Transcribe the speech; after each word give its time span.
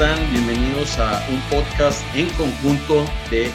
están? 0.00 0.32
Bienvenidos 0.32 0.98
a 0.98 1.22
un 1.28 1.40
podcast 1.50 2.02
en 2.16 2.26
conjunto 2.30 3.04
de 3.30 3.50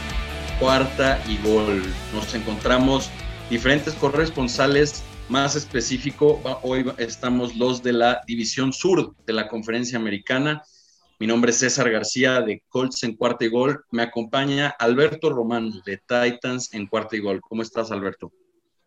Cuarta 0.60 1.20
y 1.28 1.38
Gol. 1.38 1.82
Nos 2.14 2.36
encontramos 2.36 3.10
diferentes 3.50 3.96
corresponsales, 3.96 5.04
más 5.28 5.56
específico, 5.56 6.40
hoy 6.62 6.86
estamos 7.00 7.56
los 7.56 7.82
de 7.82 7.94
la 7.94 8.22
División 8.28 8.74
Sur 8.74 9.16
de 9.26 9.34
la 9.34 9.48
Conferencia 9.48 9.98
Americana. 9.98 10.62
Mi 11.20 11.26
nombre 11.26 11.50
es 11.50 11.58
César 11.58 11.90
García 11.90 12.42
de 12.42 12.62
Colts 12.70 13.02
en 13.02 13.16
Cuarta 13.16 13.46
y 13.46 13.50
Gol. 13.50 13.84
Me 13.90 14.04
acompaña 14.04 14.76
Alberto 14.78 15.32
Romano 15.32 15.72
de 15.84 15.98
Titans 15.98 16.72
en 16.76 16.86
Cuarta 16.86 17.16
y 17.16 17.22
Gol. 17.22 17.42
¿Cómo 17.42 17.64
estás, 17.64 17.90
Alberto? 17.90 18.32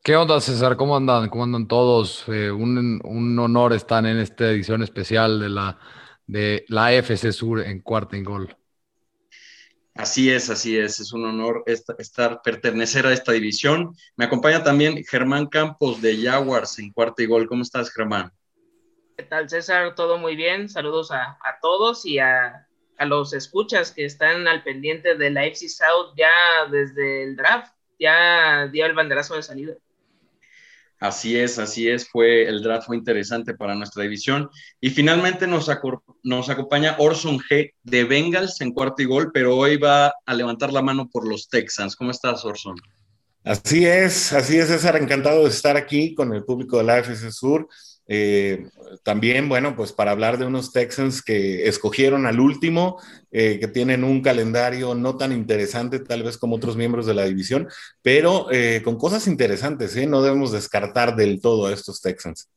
¿Qué 0.05 0.15
onda, 0.15 0.41
César? 0.41 0.77
¿Cómo 0.77 0.97
andan? 0.97 1.29
¿Cómo 1.29 1.43
andan 1.43 1.67
todos? 1.67 2.23
Eh, 2.29 2.53
un, 2.53 3.01
un, 3.03 3.39
honor 3.41 3.73
estar 3.73 4.07
en 4.07 4.19
esta 4.19 4.49
edición 4.49 4.85
especial 4.85 5.41
de 5.41 5.49
la, 5.49 5.77
de 6.29 6.65
la 6.69 6.93
FC 6.93 7.33
Sur 7.33 7.61
en 7.61 7.81
Cuarta 7.81 8.17
y 8.17 8.23
Gol. 8.23 8.55
Así 9.95 10.31
es, 10.31 10.49
así 10.49 10.79
es. 10.79 11.01
Es 11.01 11.13
un 11.13 11.25
honor 11.25 11.65
estar, 11.67 12.41
pertenecer 12.43 13.05
a 13.07 13.13
esta 13.13 13.33
división. 13.33 13.97
Me 14.15 14.27
acompaña 14.27 14.63
también 14.63 15.03
Germán 15.05 15.47
Campos 15.47 16.01
de 16.01 16.17
Jaguars 16.23 16.79
en 16.79 16.93
Cuarta 16.93 17.23
y 17.25 17.27
Gol. 17.27 17.49
¿Cómo 17.49 17.63
estás, 17.63 17.91
Germán? 17.91 18.31
¿Qué 19.17 19.25
tal, 19.25 19.51
César? 19.51 19.97
Todo 19.97 20.19
muy 20.19 20.37
bien. 20.37 20.69
Saludos 20.69 21.11
a, 21.11 21.39
a 21.43 21.59
todos 21.61 22.07
y 22.07 22.21
a, 22.21 22.69
a 22.97 23.05
los 23.07 23.33
escuchas 23.33 23.91
que 23.91 24.05
están 24.05 24.47
al 24.47 24.63
pendiente 24.63 25.17
de 25.17 25.31
la 25.31 25.47
FC 25.47 25.69
South 25.69 26.15
ya 26.17 26.31
desde 26.71 27.25
el 27.25 27.35
draft. 27.35 27.75
Ya 27.99 28.69
dio 28.69 28.87
el 28.87 28.95
banderazo 28.95 29.35
de 29.35 29.43
salida. 29.43 29.75
Así 31.01 31.39
es, 31.39 31.61
así 31.61 31.89
es, 31.89 32.09
fue 32.09 32.49
el 32.49 32.63
draft 32.63 32.89
fue 32.89 32.97
interesante 32.97 33.55
para 33.55 33.75
nuestra 33.75 34.03
división. 34.03 34.51
Y 34.81 34.91
finalmente 34.91 35.47
nos, 35.47 35.71
nos 36.25 36.51
acompaña 36.51 36.97
Orson 36.99 37.39
G 37.39 37.73
de 37.85 38.05
Bengals 38.05 38.61
en 38.61 38.73
cuarto 38.73 39.03
y 39.03 39.05
gol, 39.05 39.31
pero 39.33 39.57
hoy 39.57 39.77
va 39.77 40.13
a 40.27 40.35
levantar 40.35 40.73
la 40.73 40.83
mano 40.83 41.09
por 41.09 41.27
los 41.27 41.49
Texans. 41.49 41.95
¿Cómo 41.95 42.11
estás, 42.11 42.45
Orson? 42.45 42.75
Así 43.45 43.87
es, 43.87 44.33
así 44.33 44.59
es, 44.59 44.69
César, 44.69 44.97
encantado 44.97 45.45
de 45.45 45.51
estar 45.51 45.77
aquí 45.77 46.15
con 46.15 46.35
el 46.35 46.45
público 46.45 46.79
de 46.79 46.85
la 46.85 46.99
FC 46.99 47.31
Sur. 47.31 47.69
Eh, 48.11 48.67
también, 49.03 49.51
bueno, 49.51 49.77
pues 49.77 49.93
para 49.93 50.13
hablar 50.13 50.39
de 50.39 50.47
unos 50.47 50.73
Texans 50.73 51.23
que 51.23 51.69
escogieron 51.69 52.25
al 52.25 52.41
último, 52.41 52.99
eh, 53.31 53.59
que 53.61 53.69
tienen 53.69 54.03
un 54.03 54.23
calendario 54.23 54.95
no 54.95 55.19
tan 55.19 55.31
interesante 55.31 56.01
tal 56.01 56.23
vez 56.23 56.39
como 56.39 56.57
otros 56.57 56.75
miembros 56.75 57.05
de 57.05 57.13
la 57.13 57.27
división, 57.27 57.69
pero 58.01 58.51
eh, 58.51 58.81
con 58.83 58.97
cosas 58.97 59.27
interesantes, 59.27 59.95
no 60.09 60.23
debemos 60.23 60.53
descartar 60.53 61.17
del 61.17 61.43
todo 61.43 61.67
a 61.67 61.73
estos 61.73 62.01
Texans. 62.01 62.49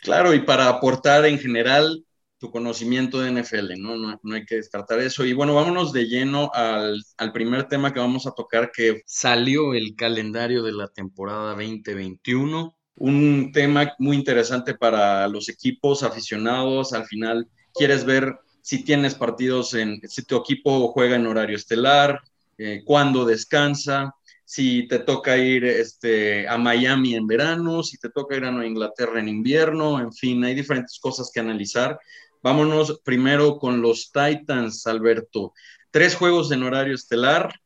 Claro, 0.00 0.32
y 0.32 0.40
para 0.40 0.68
aportar 0.68 1.26
en 1.26 1.38
general 1.38 2.02
tu 2.38 2.50
conocimiento 2.50 3.20
de 3.20 3.32
NFL, 3.32 3.74
¿no? 3.78 3.96
No, 3.96 4.18
no 4.22 4.34
hay 4.34 4.44
que 4.44 4.56
descartar 4.56 5.00
eso. 5.00 5.24
Y 5.24 5.32
bueno, 5.32 5.54
vámonos 5.54 5.92
de 5.92 6.04
lleno 6.04 6.50
al, 6.54 7.02
al 7.18 7.32
primer 7.32 7.64
tema 7.64 7.92
que 7.92 8.00
vamos 8.00 8.26
a 8.26 8.32
tocar, 8.32 8.70
que 8.72 9.02
salió 9.06 9.74
el 9.74 9.94
calendario 9.96 10.62
de 10.62 10.72
la 10.72 10.88
temporada 10.88 11.54
2021 11.54 12.76
un 12.96 13.52
tema 13.52 13.94
muy 13.98 14.16
interesante 14.16 14.74
para 14.74 15.28
los 15.28 15.48
equipos 15.48 16.02
aficionados. 16.02 16.92
Al 16.92 17.04
final, 17.04 17.48
quieres 17.74 18.04
ver 18.04 18.38
si 18.62 18.82
tienes 18.82 19.14
partidos 19.14 19.74
en, 19.74 20.00
si 20.08 20.24
tu 20.24 20.36
equipo 20.36 20.88
juega 20.88 21.16
en 21.16 21.26
horario 21.26 21.56
estelar, 21.56 22.20
eh, 22.58 22.82
cuándo 22.84 23.24
descansa, 23.24 24.14
si 24.44 24.86
te 24.88 25.00
toca 25.00 25.36
ir 25.36 25.64
este, 25.64 26.48
a 26.48 26.56
Miami 26.56 27.14
en 27.16 27.26
verano, 27.26 27.82
si 27.82 27.98
te 27.98 28.10
toca 28.10 28.36
ir 28.36 28.44
a 28.44 28.66
Inglaterra 28.66 29.20
en 29.20 29.28
invierno, 29.28 30.00
en 30.00 30.12
fin, 30.12 30.42
hay 30.44 30.54
diferentes 30.54 30.98
cosas 30.98 31.30
que 31.32 31.40
analizar. 31.40 31.98
Vámonos 32.42 33.00
primero 33.04 33.58
con 33.58 33.82
los 33.82 34.12
Titans, 34.12 34.86
Alberto. 34.86 35.52
Tres 35.90 36.14
juegos 36.14 36.50
en 36.52 36.62
horario 36.62 36.94
estelar, 36.94 37.60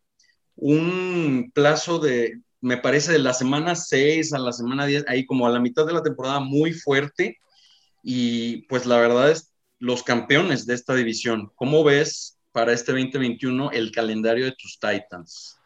un 0.56 1.50
plazo 1.54 1.98
de, 1.98 2.40
me 2.60 2.76
parece, 2.76 3.12
de 3.12 3.18
la 3.18 3.34
semana 3.34 3.74
6 3.74 4.32
a 4.32 4.38
la 4.38 4.52
semana 4.52 4.86
10, 4.86 5.04
ahí 5.08 5.24
como 5.24 5.46
a 5.46 5.50
la 5.50 5.60
mitad 5.60 5.86
de 5.86 5.92
la 5.92 6.02
temporada 6.02 6.40
muy 6.40 6.72
fuerte. 6.72 7.38
Y 8.02 8.62
pues 8.68 8.86
la 8.86 8.98
verdad 8.98 9.30
es 9.30 9.52
los 9.78 10.02
campeones 10.02 10.66
de 10.66 10.74
esta 10.74 10.94
división. 10.94 11.50
¿Cómo 11.54 11.82
ves 11.84 12.38
para 12.52 12.72
este 12.72 12.92
2021 12.92 13.70
el 13.72 13.90
calendario 13.92 14.44
de 14.44 14.52
tus 14.52 14.78
Titans? 14.78 15.56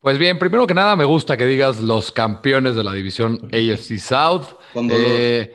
Pues 0.00 0.16
bien, 0.16 0.38
primero 0.38 0.66
que 0.66 0.74
nada 0.74 0.96
me 0.96 1.04
gusta 1.04 1.36
que 1.36 1.44
digas 1.44 1.80
los 1.80 2.12
campeones 2.12 2.76
de 2.76 2.84
la 2.84 2.92
división 2.92 3.48
AFC 3.52 3.98
South. 3.98 4.46
Eh, 4.74 5.52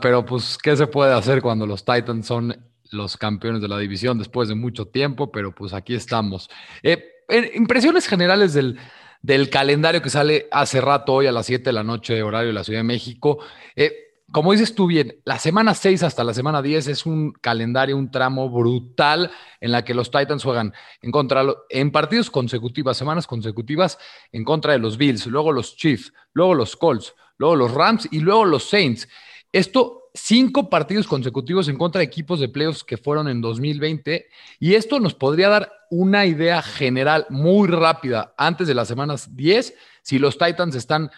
pero 0.00 0.24
pues, 0.24 0.56
¿qué 0.56 0.76
se 0.76 0.86
puede 0.86 1.12
hacer 1.12 1.42
cuando 1.42 1.66
los 1.66 1.84
Titans 1.84 2.26
son 2.26 2.56
los 2.90 3.16
campeones 3.16 3.60
de 3.60 3.68
la 3.68 3.78
división 3.78 4.18
después 4.18 4.48
de 4.48 4.54
mucho 4.54 4.86
tiempo? 4.86 5.30
Pero 5.32 5.54
pues 5.54 5.72
aquí 5.72 5.94
estamos. 5.94 6.48
Eh, 6.82 7.20
impresiones 7.54 8.06
generales 8.06 8.54
del, 8.54 8.78
del 9.22 9.50
calendario 9.50 10.02
que 10.02 10.10
sale 10.10 10.48
hace 10.50 10.80
rato, 10.80 11.14
hoy 11.14 11.26
a 11.26 11.32
las 11.32 11.46
7 11.46 11.64
de 11.64 11.72
la 11.72 11.84
noche, 11.84 12.22
horario 12.22 12.48
de 12.48 12.54
la 12.54 12.64
Ciudad 12.64 12.80
de 12.80 12.84
México. 12.84 13.38
Eh, 13.76 13.94
como 14.32 14.52
dices 14.52 14.74
tú 14.74 14.86
bien, 14.86 15.20
la 15.24 15.38
semana 15.38 15.74
6 15.74 16.02
hasta 16.02 16.24
la 16.24 16.34
semana 16.34 16.62
10 16.62 16.88
es 16.88 17.06
un 17.06 17.32
calendario, 17.32 17.96
un 17.96 18.10
tramo 18.10 18.48
brutal 18.50 19.30
en 19.60 19.72
la 19.72 19.84
que 19.84 19.94
los 19.94 20.10
Titans 20.10 20.42
juegan 20.42 20.72
en 21.02 21.12
contra, 21.12 21.44
en 21.68 21.92
partidos 21.92 22.30
consecutivas, 22.30 22.96
semanas 22.96 23.26
consecutivas, 23.26 23.98
en 24.32 24.44
contra 24.44 24.72
de 24.72 24.78
los 24.78 24.96
Bills, 24.96 25.26
luego 25.26 25.52
los 25.52 25.76
Chiefs, 25.76 26.12
luego 26.32 26.54
los 26.54 26.76
Colts, 26.76 27.14
luego 27.36 27.56
los 27.56 27.72
Rams 27.72 28.08
y 28.10 28.20
luego 28.20 28.44
los 28.44 28.68
Saints. 28.68 29.08
Esto 29.52 30.02
cinco 30.14 30.68
partidos 30.68 31.06
consecutivos 31.06 31.68
en 31.68 31.78
contra 31.78 32.00
de 32.00 32.04
equipos 32.04 32.40
de 32.40 32.48
playoffs 32.48 32.84
que 32.84 32.96
fueron 32.96 33.28
en 33.28 33.40
2020 33.40 34.26
y 34.58 34.74
esto 34.74 35.00
nos 35.00 35.14
podría 35.14 35.48
dar 35.48 35.72
una 35.92 36.24
idea 36.24 36.62
general 36.62 37.26
muy 37.28 37.68
rápida 37.68 38.32
antes 38.38 38.66
de 38.66 38.72
las 38.72 38.88
semanas 38.88 39.36
10 39.36 39.74
si 40.00 40.18
los 40.18 40.38
Titans 40.38 40.74
están 40.74 41.10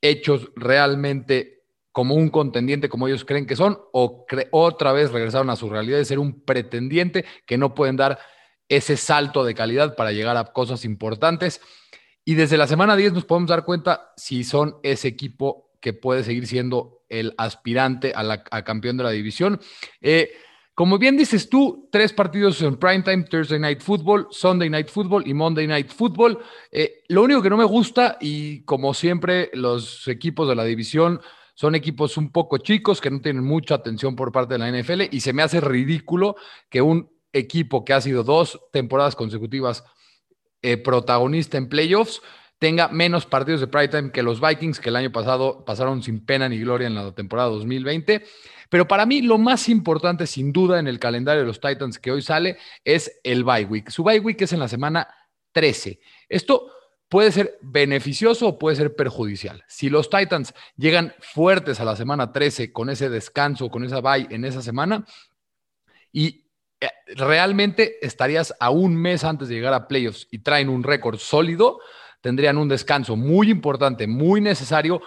hechos 0.00 0.50
realmente 0.56 1.64
como 1.92 2.14
un 2.14 2.30
contendiente 2.30 2.88
como 2.88 3.08
ellos 3.08 3.26
creen 3.26 3.44
que 3.44 3.56
son 3.56 3.78
o 3.92 4.24
otra 4.50 4.92
vez 4.92 5.12
regresaron 5.12 5.50
a 5.50 5.56
su 5.56 5.68
realidad 5.68 5.98
de 5.98 6.06
ser 6.06 6.18
un 6.18 6.46
pretendiente 6.46 7.26
que 7.44 7.58
no 7.58 7.74
pueden 7.74 7.96
dar 7.96 8.18
ese 8.70 8.96
salto 8.96 9.44
de 9.44 9.54
calidad 9.54 9.96
para 9.96 10.12
llegar 10.12 10.38
a 10.38 10.44
cosas 10.46 10.86
importantes. 10.86 11.60
Y 12.24 12.34
desde 12.34 12.56
la 12.56 12.66
semana 12.66 12.96
10 12.96 13.12
nos 13.12 13.26
podemos 13.26 13.50
dar 13.50 13.66
cuenta 13.66 14.14
si 14.16 14.44
son 14.44 14.76
ese 14.82 15.08
equipo 15.08 15.72
que 15.78 15.92
puede 15.92 16.24
seguir 16.24 16.46
siendo 16.46 17.04
el 17.10 17.34
aspirante 17.36 18.14
a, 18.16 18.22
la, 18.22 18.44
campeón 18.44 18.96
de 18.96 19.04
la 19.04 19.10
división. 19.10 19.60
Eh, 20.00 20.32
como 20.74 20.98
bien 20.98 21.16
dices 21.16 21.48
tú, 21.48 21.88
tres 21.92 22.12
partidos 22.12 22.62
en 22.62 22.76
primetime, 22.76 23.24
Thursday 23.24 23.58
Night 23.58 23.82
Football, 23.82 24.28
Sunday 24.30 24.70
Night 24.70 24.88
Football 24.88 25.26
y 25.26 25.34
Monday 25.34 25.66
Night 25.66 25.88
Football. 25.88 26.38
Eh, 26.70 27.02
lo 27.08 27.22
único 27.22 27.42
que 27.42 27.50
no 27.50 27.58
me 27.58 27.64
gusta, 27.64 28.16
y 28.20 28.62
como 28.64 28.94
siempre, 28.94 29.50
los 29.52 30.08
equipos 30.08 30.48
de 30.48 30.54
la 30.54 30.64
división 30.64 31.20
son 31.54 31.74
equipos 31.74 32.16
un 32.16 32.32
poco 32.32 32.58
chicos 32.58 33.00
que 33.00 33.10
no 33.10 33.20
tienen 33.20 33.44
mucha 33.44 33.74
atención 33.74 34.16
por 34.16 34.32
parte 34.32 34.54
de 34.54 34.58
la 34.58 34.70
NFL 34.70 35.02
y 35.10 35.20
se 35.20 35.34
me 35.34 35.42
hace 35.42 35.60
ridículo 35.60 36.36
que 36.70 36.80
un 36.80 37.10
equipo 37.32 37.84
que 37.84 37.92
ha 37.92 38.00
sido 38.00 38.24
dos 38.24 38.58
temporadas 38.72 39.14
consecutivas 39.14 39.84
eh, 40.62 40.78
protagonista 40.78 41.58
en 41.58 41.68
playoffs 41.68 42.22
tenga 42.58 42.88
menos 42.88 43.26
partidos 43.26 43.60
de 43.60 43.66
prime 43.66 43.88
time 43.88 44.12
que 44.12 44.22
los 44.22 44.40
Vikings, 44.40 44.78
que 44.78 44.88
el 44.90 44.96
año 44.96 45.10
pasado 45.10 45.64
pasaron 45.64 46.02
sin 46.02 46.24
pena 46.24 46.48
ni 46.48 46.58
gloria 46.60 46.86
en 46.86 46.94
la 46.94 47.12
temporada 47.12 47.48
2020. 47.48 48.24
Pero 48.72 48.88
para 48.88 49.04
mí 49.04 49.20
lo 49.20 49.36
más 49.36 49.68
importante, 49.68 50.26
sin 50.26 50.50
duda, 50.50 50.78
en 50.78 50.86
el 50.86 50.98
calendario 50.98 51.42
de 51.42 51.46
los 51.46 51.60
Titans 51.60 51.98
que 51.98 52.10
hoy 52.10 52.22
sale 52.22 52.56
es 52.86 53.20
el 53.22 53.44
bye 53.44 53.66
week. 53.66 53.90
Su 53.90 54.02
bye 54.02 54.18
week 54.18 54.40
es 54.40 54.54
en 54.54 54.60
la 54.60 54.66
semana 54.66 55.06
13. 55.52 56.00
Esto 56.26 56.72
puede 57.06 57.32
ser 57.32 57.58
beneficioso 57.60 58.48
o 58.48 58.58
puede 58.58 58.76
ser 58.76 58.96
perjudicial. 58.96 59.62
Si 59.68 59.90
los 59.90 60.08
Titans 60.08 60.54
llegan 60.74 61.12
fuertes 61.20 61.80
a 61.80 61.84
la 61.84 61.96
semana 61.96 62.32
13 62.32 62.72
con 62.72 62.88
ese 62.88 63.10
descanso, 63.10 63.68
con 63.68 63.84
esa 63.84 64.00
bye 64.00 64.26
en 64.30 64.46
esa 64.46 64.62
semana, 64.62 65.04
y 66.10 66.46
eh, 66.80 66.88
realmente 67.08 67.98
estarías 68.00 68.54
a 68.58 68.70
un 68.70 68.96
mes 68.96 69.22
antes 69.22 69.48
de 69.48 69.54
llegar 69.56 69.74
a 69.74 69.86
playoffs 69.86 70.28
y 70.30 70.38
traen 70.38 70.70
un 70.70 70.82
récord 70.82 71.18
sólido, 71.18 71.78
tendrían 72.22 72.56
un 72.56 72.68
descanso 72.68 73.16
muy 73.16 73.50
importante, 73.50 74.06
muy 74.06 74.40
necesario, 74.40 75.02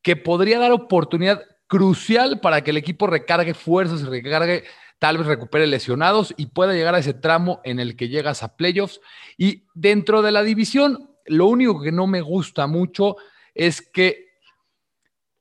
que 0.00 0.14
podría 0.14 0.60
dar 0.60 0.70
oportunidad 0.70 1.42
crucial 1.70 2.40
para 2.40 2.64
que 2.64 2.72
el 2.72 2.76
equipo 2.78 3.06
recargue 3.06 3.54
fuerzas 3.54 4.02
recargue, 4.02 4.64
tal 4.98 5.18
vez 5.18 5.28
recupere 5.28 5.68
lesionados 5.68 6.34
y 6.36 6.46
pueda 6.46 6.72
llegar 6.72 6.96
a 6.96 6.98
ese 6.98 7.14
tramo 7.14 7.60
en 7.62 7.78
el 7.78 7.94
que 7.94 8.08
llegas 8.08 8.42
a 8.42 8.56
playoffs. 8.56 9.00
Y 9.38 9.68
dentro 9.72 10.20
de 10.20 10.32
la 10.32 10.42
división, 10.42 11.14
lo 11.26 11.46
único 11.46 11.80
que 11.80 11.92
no 11.92 12.08
me 12.08 12.22
gusta 12.22 12.66
mucho 12.66 13.14
es 13.54 13.82
que 13.82 14.30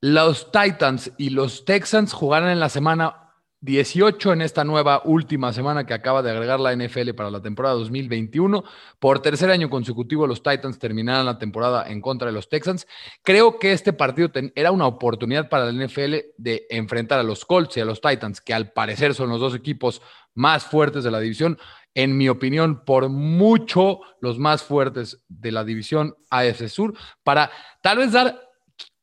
los 0.02 0.52
Titans 0.52 1.12
y 1.18 1.31
los 1.31 1.66
Texans 1.66 2.14
jugaran 2.14 2.50
en 2.50 2.60
la 2.60 2.70
semana 2.70 3.29
18 3.61 4.33
en 4.33 4.41
esta 4.41 4.63
nueva 4.63 5.01
última 5.03 5.51
semana 5.51 5.85
que 5.85 5.94
acaba 5.94 6.21
de 6.21 6.31
agregar 6.31 6.59
la 6.61 6.73
NFL 6.73 7.11
para 7.11 7.29
la 7.29 7.41
temporada 7.41 7.75
2021. 7.75 8.63
Por 9.00 9.21
tercer 9.21 9.51
año 9.51 9.69
consecutivo, 9.69 10.25
los 10.27 10.41
Titans 10.41 10.79
terminaron 10.79 11.25
la 11.25 11.38
temporada 11.38 11.85
en 11.89 12.00
contra 12.00 12.27
de 12.27 12.33
los 12.33 12.47
Texans. 12.47 12.88
Creo 13.21 13.59
que 13.59 13.73
este 13.73 13.91
partido 13.91 14.31
era 14.56 14.71
una 14.71 14.88
oportunidad 14.88 15.50
para 15.50 15.71
la 15.71 15.85
NFL 15.85 16.15
de 16.38 16.67
enfrentar 16.69 17.19
a 17.19 17.23
los 17.23 17.44
Colts 17.44 17.77
y 17.77 17.81
a 17.81 17.85
los 17.85 18.00
Titans, 18.00 18.39
que 18.39 18.53
al 18.53 18.71
parecer 18.71 19.13
son 19.13 19.29
los 19.29 19.41
dos 19.41 19.53
equipos 19.53 20.01
más 20.33 20.63
fuertes 20.65 21.03
de 21.03 21.11
la 21.11 21.19
división. 21.19 21.57
En 21.94 22.17
mi 22.17 22.29
opinión, 22.29 22.85
por 22.85 23.09
mucho 23.09 24.00
los 24.21 24.39
más 24.39 24.63
fuertes 24.63 25.21
de 25.27 25.51
la 25.51 25.65
división 25.65 26.15
AFC 26.29 26.69
Sur, 26.69 26.94
para 27.23 27.51
tal 27.81 27.97
vez 27.97 28.13
dar 28.13 28.49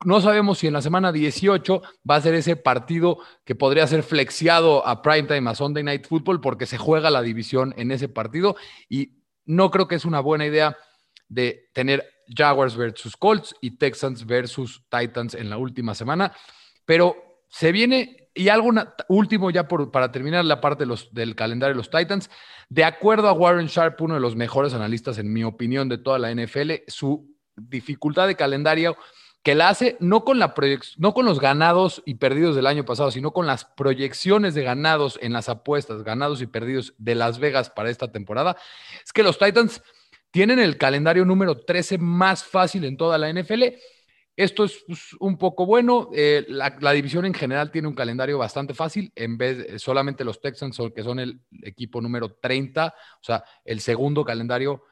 no 0.04 0.20
sabemos 0.20 0.58
si 0.58 0.66
en 0.66 0.74
la 0.74 0.82
semana 0.82 1.10
18 1.10 1.82
va 2.08 2.16
a 2.16 2.20
ser 2.20 2.34
ese 2.34 2.56
partido 2.56 3.18
que 3.44 3.54
podría 3.54 3.86
ser 3.86 4.02
flexiado 4.02 4.86
a 4.86 5.00
primetime, 5.00 5.48
a 5.50 5.54
Sunday 5.54 5.82
Night 5.82 6.06
Football, 6.06 6.40
porque 6.40 6.66
se 6.66 6.76
juega 6.76 7.10
la 7.10 7.22
división 7.22 7.72
en 7.76 7.90
ese 7.90 8.08
partido. 8.08 8.56
Y 8.88 9.22
no 9.46 9.70
creo 9.70 9.88
que 9.88 9.94
es 9.94 10.04
una 10.04 10.20
buena 10.20 10.46
idea 10.46 10.76
de 11.28 11.70
tener 11.72 12.04
Jaguars 12.28 12.76
versus 12.76 13.16
Colts 13.16 13.54
y 13.60 13.78
Texans 13.78 14.26
versus 14.26 14.84
Titans 14.90 15.34
en 15.34 15.48
la 15.48 15.56
última 15.56 15.94
semana. 15.94 16.32
Pero 16.84 17.16
se 17.48 17.72
viene, 17.72 18.28
y 18.34 18.48
algo 18.48 18.70
último 19.08 19.50
ya 19.50 19.66
para 19.66 20.12
terminar 20.12 20.44
la 20.44 20.60
parte 20.60 20.84
del 21.12 21.34
calendario 21.34 21.74
de 21.74 21.78
los 21.78 21.90
Titans. 21.90 22.28
De 22.68 22.84
acuerdo 22.84 23.28
a 23.28 23.32
Warren 23.32 23.66
Sharp, 23.66 24.00
uno 24.02 24.14
de 24.14 24.20
los 24.20 24.36
mejores 24.36 24.74
analistas, 24.74 25.16
en 25.18 25.32
mi 25.32 25.42
opinión, 25.42 25.88
de 25.88 25.98
toda 25.98 26.18
la 26.18 26.34
NFL, 26.34 26.72
su 26.86 27.34
dificultad 27.56 28.26
de 28.26 28.36
calendario 28.36 28.96
que 29.46 29.54
la 29.54 29.68
hace 29.68 29.96
no 30.00 30.24
con, 30.24 30.40
la 30.40 30.52
no 30.96 31.14
con 31.14 31.24
los 31.24 31.38
ganados 31.38 32.02
y 32.04 32.16
perdidos 32.16 32.56
del 32.56 32.66
año 32.66 32.84
pasado, 32.84 33.12
sino 33.12 33.30
con 33.30 33.46
las 33.46 33.64
proyecciones 33.64 34.54
de 34.54 34.64
ganados 34.64 35.20
en 35.22 35.32
las 35.32 35.48
apuestas, 35.48 36.02
ganados 36.02 36.42
y 36.42 36.48
perdidos 36.48 36.94
de 36.98 37.14
Las 37.14 37.38
Vegas 37.38 37.70
para 37.70 37.88
esta 37.88 38.10
temporada, 38.10 38.56
es 39.04 39.12
que 39.12 39.22
los 39.22 39.38
Titans 39.38 39.84
tienen 40.32 40.58
el 40.58 40.76
calendario 40.76 41.24
número 41.24 41.60
13 41.60 41.98
más 41.98 42.42
fácil 42.42 42.84
en 42.86 42.96
toda 42.96 43.18
la 43.18 43.32
NFL. 43.32 43.62
Esto 44.34 44.64
es 44.64 44.82
pues, 44.84 45.12
un 45.20 45.38
poco 45.38 45.64
bueno. 45.64 46.10
Eh, 46.12 46.44
la, 46.48 46.76
la, 46.80 46.90
división 46.90 47.24
en 47.24 47.32
general 47.32 47.70
tiene 47.70 47.86
un 47.86 47.94
calendario 47.94 48.38
bastante 48.38 48.74
fácil, 48.74 49.12
en 49.14 49.38
vez 49.38 49.58
de 49.58 49.78
solamente 49.78 50.24
los 50.24 50.40
Texans, 50.40 50.76
que 50.92 51.04
son 51.04 51.20
el 51.20 51.38
equipo 51.62 52.00
número 52.00 52.34
30, 52.34 52.88
o 52.88 53.24
sea, 53.24 53.44
el 53.64 53.78
segundo 53.78 54.24
calendario 54.24 54.82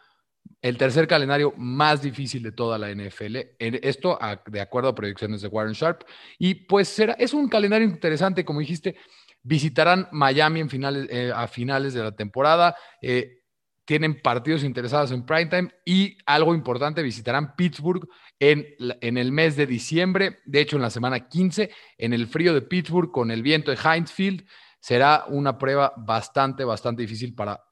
el 0.65 0.79
tercer 0.79 1.07
calendario 1.07 1.53
más 1.59 2.01
difícil 2.01 2.43
de 2.43 2.53
toda 2.53 2.79
la 2.79 2.91
NFL. 2.91 3.37
Esto 3.59 4.19
de 4.47 4.61
acuerdo 4.63 4.89
a 4.89 4.95
proyecciones 4.95 5.43
de 5.43 5.49
Warren 5.49 5.75
Sharp. 5.75 6.05
Y 6.39 6.55
pues 6.55 6.89
será, 6.89 7.13
es 7.19 7.35
un 7.35 7.49
calendario 7.51 7.87
interesante, 7.87 8.47
como 8.47 8.61
dijiste. 8.61 8.97
Visitarán 9.43 10.09
Miami 10.11 10.61
en 10.61 10.71
finales, 10.71 11.07
eh, 11.11 11.31
a 11.35 11.47
finales 11.49 11.93
de 11.93 12.03
la 12.03 12.13
temporada. 12.13 12.75
Eh, 13.03 13.43
tienen 13.85 14.23
partidos 14.23 14.65
interesados 14.65 15.11
en 15.11 15.27
primetime 15.27 15.71
y 15.85 16.17
algo 16.25 16.55
importante, 16.55 17.03
visitarán 17.03 17.55
Pittsburgh 17.55 18.09
en, 18.39 18.67
en, 18.79 19.19
el 19.19 19.33
mes 19.33 19.57
de 19.57 19.67
diciembre, 19.67 20.39
de 20.47 20.63
hecho 20.63 20.77
en 20.77 20.83
la 20.83 20.89
semana 20.89 21.29
15, 21.29 21.71
en 21.99 22.15
el 22.15 22.27
frío 22.27 22.55
de 22.55 22.63
Pittsburgh 22.63 23.11
con 23.11 23.31
el 23.31 23.43
viento 23.43 23.71
de 23.71 23.77
Heinz 23.77 24.11
Field. 24.11 24.47
Será 24.81 25.27
una 25.29 25.59
prueba 25.59 25.93
bastante, 25.99 26.65
bastante 26.65 27.03
difícil 27.03 27.35
para 27.35 27.63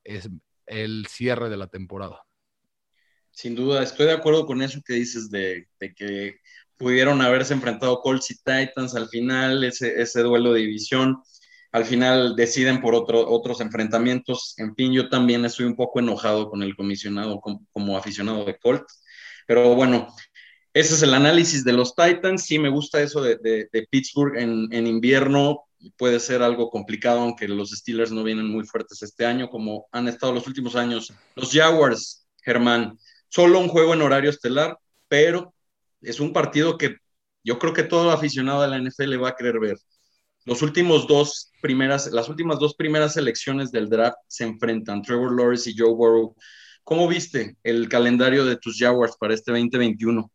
el 0.66 1.06
cierre 1.06 1.48
de 1.48 1.56
la 1.56 1.68
temporada. 1.68 2.22
Sin 3.32 3.55
duda, 3.55 3.82
estoy 3.82 4.06
de 4.06 4.12
acuerdo 4.12 4.46
con 4.46 4.62
eso 4.62 4.81
que 4.84 4.94
dices 4.94 5.31
de, 5.31 5.67
que 5.96 6.37
pudieron 6.76 7.23
haberse 7.23 7.55
enfrentado 7.55 8.00
Colts 8.00 8.31
y 8.31 8.37
Titans 8.37 8.94
al 8.94 9.08
final, 9.08 9.64
ese, 9.64 10.00
ese 10.00 10.20
duelo 10.23 10.52
de 10.52 10.61
división. 10.61 11.23
Al 11.73 11.87
final 11.87 12.37
deciden 12.37 12.82
por 12.82 12.94
otro, 12.94 13.26
otros 13.31 13.62
enfrentamientos. 13.62 14.55
En 14.58 14.75
fin, 14.75 14.93
yo 14.93 15.08
también 15.08 15.44
estoy 15.46 15.64
un 15.64 15.76
poco 15.76 16.00
enojado 16.00 16.50
con 16.50 16.62
el 16.62 16.76
comisionado 16.76 17.40
como, 17.40 17.96
aficionado 17.96 18.44
de 18.44 18.58
Colts. 18.58 19.02
Pero 19.46 19.75
bueno, 19.75 20.08
ese 20.75 20.94
es 20.94 21.02
el 21.02 21.14
análisis 21.14 21.64
de 21.64 21.73
los 21.73 21.94
Titans. 21.94 22.44
Sí, 22.44 22.58
me 22.58 22.69
gusta 22.69 23.00
eso 23.00 23.23
de, 23.23 23.37
de, 23.37 23.88
Pittsburgh 23.90 24.37
en, 24.37 24.69
en, 24.70 24.87
invierno. 24.87 25.64
Puede 25.96 26.20
ser 26.20 26.43
algo 26.43 26.69
complicado, 26.69 27.20
aunque 27.20 27.49
los 27.49 27.70
Steelers 27.70 28.12
no 28.12 28.23
vienen 28.23 28.46
muy 28.46 28.64
fuertes 28.67 29.02
este 29.02 29.25
año, 29.25 29.49
como 29.49 29.87
han 29.93 30.08
estado 30.08 30.35
los 30.35 30.46
últimos 30.46 30.76
años. 30.76 31.12
Los 31.35 31.52
Jaguars, 31.52 32.26
Germán, 32.43 32.99
solo 33.32 33.61
un 33.61 33.69
juego 33.69 33.94
en 33.94 34.02
horario 34.02 34.29
estelar, 34.29 34.79
pero 35.08 35.55
es 36.02 36.20
un 36.20 36.34
partido 36.34 36.76
que 36.76 36.99
yo 37.43 37.58
creo 37.58 37.73
que 37.73 37.82
todo 37.82 38.11
aficionado 38.11 38.61
de 38.61 38.69
la 38.69 38.76
NFL 38.76 39.23
va 39.23 39.31
a 39.31 39.37
querer 39.37 39.58
ver. 39.58 39.79
Las 40.44 40.61
últimas 40.61 41.06
dos 41.06 41.50
primeras 41.62 43.14
selecciones 43.14 43.73
del 43.73 43.88
draft 43.88 44.19
se 44.26 44.44
enfrentan, 44.44 45.00
Trevor 45.02 45.34
Lawrence 45.34 45.70
y 45.70 45.75
Joe 45.76 45.94
Burrow. 45.94 46.37
¿Cómo 46.84 47.08
viste 47.08 47.56
el 47.62 47.88
calendario 47.88 48.44
de 48.44 48.56
tus 48.56 48.79
Jaguars 48.79 49.17
para 49.17 49.32
este 49.32 49.50
2021? 49.52 50.31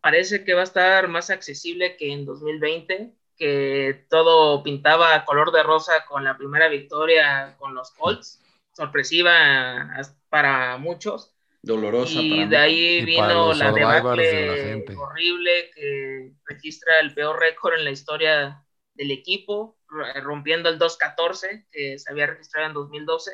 Parece 0.00 0.42
que 0.42 0.54
va 0.54 0.60
a 0.60 0.64
estar 0.64 1.08
más 1.08 1.28
accesible 1.28 1.96
que 1.98 2.12
en 2.12 2.24
2020, 2.24 3.12
que 3.36 4.06
todo 4.08 4.62
pintaba 4.62 5.24
color 5.26 5.52
de 5.52 5.62
rosa 5.64 6.06
con 6.08 6.24
la 6.24 6.38
primera 6.38 6.68
victoria 6.68 7.56
con 7.58 7.74
los 7.74 7.90
Colts 7.90 8.40
sorpresiva 8.76 9.88
para 10.28 10.76
muchos. 10.76 11.34
Dolorosa. 11.62 12.20
Y 12.20 12.46
de 12.46 12.56
ahí 12.56 13.04
vino 13.04 13.54
la 13.54 13.72
debacle 13.72 14.84
horrible 14.96 15.70
que 15.74 16.32
registra 16.44 17.00
el 17.00 17.14
peor 17.14 17.40
récord 17.40 17.74
en 17.74 17.84
la 17.84 17.90
historia 17.90 18.62
del 18.94 19.10
equipo, 19.10 19.78
rompiendo 20.22 20.68
el 20.68 20.78
2-14 20.78 21.66
que 21.72 21.98
se 21.98 22.10
había 22.10 22.26
registrado 22.26 22.68
en 22.68 22.74
2012. 22.74 23.32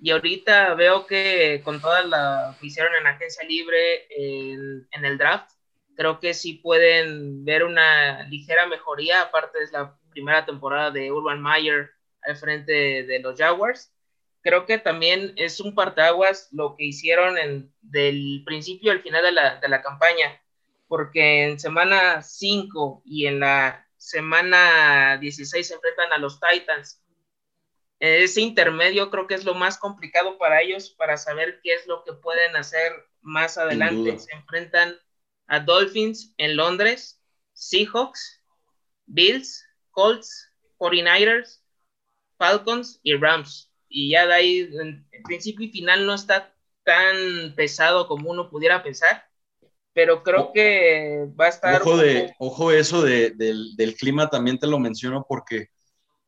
Y 0.00 0.10
ahorita 0.10 0.74
veo 0.74 1.06
que 1.06 1.62
con 1.64 1.80
toda 1.80 2.02
la 2.02 2.56
que 2.60 2.66
hicieron 2.66 2.94
en 2.94 3.06
agencia 3.06 3.44
libre 3.48 4.06
en, 4.10 4.86
en 4.92 5.04
el 5.04 5.18
draft, 5.18 5.50
creo 5.96 6.20
que 6.20 6.34
sí 6.34 6.54
pueden 6.54 7.44
ver 7.44 7.64
una 7.64 8.22
ligera 8.28 8.66
mejoría. 8.66 9.22
Aparte 9.22 9.62
es 9.62 9.72
la 9.72 9.98
primera 10.10 10.44
temporada 10.44 10.90
de 10.90 11.10
Urban 11.10 11.42
Meyer 11.42 11.90
al 12.22 12.36
frente 12.36 13.02
de 13.04 13.18
los 13.20 13.36
Jaguars 13.36 13.92
creo 14.48 14.64
que 14.64 14.78
también 14.78 15.34
es 15.36 15.60
un 15.60 15.74
partaguas 15.74 16.48
lo 16.52 16.74
que 16.74 16.84
hicieron 16.84 17.36
en, 17.36 17.70
del 17.82 18.42
principio 18.46 18.92
al 18.92 19.02
final 19.02 19.22
de 19.22 19.32
la, 19.32 19.56
de 19.56 19.68
la 19.68 19.82
campaña, 19.82 20.40
porque 20.86 21.44
en 21.44 21.60
semana 21.60 22.22
5 22.22 23.02
y 23.04 23.26
en 23.26 23.40
la 23.40 23.86
semana 23.98 25.18
16 25.18 25.68
se 25.68 25.74
enfrentan 25.74 26.14
a 26.14 26.18
los 26.18 26.40
Titans. 26.40 27.04
Ese 28.00 28.40
intermedio 28.40 29.10
creo 29.10 29.26
que 29.26 29.34
es 29.34 29.44
lo 29.44 29.52
más 29.52 29.76
complicado 29.76 30.38
para 30.38 30.62
ellos 30.62 30.88
para 30.96 31.18
saber 31.18 31.60
qué 31.62 31.74
es 31.74 31.86
lo 31.86 32.02
que 32.04 32.14
pueden 32.14 32.56
hacer 32.56 32.90
más 33.20 33.58
adelante. 33.58 34.18
Se 34.18 34.32
enfrentan 34.32 34.96
a 35.46 35.60
Dolphins 35.60 36.32
en 36.38 36.56
Londres, 36.56 37.22
Seahawks, 37.52 38.42
Bills, 39.04 39.62
Colts, 39.90 40.50
49ers, 40.78 41.60
Falcons 42.38 42.98
y 43.02 43.14
Rams 43.14 43.67
y 43.88 44.10
ya 44.10 44.26
de 44.26 44.34
ahí, 44.34 44.70
en, 44.80 45.06
principio 45.24 45.66
y 45.66 45.70
final 45.70 46.06
no 46.06 46.14
está 46.14 46.54
tan 46.84 47.54
pesado 47.56 48.06
como 48.06 48.30
uno 48.30 48.50
pudiera 48.50 48.82
pensar, 48.82 49.24
pero 49.92 50.22
creo 50.22 50.52
que 50.52 51.26
va 51.38 51.46
a 51.46 51.48
estar... 51.48 51.82
Ojo, 51.82 51.96
de, 51.96 52.34
ojo 52.38 52.72
eso 52.72 53.02
de, 53.02 53.30
del, 53.30 53.96
clima 53.96 54.30
también 54.30 54.58
te 54.58 54.66
lo 54.66 54.78
menciono 54.78 55.26
porque 55.28 55.68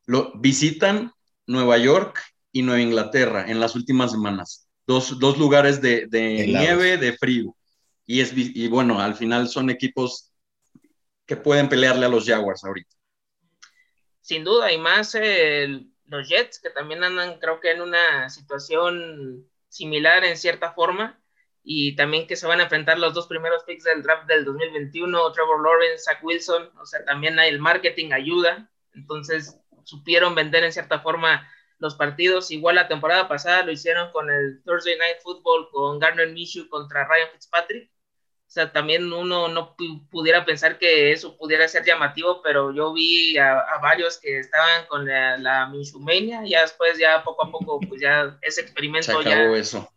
lo, 0.05 0.33
visitan 0.39 1.13
Nueva 1.47 1.77
York 1.77 2.19
y 2.51 2.61
Nueva 2.63 2.81
Inglaterra 2.81 3.45
en 3.47 3.59
las 3.59 3.75
últimas 3.75 4.11
semanas, 4.11 4.67
dos, 4.85 5.19
dos 5.19 5.37
lugares 5.37 5.81
de, 5.81 6.07
de 6.07 6.47
nieve, 6.47 6.97
de 6.97 7.13
frío, 7.13 7.55
y, 8.05 8.19
es, 8.19 8.33
y 8.35 8.67
bueno, 8.67 8.99
al 8.99 9.15
final 9.15 9.47
son 9.47 9.69
equipos 9.69 10.31
que 11.25 11.37
pueden 11.37 11.69
pelearle 11.69 12.05
a 12.05 12.09
los 12.09 12.25
Jaguars 12.25 12.63
ahorita. 12.65 12.93
Sin 14.19 14.43
duda, 14.43 14.71
y 14.71 14.77
más 14.77 15.15
el, 15.15 15.90
los 16.11 16.27
Jets, 16.27 16.59
que 16.59 16.69
también 16.69 17.03
andan, 17.03 17.39
creo 17.39 17.59
que 17.61 17.71
en 17.71 17.81
una 17.81 18.29
situación 18.29 19.47
similar 19.69 20.25
en 20.25 20.35
cierta 20.35 20.73
forma, 20.73 21.17
y 21.63 21.95
también 21.95 22.27
que 22.27 22.35
se 22.35 22.47
van 22.47 22.59
a 22.59 22.63
enfrentar 22.63 22.99
los 22.99 23.13
dos 23.13 23.27
primeros 23.27 23.63
picks 23.63 23.85
del 23.85 24.03
draft 24.03 24.27
del 24.27 24.43
2021, 24.43 25.31
Trevor 25.31 25.63
Lawrence, 25.63 26.03
Zach 26.03 26.21
Wilson, 26.21 26.69
o 26.77 26.85
sea, 26.85 27.05
también 27.05 27.39
el 27.39 27.59
marketing 27.59 28.11
ayuda, 28.11 28.69
entonces 28.93 29.57
supieron 29.85 30.35
vender 30.35 30.65
en 30.65 30.73
cierta 30.73 30.99
forma 30.99 31.47
los 31.77 31.95
partidos, 31.95 32.51
igual 32.51 32.75
la 32.75 32.89
temporada 32.89 33.29
pasada 33.29 33.63
lo 33.63 33.71
hicieron 33.71 34.11
con 34.11 34.29
el 34.29 34.61
Thursday 34.65 34.97
Night 34.97 35.17
Football 35.23 35.69
con 35.71 35.97
Garner 35.97 36.29
Minshew 36.29 36.67
contra 36.67 37.07
Ryan 37.07 37.29
Fitzpatrick, 37.31 37.89
o 38.51 38.53
sea, 38.53 38.69
también 38.69 39.13
uno 39.13 39.47
no 39.47 39.77
pudiera 40.11 40.43
pensar 40.43 40.77
que 40.77 41.13
eso 41.13 41.37
pudiera 41.37 41.65
ser 41.69 41.85
llamativo, 41.85 42.41
pero 42.41 42.73
yo 42.73 42.91
vi 42.91 43.37
a, 43.37 43.63
varios 43.81 44.17
que 44.17 44.39
estaban 44.39 44.85
con 44.87 45.07
la, 45.07 45.37
la 45.37 45.71
y 45.73 46.49
ya 46.49 46.59
después 46.59 46.97
ya 46.97 47.23
poco 47.23 47.45
a 47.45 47.49
poco, 47.49 47.79
pues 47.87 48.01
ya 48.01 48.37
ese 48.41 48.59
experimento 48.59 49.21
ya, 49.21 49.43
eso. 49.55 49.89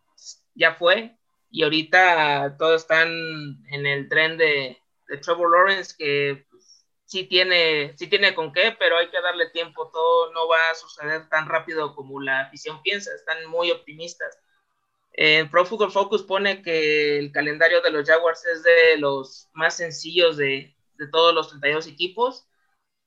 ya 0.55 0.73
fue. 0.73 1.17
Y 1.51 1.65
ahorita 1.65 2.55
todos 2.57 2.83
están 2.83 3.09
en 3.73 3.87
el 3.87 4.09
tren 4.09 4.39
de, 4.39 4.79
Trevor 5.21 5.51
Lawrence, 5.51 5.93
que 5.99 6.47
pues, 6.49 6.87
sí 7.07 7.25
tiene, 7.25 7.93
sí 7.99 8.07
tiene 8.07 8.37
con 8.37 8.53
qué, 8.53 8.77
pero 8.79 8.99
hay 8.99 9.09
que 9.09 9.21
darle 9.21 9.51
tiempo, 9.51 9.91
todo 9.93 10.33
no 10.33 10.47
va 10.47 10.71
a 10.71 10.77
suceder 10.77 11.29
tan 11.29 11.49
rápido 11.49 11.97
como 11.97 12.21
la 12.21 12.43
afición 12.43 12.81
piensa, 12.85 13.13
están 13.17 13.47
muy 13.47 13.73
optimistas. 13.73 14.39
En 15.17 15.49
Pro 15.49 15.65
Football 15.65 15.93
Focus 15.93 16.25
pone 16.25 16.61
que 16.61 17.19
el 17.19 17.31
calendario 17.31 17.81
de 17.81 17.91
los 17.91 18.07
Jaguars 18.07 18.45
es 18.47 18.65
de 18.65 18.99
los 18.99 19.49
más 19.53 19.77
sencillos 19.77 20.37
de, 20.37 20.75
de 20.99 21.09
todos 21.09 21.33
los 21.33 21.49
32 21.51 21.87
equipos 21.87 22.49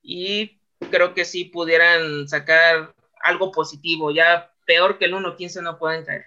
y 0.02 0.58
creo 0.90 1.12
que 1.12 1.26
sí 1.26 1.44
pudieran 1.44 2.26
sacar 2.26 2.94
algo 3.22 3.52
positivo, 3.52 4.10
ya 4.10 4.50
peor 4.66 4.98
que 4.98 5.04
el 5.04 5.14
1-15 5.14 5.62
no 5.62 5.78
pueden 5.78 6.04
caer. 6.04 6.24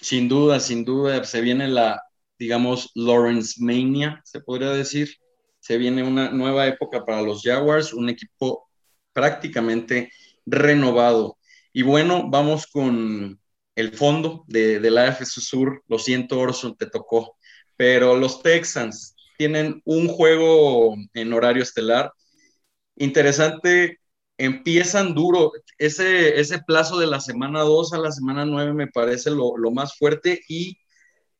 Sin 0.00 0.28
duda, 0.28 0.60
sin 0.60 0.84
duda, 0.84 1.24
se 1.24 1.40
viene 1.40 1.66
la, 1.68 2.00
digamos, 2.38 2.90
Lawrence 2.94 3.56
Mania, 3.60 4.20
se 4.24 4.40
podría 4.40 4.70
decir. 4.70 5.16
Se 5.60 5.76
viene 5.76 6.02
una 6.02 6.30
nueva 6.30 6.66
época 6.66 7.04
para 7.04 7.22
los 7.22 7.42
Jaguars, 7.42 7.92
un 7.92 8.08
equipo 8.08 8.68
prácticamente 9.12 10.10
renovado. 10.44 11.38
Y 11.72 11.82
bueno, 11.82 12.28
vamos 12.28 12.66
con 12.66 13.40
el 13.74 13.96
fondo 13.96 14.44
de, 14.46 14.78
la 14.90 15.08
AFC 15.08 15.40
Sur. 15.40 15.82
Lo 15.88 15.98
siento, 15.98 16.38
Orson, 16.38 16.76
te 16.76 16.86
tocó. 16.86 17.36
Pero 17.76 18.16
los 18.16 18.42
Texans 18.42 19.16
tienen 19.38 19.82
un 19.84 20.08
juego 20.08 20.94
en 21.14 21.32
horario 21.32 21.62
estelar. 21.62 22.12
Interesante, 22.96 24.00
empiezan 24.38 25.14
duro. 25.14 25.52
Ese, 25.78 26.38
ese 26.40 26.60
plazo 26.62 26.98
de 26.98 27.06
la 27.06 27.20
semana 27.20 27.60
2 27.60 27.92
a 27.94 27.98
la 27.98 28.12
semana 28.12 28.44
9 28.44 28.74
me 28.74 28.88
parece 28.88 29.30
lo, 29.30 29.56
lo 29.56 29.70
más 29.70 29.96
fuerte 29.96 30.40
y 30.48 30.78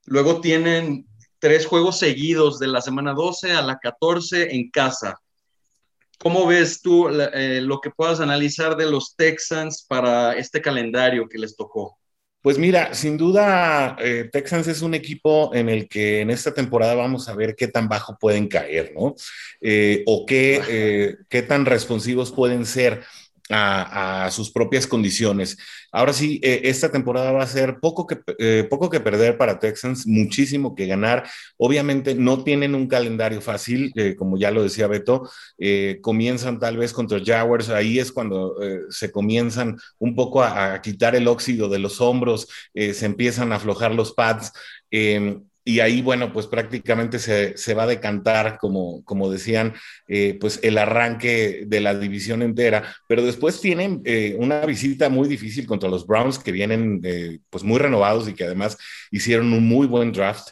luego 0.07 0.41
tienen 0.41 1.07
tres 1.39 1.67
juegos 1.67 1.99
seguidos 1.99 2.59
de 2.59 2.69
la 2.69 2.81
semana 2.81 3.15
12 3.15 3.53
a 3.53 3.63
la 3.63 3.79
14 3.79 4.55
en 4.55 4.71
casa. 4.71 5.21
¿Cómo 6.19 6.47
ves 6.47 6.81
tú 6.81 7.09
eh, 7.09 7.61
lo 7.61 7.81
que 7.81 7.91
puedas 7.91 8.21
analizar 8.21 8.77
de 8.77 8.89
los 8.89 9.17
Texans 9.17 9.85
para 9.89 10.35
este 10.35 10.63
calendario 10.63 11.29
que 11.29 11.39
les 11.39 11.57
tocó? 11.57 11.99
Pues 12.43 12.59
mira, 12.59 12.93
sin 12.93 13.17
duda, 13.17 13.97
eh, 14.01 14.29
Texans 14.31 14.67
es 14.67 14.83
un 14.83 14.95
equipo 14.95 15.55
en 15.55 15.69
el 15.69 15.89
que 15.89 16.21
en 16.21 16.31
esta 16.31 16.53
temporada 16.53 16.95
vamos 16.95 17.29
a 17.29 17.35
ver 17.35 17.55
qué 17.55 17.69
tan 17.69 17.89
bajo 17.89 18.19
pueden 18.19 18.49
caer, 18.49 18.93
¿no? 18.95 19.15
Eh, 19.61 20.03
o 20.07 20.27
qué, 20.27 21.17
qué 21.29 21.43
tan 21.43 21.65
responsivos 21.65 22.33
pueden 22.33 22.67
ser 22.67 23.05
a, 23.51 24.29
sus 24.31 24.51
propias 24.51 24.87
condiciones. 24.87 25.59
Ahora 25.91 26.13
sí, 26.13 26.41
eh, 26.43 26.63
esta 26.65 26.91
temporada 26.91 27.33
va 27.33 27.43
a 27.43 27.47
ser 27.47 27.79
poco 27.81 28.07
que, 28.07 28.19
eh, 28.39 28.67
poco 28.69 28.89
que 28.89 29.01
perder 29.01 29.37
para 29.37 29.59
Texans, 29.59 30.07
muchísimo 30.07 30.75
que 30.75 30.87
ganar. 30.87 31.29
Obviamente 31.57 32.15
no 32.15 32.45
tienen 32.45 32.75
un 32.75 32.87
calendario 32.87 33.41
fácil, 33.41 33.93
eh, 33.97 34.15
como 34.17 34.39
ya 34.39 34.51
lo 34.51 34.63
decía 34.63 34.87
Beto, 34.87 35.29
comienzan 36.01 36.59
tal 36.59 36.77
vez 36.77 36.93
contra 36.93 37.21
Jaguars, 37.25 37.69
ahí 37.69 37.99
es 37.99 38.13
cuando 38.13 38.57
se 38.91 39.11
comienzan 39.11 39.77
un 39.99 40.15
poco 40.15 40.43
a, 40.43 40.75
a, 40.75 40.83
quitar 40.83 41.15
el 41.15 41.29
óxido 41.29 41.69
de 41.69 41.79
los 41.79 42.01
hombros, 42.01 42.49
se 42.75 43.07
empiezan 43.07 43.53
a 43.53 43.57
aflojar 43.57 43.95
los 43.95 44.13
pads. 44.13 44.53
Y 45.65 45.79
ahí, 45.79 46.03
bueno, 46.03 46.33
pues 46.33 46.49
prácticamente 46.49 47.21
se, 47.21 47.57
se 47.57 47.75
va 47.75 47.85
a 47.85 47.87
decantar, 47.87 48.59
como, 48.59 49.05
como 49.05 49.31
decían, 49.31 49.75
eh, 50.09 50.37
pues 50.41 50.59
el 50.63 50.77
arranque 50.77 51.65
de 51.67 51.81
la 51.81 51.97
división 51.97 52.43
entera, 52.43 52.97
pero 53.07 53.25
después 53.25 53.61
tienen 53.61 54.03
eh, 54.05 54.35
una 54.39 54.67
visita 54.67 55.09
muy 55.09 55.29
difícil 55.29 55.67
contra 55.67 55.89
los 55.89 56.05
Browns, 56.05 56.41
que 56.41 56.51
vienen 56.51 57.01
eh, 57.05 57.39
pues 57.49 57.63
muy 57.63 57.79
renovados 57.79 58.29
y 58.29 58.35
que 58.35 58.45
además 58.45 58.77
hicieron 59.13 59.53
un 59.53 59.67
muy 59.69 59.87
buen 59.87 60.11
draft. 60.11 60.49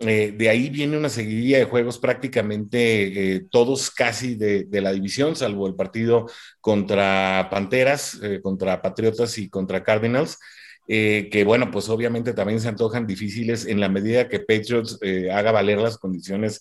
de 0.00 0.48
ahí 0.50 0.68
viene 0.70 0.98
una 0.98 1.08
seguidilla 1.08 1.58
de 1.58 1.64
juegos 1.64 1.98
prácticamente 1.98 3.46
todos 3.50 3.90
casi 3.90 4.34
de, 4.34 4.64
de, 4.64 4.80
la 4.80 4.92
división, 4.92 5.34
salvo 5.34 5.66
el 5.66 5.74
partido 5.74 6.26
contra 6.60 7.48
Panteras, 7.50 8.20
contra 8.42 8.82
Patriotas 8.82 9.38
y 9.38 9.48
contra 9.48 9.82
Cardinals. 9.82 10.38
Eh, 10.86 11.28
que 11.32 11.44
bueno, 11.44 11.70
pues 11.70 11.88
obviamente 11.88 12.34
también 12.34 12.60
se 12.60 12.68
antojan 12.68 13.06
difíciles 13.06 13.64
en 13.66 13.80
la 13.80 13.88
medida 13.88 14.28
que 14.28 14.40
Patriots 14.40 14.98
eh, 15.00 15.30
haga 15.32 15.50
valer 15.50 15.78
las 15.78 15.96
condiciones 15.96 16.60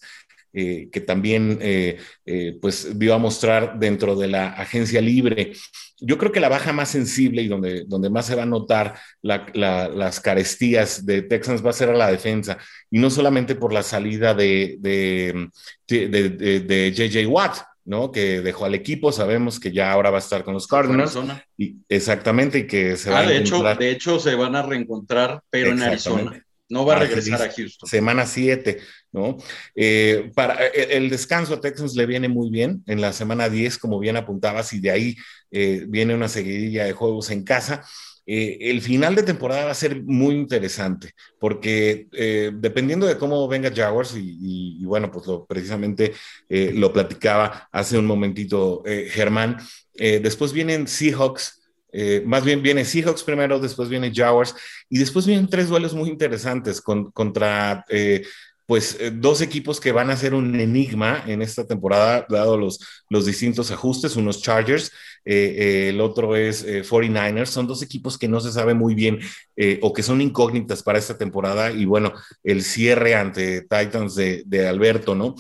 eh, 0.56 0.88
que 0.92 1.02
también 1.02 1.60
pues 2.62 2.96
vio 2.96 3.16
a 3.16 3.18
mostrar 3.18 3.80
dentro 3.80 4.16
de 4.16 4.28
la 4.28 4.50
agencia 4.50 5.02
libre. 5.02 5.54
Yo 6.00 6.18
creo 6.20 6.32
que 6.32 6.40
la 6.40 6.50
baja 6.50 6.72
más 6.72 6.90
sensible 6.90 7.42
y 7.42 7.48
donde, 7.48 7.86
donde 7.88 8.12
más 8.12 8.28
se 8.28 8.36
va 8.36 8.44
a 8.44 8.46
notar 8.46 8.96
las 9.24 10.20
carestías 10.20 11.06
de 11.08 11.24
Texans 11.24 11.66
va 11.66 11.72
a 11.72 11.74
ser 11.74 11.90
a 11.90 11.98
la 11.98 12.12
defensa, 12.12 12.60
y 12.92 13.00
no 13.00 13.10
solamente 13.10 13.56
por 13.56 13.74
la 13.74 13.82
salida 13.82 14.36
de, 14.36 14.78
de, 14.80 15.50
de, 15.88 16.60
de 16.60 16.92
JJ 16.92 17.26
Watt, 17.28 17.58
¿no? 17.86 18.12
Que 18.12 18.42
dejó 18.42 18.66
al 18.66 18.76
equipo, 18.76 19.12
sabemos 19.12 19.60
que 19.60 19.72
ya 19.72 19.92
ahora 19.92 20.10
va 20.10 20.18
a 20.18 20.20
estar 20.20 20.44
con 20.44 20.54
los 20.54 20.68
Cardinals. 20.68 21.18
Y, 21.58 21.78
exactamente, 21.90 22.60
y 22.60 22.68
que 22.68 22.98
se 22.98 23.10
va 23.10 23.20
ah, 23.20 23.24
a 23.24 23.28
de 23.28 23.38
hecho, 23.38 23.64
de 23.64 23.92
hecho, 23.92 24.20
se 24.20 24.36
van 24.36 24.56
a 24.56 24.62
reencontrar, 24.62 25.42
pero 25.50 25.72
en 25.72 25.82
Arizona. 25.82 26.44
No 26.70 26.86
va 26.86 26.96
a 26.96 27.00
regresar 27.00 27.42
a 27.42 27.52
Houston. 27.52 27.88
Semana 27.88 28.26
7, 28.26 28.80
¿no? 29.12 29.38
Eh, 29.76 30.32
para 30.34 30.66
eh, 30.66 30.98
el 30.98 31.10
descanso 31.10 31.54
a 31.54 31.62
Texans 31.62 31.96
le 31.96 32.06
viene 32.06 32.30
muy 32.30 32.50
bien 32.50 32.84
en 32.88 33.02
la 33.02 33.14
semana 33.14 33.50
10, 33.50 33.78
como 33.78 34.00
bien 34.00 34.18
apuntabas, 34.18 34.74
y 34.74 34.80
de 34.80 34.90
ahí 34.90 35.16
eh, 35.52 35.86
viene 35.88 36.16
una 36.16 36.30
seguidilla 36.30 36.86
de 36.86 36.94
juegos 36.94 37.30
en 37.30 37.44
casa. 37.44 37.86
Eh, 38.26 38.58
el 38.62 38.82
final 38.82 39.16
de 39.16 39.24
temporada 39.24 39.66
va 39.66 39.72
a 39.72 39.76
ser 39.76 40.02
muy 40.04 40.36
interesante, 40.36 41.12
porque 41.40 42.08
eh, 42.14 42.52
dependiendo 42.54 43.06
de 43.06 43.18
cómo 43.18 43.48
venga 43.48 43.74
Jaguars, 43.74 44.16
y, 44.18 44.84
bueno, 44.86 45.12
pues 45.12 45.28
lo, 45.28 45.46
precisamente 45.46 46.14
eh, 46.48 46.72
lo 46.74 46.94
platicaba 46.94 47.68
hace 47.72 47.98
un 47.98 48.06
momentito 48.06 48.84
Germán, 49.10 49.58
después 49.96 50.54
vienen 50.54 50.88
Seahawks. 50.88 51.62
más 52.26 52.44
bien 52.44 52.64
viene 52.64 52.86
Seahawks 52.86 53.24
primero, 53.24 53.60
después 53.60 53.90
viene 53.90 54.12
Jaguars 54.14 54.56
y 54.90 54.98
después 54.98 55.26
vienen 55.26 55.48
tres 55.48 55.68
duelos 55.70 55.94
muy 55.94 56.10
interesantes 56.10 56.82
contra 56.82 57.86
pues 58.66 58.98
dos 59.16 59.42
equipos 59.42 59.80
que 59.80 59.92
van 59.92 60.10
a 60.10 60.18
ser 60.18 60.34
un 60.34 60.60
enigma 60.60 61.24
en 61.28 61.42
esta 61.42 61.68
temporada, 61.68 62.26
dado 62.30 62.58
los, 62.58 62.80
los 63.10 63.26
distintos 63.26 63.72
ajustes, 63.72 64.16
unos 64.16 64.42
Chargers 64.42 64.92
eh, 65.26 65.56
eh, 65.58 65.90
el 65.90 66.02
otro 66.02 66.36
es 66.36 66.66
49ers. 66.66 67.42
Eh, 67.42 67.46
son 67.46 67.68
dos 67.68 67.82
equipos 67.82 68.18
que 68.18 68.28
no 68.28 68.40
se 68.40 68.52
sabe 68.52 68.74
muy 68.74 68.96
bien 68.96 69.20
o 69.82 69.94
que 69.94 70.02
son 70.02 70.20
incógnitas 70.20 70.82
para 70.82 71.00
esta 71.00 71.18
temporada. 71.18 71.72
Y 71.72 71.86
bueno, 71.86 72.14
el 72.44 72.64
cierre 72.64 73.16
ante 73.16 73.62
Titans 73.62 74.16
de, 74.16 74.68
Alberto, 74.68 75.16
¿no? 75.16 75.36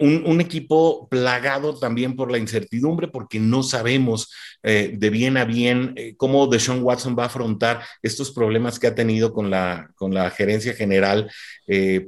Un, 0.00 0.40
equipo 0.40 1.08
plagado 1.08 1.78
también 1.78 2.16
por 2.16 2.30
la 2.30 2.38
incertidumbre 2.38 3.08
porque 3.08 3.38
no 3.38 3.62
sabemos 3.62 4.30
de 4.62 5.10
bien 5.10 5.36
a 5.36 5.44
bien 5.44 5.94
cómo 6.16 6.46
Deshaun 6.46 6.82
Watson 6.82 7.16
va 7.18 7.24
a 7.24 7.26
afrontar 7.26 7.82
estos 8.02 8.30
problemas 8.30 8.78
que 8.78 8.86
ha 8.86 8.94
tenido 8.94 9.32
con 9.32 9.50
la, 9.50 9.90
con 9.96 10.12
la 10.14 10.30
gerencia 10.30 10.74
general. 10.74 11.30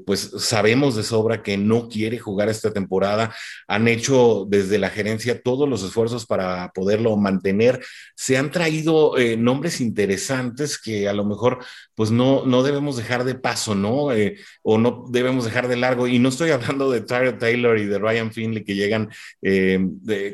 pues 0.06 0.32
sabemos 0.38 0.97
de 0.97 1.02
sobra 1.02 1.42
que 1.42 1.56
no 1.56 1.88
quiere 1.88 2.18
jugar 2.18 2.49
esta 2.49 2.73
temporada. 2.73 3.35
Han 3.68 3.88
hecho 3.88 4.47
desde 4.49 4.78
la 4.78 4.90
gerencia 4.90 5.40
todos 5.42 5.68
los 5.68 5.82
esfuerzos 5.82 6.26
para 6.26 6.73
poder 6.73 7.00
mantener. 7.16 7.80
Se 8.14 8.37
han 8.37 8.50
traído 8.50 9.18
eh, 9.18 9.37
nombres 9.37 9.80
interesantes 9.80 10.78
que 10.78 11.09
a 11.09 11.12
lo 11.12 11.25
mejor 11.25 11.64
pues 11.94 12.11
no, 12.11 12.44
no 12.47 12.62
debemos 12.62 12.97
dejar 12.97 13.25
de 13.25 13.35
paso, 13.35 13.75
¿no? 13.75 14.12
Eh, 14.12 14.37
o 14.62 14.78
no 14.78 15.04
debemos 15.11 15.44
dejar 15.44 15.68
de 15.68 15.76
largo. 15.76 16.06
Y 16.06 16.18
no 16.18 16.28
estoy 16.28 16.50
hablando 16.50 16.90
de 16.90 17.00
Tyler 17.00 17.38
Taylor 17.38 17.78
y 17.78 17.87
de 17.87 17.99
Ryan 17.99 18.32
Finley 18.32 18.64
que 18.64 18.75
llegan 18.75 19.11
eh, 19.42 19.80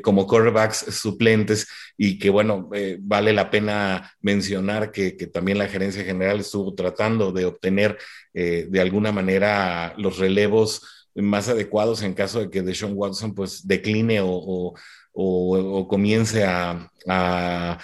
como 0.03 0.27
quarterbacks 0.27 0.85
suplentes 0.91 1.67
y 2.01 2.17
que 2.17 2.29
bueno, 2.29 2.69
vale 3.01 3.33
la 3.33 3.51
pena 3.51 4.13
mencionar 4.21 4.91
que, 4.91 5.17
que, 5.17 5.27
también 5.27 5.57
la 5.57 5.67
gerencia 5.67 6.05
general 6.05 6.39
estuvo 6.39 6.73
tratando 6.73 7.33
de 7.33 7.43
obtener 7.43 7.97
de 8.33 8.79
alguna 8.79 9.11
manera 9.11 9.93
los 9.97 10.17
relevos 10.17 11.09
más 11.15 11.49
adecuados 11.49 12.01
en 12.01 12.13
caso 12.13 12.39
de 12.39 12.49
que 12.49 12.61
Deshaun 12.61 12.93
Watson 12.95 13.35
pues 13.35 13.67
decline 13.67 14.21
o, 14.21 14.73
o, 15.21 15.87
comience 15.87 16.45
a, 16.45 17.77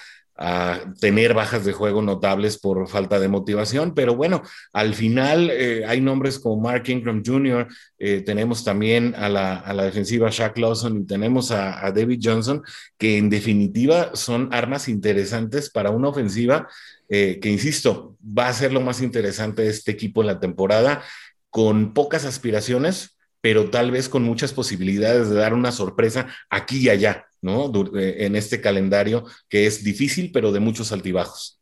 tener 1.00 1.34
bajas 1.34 1.64
de 1.64 1.72
juego 1.72 2.02
notables 2.02 2.58
por 2.58 2.90
falta 2.90 3.20
de 3.20 3.30
motivación, 3.30 3.94
pero 3.94 4.16
bueno, 4.16 4.42
al 4.74 4.94
final 4.94 5.50
eh, 5.50 5.86
hay 5.88 6.02
nombres 6.02 6.40
como 6.40 6.62
Mark 6.62 6.84
Ingram 6.90 7.24
Jr., 7.26 7.68
eh, 7.98 8.22
tenemos 8.22 8.66
también 8.66 9.16
a 9.16 9.30
la, 9.30 9.84
defensiva 9.86 10.30
Shaq 10.30 10.58
Lawson 10.58 10.98
y 10.98 11.06
tenemos 11.06 11.52
a, 11.52 11.90
David 11.92 12.20
Johnson, 12.22 12.62
que 12.98 13.18
en 13.18 13.30
definitiva 13.30 14.12
son 14.14 14.50
armas 14.52 14.90
interesantes 14.90 15.70
para 15.70 15.92
una 15.92 16.10
ofensiva 16.10 16.68
eh, 17.08 17.40
que, 17.42 17.50
insisto, 17.50 18.18
va 18.22 18.50
a 18.50 18.54
ser 18.54 18.74
lo 18.74 18.82
más 18.82 19.02
interesante 19.02 19.62
de 19.62 19.70
este 19.70 19.92
equipo 19.92 20.22
en 20.22 20.28
la 20.28 20.40
temporada, 20.42 21.02
con 21.50 21.94
pocas 21.94 22.26
aspiraciones, 22.26 23.18
pero 23.40 23.70
tal 23.70 23.92
vez 23.92 24.10
con 24.10 24.24
muchas 24.24 24.52
posibilidades 24.52 25.30
de 25.30 25.36
dar 25.36 25.54
una 25.54 25.72
sorpresa 25.72 26.28
aquí 26.50 26.80
y 26.80 26.90
allá, 26.90 27.28
¿no? 27.46 27.72
Eh, 27.96 28.26
en 28.26 28.36
este 28.36 28.60
calendario 28.60 29.24
que 29.48 29.68
es 29.68 29.84
difícil, 29.84 30.32
pero 30.32 30.52
de 30.52 30.60
muchos 30.60 30.92
altibajos. 30.92 31.62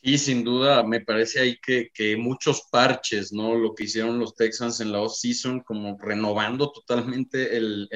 Sí, 0.00 0.16
sin 0.16 0.44
duda, 0.44 0.84
me 0.84 1.00
parece 1.00 1.40
ahí 1.40 1.58
que, 1.60 2.16
muchos 2.16 2.62
parches, 2.70 3.32
¿no? 3.32 3.56
Lo 3.56 3.74
que 3.74 3.84
hicieron 3.84 4.20
los 4.20 4.36
Texans 4.36 4.80
en 4.80 4.92
la 4.92 5.00
off-season, 5.00 5.60
como 5.60 5.98
renovando 6.00 6.70
totalmente 6.70 7.56
el, 7.56 7.88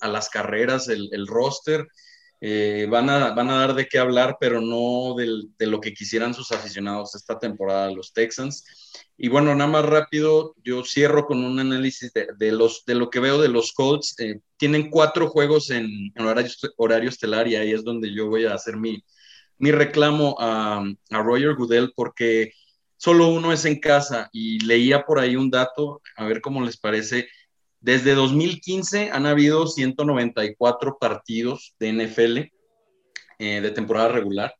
a 0.00 0.08
las 0.08 0.30
carreras 0.30 0.88
el, 0.88 1.26
roster. 1.26 1.86
Eh, 2.40 2.86
van, 2.90 3.10
a, 3.10 3.34
van 3.34 3.50
a 3.50 3.58
dar 3.58 3.74
de 3.74 3.86
qué 3.86 3.98
hablar, 3.98 4.38
pero 4.40 4.62
no 4.62 5.14
de 5.16 5.66
lo 5.66 5.80
que 5.80 5.92
quisieran 5.92 6.32
sus 6.32 6.50
aficionados 6.50 7.14
esta 7.14 7.38
temporada, 7.38 7.90
los 7.90 8.14
Texans. 8.14 8.64
Y 9.16 9.28
bueno, 9.28 9.54
nada 9.54 9.70
más 9.70 9.84
rápido, 9.84 10.56
yo 10.64 10.84
cierro 10.84 11.26
con 11.26 11.44
un 11.44 11.58
análisis 11.60 12.12
de, 12.12 12.52
los, 12.52 12.84
de 12.84 12.96
lo 12.96 13.10
que 13.10 13.20
veo 13.20 13.40
de 13.40 13.48
los 13.48 13.72
Colts. 13.72 14.18
Eh, 14.18 14.40
tienen 14.56 14.90
cuatro 14.90 15.28
juegos 15.28 15.70
en, 15.70 15.86
en 16.14 16.26
horario, 16.26 16.50
horario 16.76 17.08
estelar 17.10 17.46
y 17.46 17.54
ahí 17.54 17.72
es 17.72 17.84
donde 17.84 18.12
yo 18.12 18.28
voy 18.28 18.44
a 18.44 18.54
hacer 18.54 18.76
mi, 18.76 19.04
mi 19.58 19.70
reclamo 19.70 20.36
a, 20.40 20.84
a 21.10 21.22
Roger 21.22 21.54
Goodell 21.54 21.92
porque 21.94 22.52
solo 22.96 23.28
uno 23.28 23.52
es 23.52 23.64
en 23.64 23.78
casa 23.78 24.28
y 24.32 24.58
leía 24.64 25.04
por 25.04 25.20
ahí 25.20 25.36
un 25.36 25.50
dato, 25.50 26.02
a 26.16 26.24
ver 26.24 26.40
cómo 26.40 26.62
les 26.62 26.76
parece. 26.76 27.28
Desde 27.80 28.14
2015 28.14 29.10
han 29.12 29.26
habido 29.26 29.66
194 29.66 30.98
partidos 30.98 31.74
de 31.78 31.92
NFL 31.92 32.38
eh, 33.38 33.60
de 33.60 33.70
temporada 33.70 34.08
regular 34.08 34.54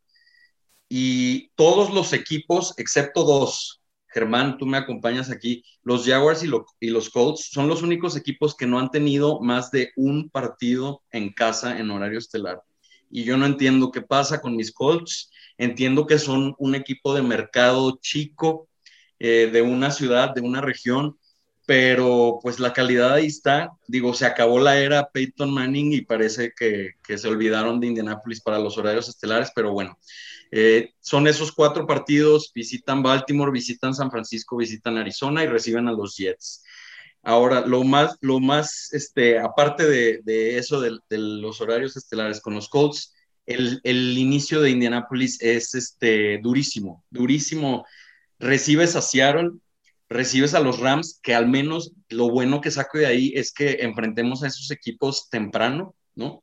y 0.88 1.48
todos 1.56 1.92
los 1.92 2.12
equipos, 2.12 2.74
excepto 2.76 3.24
dos, 3.24 3.80
Germán, 4.14 4.56
tú 4.56 4.64
me 4.64 4.78
acompañas 4.78 5.30
aquí, 5.30 5.64
los 5.82 6.06
Jaguars 6.06 6.42
y, 6.80 6.88
los 6.88 7.10
Colts 7.10 7.50
son 7.50 7.68
los 7.68 7.82
únicos 7.82 8.16
equipos 8.16 8.56
que 8.56 8.66
no 8.66 8.78
han 8.78 8.90
tenido 8.90 9.40
más 9.40 9.70
de 9.70 9.90
un 9.96 10.30
partido 10.30 11.02
en 11.10 11.32
casa 11.32 11.78
en 11.78 11.90
horario 11.90 12.18
estelar 12.18 12.62
y 13.14 13.22
yo 13.22 13.36
no 13.36 13.46
entiendo 13.46 13.92
qué 13.92 14.02
pasa 14.02 14.40
con 14.40 14.56
mis 14.56 14.72
Colts. 14.72 15.30
Entiendo 15.56 16.04
que 16.04 16.18
son 16.18 16.56
un 16.58 16.74
equipo 16.74 17.14
de 17.14 17.22
mercado 17.22 17.96
chico, 18.02 18.68
eh, 19.20 19.48
de 19.52 19.62
una 19.62 19.92
ciudad, 19.92 20.34
de 20.34 20.40
una 20.40 20.60
región, 20.60 21.16
pero 21.66 22.38
pues 22.42 22.58
la 22.58 22.72
calidad 22.72 23.14
ahí 23.14 23.26
está. 23.26 23.72
Digo, 23.86 24.14
se 24.14 24.26
acabó 24.26 24.60
la 24.60 24.78
era 24.78 25.10
Peyton 25.10 25.52
Manning 25.52 25.92
y 25.92 26.00
parece 26.02 26.52
que, 26.56 26.94
se 27.16 27.28
olvidaron 27.28 27.80
de 27.80 27.88
Indianapolis 27.88 28.40
para 28.40 28.58
los 28.58 28.76
horarios 28.76 29.08
estelares, 29.08 29.50
pero 29.54 29.72
bueno, 29.72 29.98
eh, 30.50 30.92
son 31.00 31.26
esos 31.26 31.52
cuatro 31.52 31.86
partidos, 31.86 32.52
visitan 32.54 33.02
Baltimore, 33.02 33.50
visitan 33.50 33.94
San 33.94 34.10
Francisco, 34.10 34.56
visitan 34.56 34.98
Arizona 34.98 35.42
y 35.42 35.46
reciben 35.46 35.88
a 35.88 35.92
los 35.92 36.16
Jets. 36.16 36.62
Ahora, 37.22 37.66
lo 37.66 37.82
más, 37.84 38.18
lo 38.20 38.38
más, 38.38 38.92
este, 38.92 39.38
aparte 39.38 39.86
de, 39.86 40.58
eso 40.58 40.80
de, 40.80 40.98
los 41.08 41.60
horarios 41.62 41.96
estelares 41.96 42.40
con 42.40 42.54
los 42.54 42.68
Colts, 42.68 43.14
el, 43.46 43.80
inicio 44.18 44.60
de 44.60 44.70
Indianapolis 44.70 45.40
es 45.40 45.74
este, 45.74 46.38
durísimo, 46.38 47.02
durísimo. 47.10 47.86
Recibes 48.38 48.94
a 48.96 49.00
Seattle, 49.00 49.52
recibes 50.14 50.54
a 50.54 50.60
los 50.60 50.78
Rams, 50.78 51.18
que 51.22 51.34
al 51.34 51.48
menos 51.48 51.92
lo 52.08 52.30
bueno 52.30 52.60
que 52.60 52.70
saco 52.70 52.98
de 52.98 53.06
ahí 53.06 53.32
es 53.34 53.52
que 53.52 53.78
enfrentemos 53.80 54.42
a 54.42 54.46
esos 54.46 54.70
equipos 54.70 55.28
temprano, 55.28 55.94
¿no? 56.14 56.42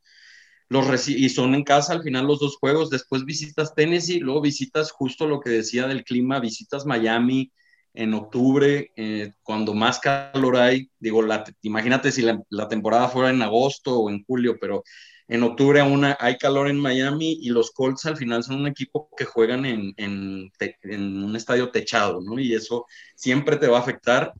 Los 0.68 1.08
y 1.08 1.28
son 1.28 1.54
en 1.54 1.64
casa 1.64 1.92
al 1.92 2.02
final 2.02 2.26
los 2.26 2.38
dos 2.38 2.56
juegos, 2.56 2.88
después 2.88 3.24
visitas 3.24 3.74
Tennessee, 3.74 4.20
luego 4.20 4.40
visitas 4.40 4.90
justo 4.90 5.26
lo 5.26 5.40
que 5.40 5.50
decía 5.50 5.86
del 5.86 6.04
clima, 6.04 6.40
visitas 6.40 6.86
Miami, 6.86 7.52
en 7.94 8.14
octubre, 8.14 8.90
eh, 8.96 9.32
cuando 9.42 9.74
más 9.74 9.98
calor 9.98 10.56
hay, 10.56 10.90
digo, 10.98 11.22
imagínate 11.60 12.10
si 12.10 12.22
la, 12.22 12.68
temporada 12.68 13.08
fuera 13.08 13.30
en 13.30 13.42
agosto 13.42 13.98
o 13.98 14.10
en 14.10 14.24
julio, 14.24 14.56
pero 14.58 14.82
en 15.34 15.42
octubre 15.42 15.80
aún 15.80 16.04
hay 16.18 16.36
calor 16.36 16.68
en 16.68 16.78
Miami 16.78 17.38
y 17.40 17.50
los 17.50 17.70
Colts 17.70 18.06
al 18.06 18.16
final 18.16 18.42
son 18.42 18.60
un 18.60 18.66
equipo 18.66 19.08
que 19.16 19.24
juegan 19.24 19.64
en, 19.64 19.94
un 20.84 21.36
estadio 21.36 21.70
techado, 21.70 22.20
¿no? 22.20 22.38
Y 22.38 22.54
eso 22.54 22.86
siempre 23.14 23.56
te 23.56 23.68
va 23.68 23.78
a 23.78 23.80
afectar. 23.80 24.32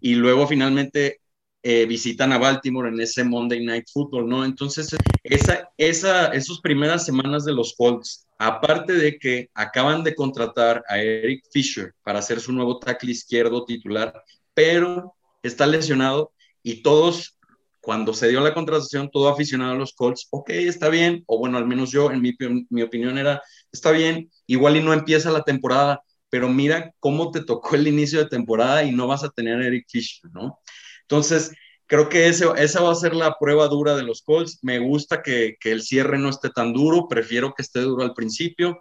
Y 0.00 0.14
luego 0.14 0.46
finalmente 0.46 1.20
eh, 1.62 1.86
visitan 1.86 2.32
a 2.32 2.38
Baltimore 2.38 2.88
en 2.88 3.00
ese 3.00 3.22
Monday 3.22 3.64
Night 3.64 3.86
Football, 3.92 4.28
¿no? 4.28 4.44
Entonces, 4.44 4.96
esa, 5.22 5.68
esa, 5.76 6.26
esas 6.28 6.60
primeras 6.60 7.04
semanas 7.04 7.44
de 7.44 7.52
los 7.52 7.74
Colts 7.76 8.26
Aparte 8.42 8.94
de 8.94 9.18
que 9.18 9.50
acaban 9.52 10.02
de 10.02 10.14
contratar 10.14 10.82
a 10.88 10.98
Eric 10.98 11.44
Fisher 11.52 11.92
para 12.02 12.20
hacer 12.20 12.40
su 12.40 12.52
nuevo 12.52 12.78
tackle 12.78 13.12
izquierdo 13.12 13.66
titular, 13.66 14.24
pero 14.54 15.14
está 15.42 15.66
lesionado 15.66 16.32
y 16.62 16.82
todos, 16.82 17.36
cuando 17.80 18.12
se 18.14 18.28
dio 18.28 18.40
la 18.40 18.54
contratación, 18.54 19.10
todo 19.10 19.28
aficionado 19.28 19.72
a 19.72 19.76
los 19.76 19.94
Colts, 19.94 20.28
ok, 20.30 20.50
está 20.50 20.88
bien, 20.88 21.24
o 21.26 21.38
bueno, 21.38 21.58
al 21.58 21.66
menos 21.66 21.90
yo, 21.90 22.10
en 22.10 22.20
mi, 22.20 22.36
mi 22.68 22.82
opinión 22.82 23.18
era, 23.18 23.42
está 23.72 23.90
bien, 23.90 24.30
igual 24.46 24.76
y 24.76 24.82
no 24.82 24.92
empieza 24.92 25.30
la 25.30 25.42
temporada, 25.42 26.02
pero 26.28 26.48
mira 26.48 26.94
cómo 27.00 27.30
te 27.30 27.42
tocó 27.42 27.74
el 27.76 27.88
inicio 27.88 28.20
de 28.20 28.28
temporada 28.28 28.84
y 28.84 28.92
no 28.92 29.06
vas 29.06 29.24
a 29.24 29.30
tener 29.30 29.60
a 29.60 29.66
Eric 29.66 29.86
Fisher, 29.88 30.30
¿no? 30.32 30.60
Entonces, 31.02 31.52
creo 31.90 32.08
que 32.08 32.28
ese, 32.28 32.46
esa 32.56 32.80
va 32.82 32.92
a 32.92 32.94
ser 32.94 33.16
la 33.16 33.36
prueba 33.38 33.66
dura 33.66 33.96
de 33.96 34.04
los 34.04 34.22
Colts. 34.22 34.60
Me 34.62 34.78
gusta 34.78 35.22
que, 35.22 35.56
que 35.58 35.72
el 35.72 35.82
cierre 35.82 36.18
no 36.18 36.28
esté 36.28 36.50
tan 36.50 36.72
duro, 36.72 37.08
prefiero 37.08 37.52
que 37.52 37.62
esté 37.62 37.80
duro 37.80 38.04
al 38.04 38.14
principio. 38.14 38.80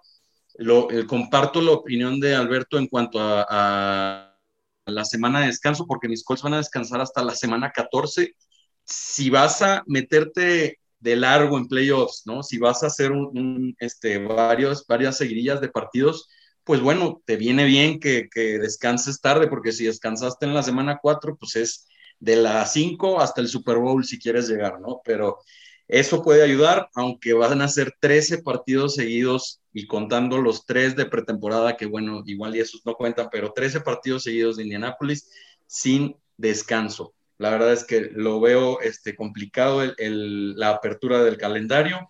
Lo, 0.59 0.91
eh, 0.91 1.07
comparto 1.07 1.59
la 1.59 1.71
opinión 1.71 2.19
de 2.19 2.35
Alberto 2.35 2.77
en 2.77 2.87
cuanto 2.87 3.17
a, 3.19 4.35
la 4.85 5.05
semana 5.05 5.39
de 5.39 5.47
descanso, 5.47 5.87
porque 5.87 6.07
mis 6.07 6.23
Colts 6.23 6.43
van 6.43 6.53
a 6.53 6.57
descansar 6.57 7.01
hasta 7.01 7.23
la 7.23 7.33
semana 7.33 7.71
14. 7.71 8.35
Si 8.89 9.29
vas 9.29 9.61
a 9.61 9.83
meterte 9.85 10.79
de 10.99 11.15
largo 11.15 11.57
en 11.57 11.67
playoffs, 11.67 12.23
¿no? 12.25 12.43
Si 12.43 12.57
vas 12.57 12.83
a 12.83 12.87
hacer 12.87 13.11
este, 13.79 14.17
varios, 14.17 14.85
varias 14.87 15.17
seguidillas 15.17 15.61
de 15.61 15.69
partidos, 15.69 16.27
pues 16.63 16.81
bueno, 16.81 17.21
te 17.25 17.37
viene 17.37 17.65
bien 17.65 17.99
que, 17.99 18.29
descanses 18.33 19.21
tarde, 19.21 19.47
porque 19.47 19.71
si 19.71 19.85
descansaste 19.85 20.45
en 20.45 20.53
la 20.53 20.63
semana 20.63 20.99
4, 21.01 21.37
pues 21.37 21.55
es 21.55 21.87
de 22.19 22.35
la 22.35 22.65
5 22.65 23.21
hasta 23.21 23.41
el 23.41 23.47
Super 23.47 23.77
Bowl 23.77 24.03
si 24.03 24.19
quieres 24.19 24.49
llegar, 24.49 24.81
¿no? 24.81 25.01
Pero 25.05 25.39
eso 25.87 26.21
puede 26.21 26.43
ayudar, 26.43 26.89
aunque 26.93 27.33
van 27.33 27.61
a 27.61 27.67
ser 27.67 27.93
13 27.99 28.43
partidos 28.43 28.95
seguidos 28.95 29.61
y 29.73 29.87
contando 29.87 30.37
los 30.37 30.65
tres 30.65 30.95
de 30.95 31.05
pretemporada, 31.05 31.77
que 31.77 31.85
bueno, 31.85 32.23
igual 32.25 32.55
y 32.55 32.59
esos 32.59 32.85
no 32.85 32.95
cuentan, 32.95 33.29
pero 33.31 33.51
13 33.53 33.81
partidos 33.81 34.23
seguidos 34.23 34.57
de 34.57 34.63
Indianápolis 34.63 35.29
sin 35.65 36.15
descanso. 36.37 37.13
La 37.39 37.49
verdad 37.49 37.73
es 37.73 37.83
que 37.83 38.11
lo 38.13 38.39
veo 38.39 38.81
este, 38.81 39.15
complicado 39.15 39.81
la 39.97 40.69
apertura 40.69 41.23
del 41.23 41.37
calendario, 41.37 42.07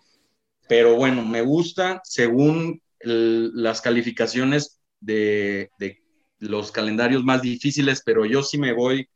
pero 0.68 0.96
bueno, 0.96 1.24
me 1.24 1.40
gusta 1.40 2.00
según 2.04 2.82
las 3.00 3.80
calificaciones 3.80 4.80
de, 5.00 5.70
de 5.78 6.02
los 6.38 6.72
calendarios 6.72 7.24
más 7.24 7.40
difíciles, 7.42 8.02
pero 8.04 8.26
yo 8.26 8.42
sí 8.42 8.58
me 8.58 8.72
voy 8.72 9.08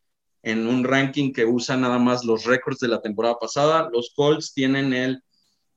en 0.43 0.67
un 0.67 0.85
ranking 0.85 1.33
que 1.33 1.45
usa 1.45 1.77
nada 1.77 1.99
más 1.99 2.25
los 2.25 2.45
récords 2.45 2.79
de 2.79 2.89
la 2.89 3.01
temporada 3.01 3.37
pasada. 3.41 3.89
Los 3.93 4.13
Colts 4.15 4.55
tienen 4.55 4.93
el 4.93 5.23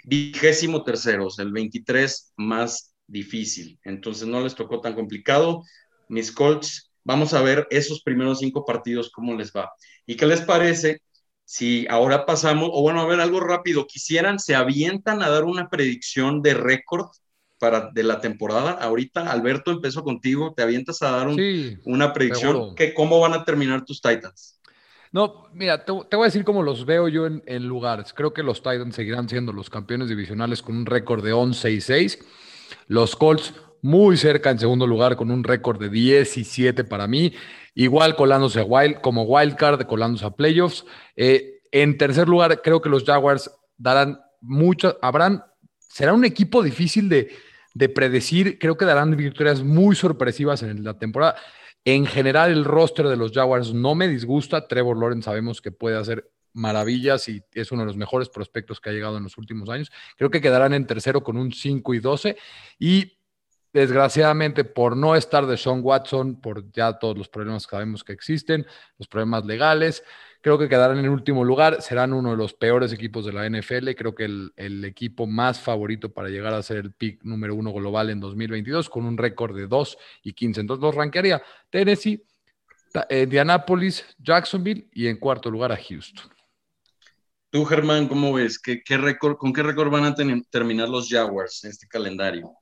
vigésimo 0.03 0.83
tercero, 0.83 1.27
el 1.37 1.51
23 1.51 2.33
más 2.37 2.93
difícil. 3.07 3.79
Entonces 3.83 4.27
no 4.27 4.41
les 4.41 4.55
tocó 4.55 4.81
tan 4.81 4.93
complicado. 4.93 5.63
Mis 6.09 6.31
Colts, 6.31 6.86
vamos 7.07 7.33
a 7.33 7.41
ver 7.41 7.65
esos 7.69 8.01
primeros 8.01 8.39
cinco 8.39 8.65
partidos 8.65 9.09
cómo 9.09 9.33
les 9.33 9.51
va. 9.53 9.71
¿Y 10.05 10.15
qué 10.17 10.25
les 10.25 10.41
parece 10.41 11.01
si 11.45 11.87
ahora 11.89 12.25
pasamos, 12.25 12.69
o 12.73 12.81
bueno, 12.81 12.99
a 12.99 13.05
ver 13.05 13.21
algo 13.21 13.39
rápido, 13.39 13.87
quisieran, 13.87 14.37
se 14.37 14.53
avientan 14.53 15.21
a 15.23 15.29
dar 15.29 15.45
una 15.45 15.69
predicción 15.69 16.41
de 16.41 16.53
récord 16.53 17.07
para 17.57 17.89
de 17.93 18.03
la 18.03 18.19
temporada. 18.19 18.71
Ahorita, 18.71 19.31
Alberto, 19.31 19.71
empezó 19.71 20.03
contigo, 20.03 20.53
te 20.53 20.61
avientas 20.61 21.01
a 21.01 21.11
dar 21.11 21.29
una 21.85 22.11
predicción. 22.11 22.75
Que, 22.75 22.93
¿Cómo 22.93 23.21
van 23.21 23.33
a 23.33 23.45
terminar 23.45 23.85
tus 23.85 24.01
Titans? 24.01 24.59
No, 25.13 25.45
mira, 25.53 25.85
te, 25.85 25.93
voy 25.93 26.05
a 26.11 26.25
decir 26.25 26.43
cómo 26.43 26.61
los 26.61 26.85
veo 26.85 27.07
yo 27.07 27.25
en, 27.25 27.67
lugares. 27.67 28.13
Creo 28.13 28.33
que 28.33 28.43
los 28.43 28.57
Titans 28.57 28.93
seguirán 28.93 29.29
siendo 29.29 29.53
los 29.53 29.69
campeones 29.69 30.09
divisionales 30.09 30.61
con 30.61 30.75
un 30.75 30.85
récord 30.85 31.23
de 31.23 31.31
11 31.31 31.71
y 31.71 31.79
6. 31.79 32.19
Los 32.87 33.15
Colts 33.15 33.53
muy 33.87 34.17
cerca 34.17 34.51
en 34.51 34.59
segundo 34.59 34.85
lugar 34.85 35.15
con 35.15 35.31
un 35.31 35.45
récord 35.45 35.79
de 35.79 35.89
17 35.89 36.83
para 36.83 37.07
mí. 37.07 37.33
Igual 37.73 38.17
colándose 38.17 38.61
wild, 38.61 38.99
como 38.99 39.23
wildcard, 39.23 39.85
colándose 39.85 40.25
a 40.25 40.31
playoffs. 40.31 40.85
Eh, 41.15 41.61
en 41.71 41.97
tercer 41.97 42.27
lugar, 42.27 42.61
creo 42.61 42.81
que 42.81 42.89
los 42.89 43.05
Jaguars 43.05 43.49
darán 43.77 44.19
mucho, 44.41 44.97
habrán, 45.01 45.41
será 45.79 46.13
un 46.13 46.25
equipo 46.25 46.63
difícil 46.63 47.07
de, 47.07 47.29
de 47.75 47.87
predecir. 47.87 48.59
Creo 48.59 48.75
que 48.75 48.83
darán 48.83 49.15
victorias 49.15 49.63
muy 49.63 49.95
sorpresivas 49.95 50.63
en 50.63 50.83
la 50.83 50.99
temporada. 50.99 51.37
En 51.85 52.05
general, 52.05 52.51
el 52.51 52.65
roster 52.65 53.07
de 53.07 53.15
los 53.15 53.31
Jaguars 53.31 53.73
no 53.73 53.95
me 53.95 54.09
disgusta. 54.09 54.67
Trevor 54.67 54.97
Lawrence 54.97 55.23
sabemos 55.23 55.61
que 55.61 55.71
puede 55.71 55.95
hacer 55.97 56.29
maravillas 56.51 57.29
y 57.29 57.41
es 57.53 57.71
uno 57.71 57.83
de 57.83 57.87
los 57.87 57.95
mejores 57.95 58.27
prospectos 58.27 58.81
que 58.81 58.89
ha 58.89 58.93
llegado 58.93 59.15
en 59.15 59.23
los 59.23 59.37
últimos 59.37 59.69
años. 59.69 59.91
Creo 60.17 60.29
que 60.29 60.41
quedarán 60.41 60.73
en 60.73 60.85
tercero 60.85 61.23
con 61.23 61.37
un 61.37 61.53
5 61.53 61.93
y 61.93 61.99
12. 61.99 62.37
Y 62.79 63.16
desgraciadamente, 63.73 64.63
por 64.63 64.95
no 64.95 65.15
estar 65.15 65.45
de 65.45 65.57
Sean 65.57 65.81
Watson, 65.83 66.39
por 66.41 66.71
ya 66.71 66.93
todos 66.93 67.17
los 67.17 67.29
problemas 67.29 67.67
que 67.67 67.71
sabemos 67.71 68.03
que 68.03 68.13
existen, 68.13 68.65
los 68.97 69.07
problemas 69.07 69.45
legales, 69.45 70.03
creo 70.41 70.57
que 70.57 70.69
quedarán 70.69 70.99
en 70.99 71.09
último 71.09 71.43
lugar, 71.43 71.81
serán 71.81 72.13
uno 72.13 72.31
de 72.31 72.37
los 72.37 72.53
peores 72.53 72.93
equipos 72.93 73.25
de 73.25 73.33
la 73.33 73.49
NFL, 73.49 73.91
creo 73.95 74.15
que 74.15 74.25
el, 74.25 74.85
equipo 74.85 75.27
más 75.27 75.59
favorito 75.59 76.13
para 76.13 76.29
llegar 76.29 76.53
a 76.53 76.63
ser 76.63 76.77
el 76.77 76.93
pick 76.93 77.23
número 77.23 77.55
uno 77.55 77.73
global 77.73 78.09
en 78.09 78.19
2022, 78.19 78.89
con 78.89 79.05
un 79.05 79.17
récord 79.17 79.55
de 79.55 79.67
2 79.67 79.97
y 80.23 80.33
15. 80.33 80.61
Entonces 80.61 80.81
los 80.81 80.95
rankearía 80.95 81.41
Tennessee, 81.69 82.23
Indianapolis, 83.09 84.05
Jacksonville 84.17 84.87
y 84.93 85.07
en 85.07 85.17
cuarto 85.17 85.51
lugar 85.51 85.71
a 85.71 85.77
Houston. 85.77 86.31
Tú, 87.49 87.65
Germán, 87.65 88.07
¿cómo 88.07 88.33
ves? 88.33 88.59
¿Qué, 88.59 88.81
¿Con 89.37 89.53
qué 89.53 89.63
récord 89.63 89.89
van 89.89 90.05
a 90.05 90.15
terminar 90.49 90.89
los 90.89 91.09
Jaguars 91.09 91.63
en 91.63 91.71
este 91.71 91.87
calendario? 91.87 92.53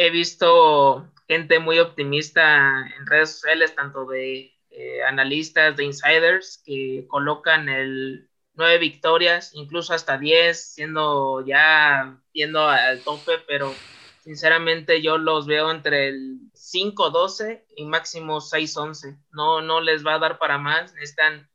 He 0.00 0.10
visto 0.10 1.12
gente 1.26 1.58
muy 1.58 1.80
optimista 1.80 2.86
en 2.96 3.04
redes 3.04 3.32
sociales, 3.32 3.74
tanto 3.74 4.06
de 4.06 4.56
eh, 4.70 5.02
analistas, 5.02 5.76
de 5.76 5.84
insiders, 5.86 6.62
que 6.64 7.04
colocan 7.08 7.68
el 7.68 8.30
nueve 8.54 8.78
victorias, 8.78 9.50
incluso 9.54 9.92
hasta 9.94 10.16
10, 10.16 10.74
siendo 10.74 11.44
ya 11.44 12.16
yendo 12.32 12.68
al 12.68 13.02
tope, 13.02 13.38
pero 13.48 13.74
sinceramente 14.20 15.02
yo 15.02 15.18
los 15.18 15.48
veo 15.48 15.68
entre 15.72 16.10
el 16.10 16.42
5-12 16.54 17.64
y 17.76 17.84
máximo 17.84 18.40
6-11. 18.40 19.18
No, 19.32 19.62
no 19.62 19.80
les 19.80 20.06
va 20.06 20.14
a 20.14 20.18
dar 20.20 20.38
para 20.38 20.58
más, 20.58 20.94
necesitan 20.94 21.50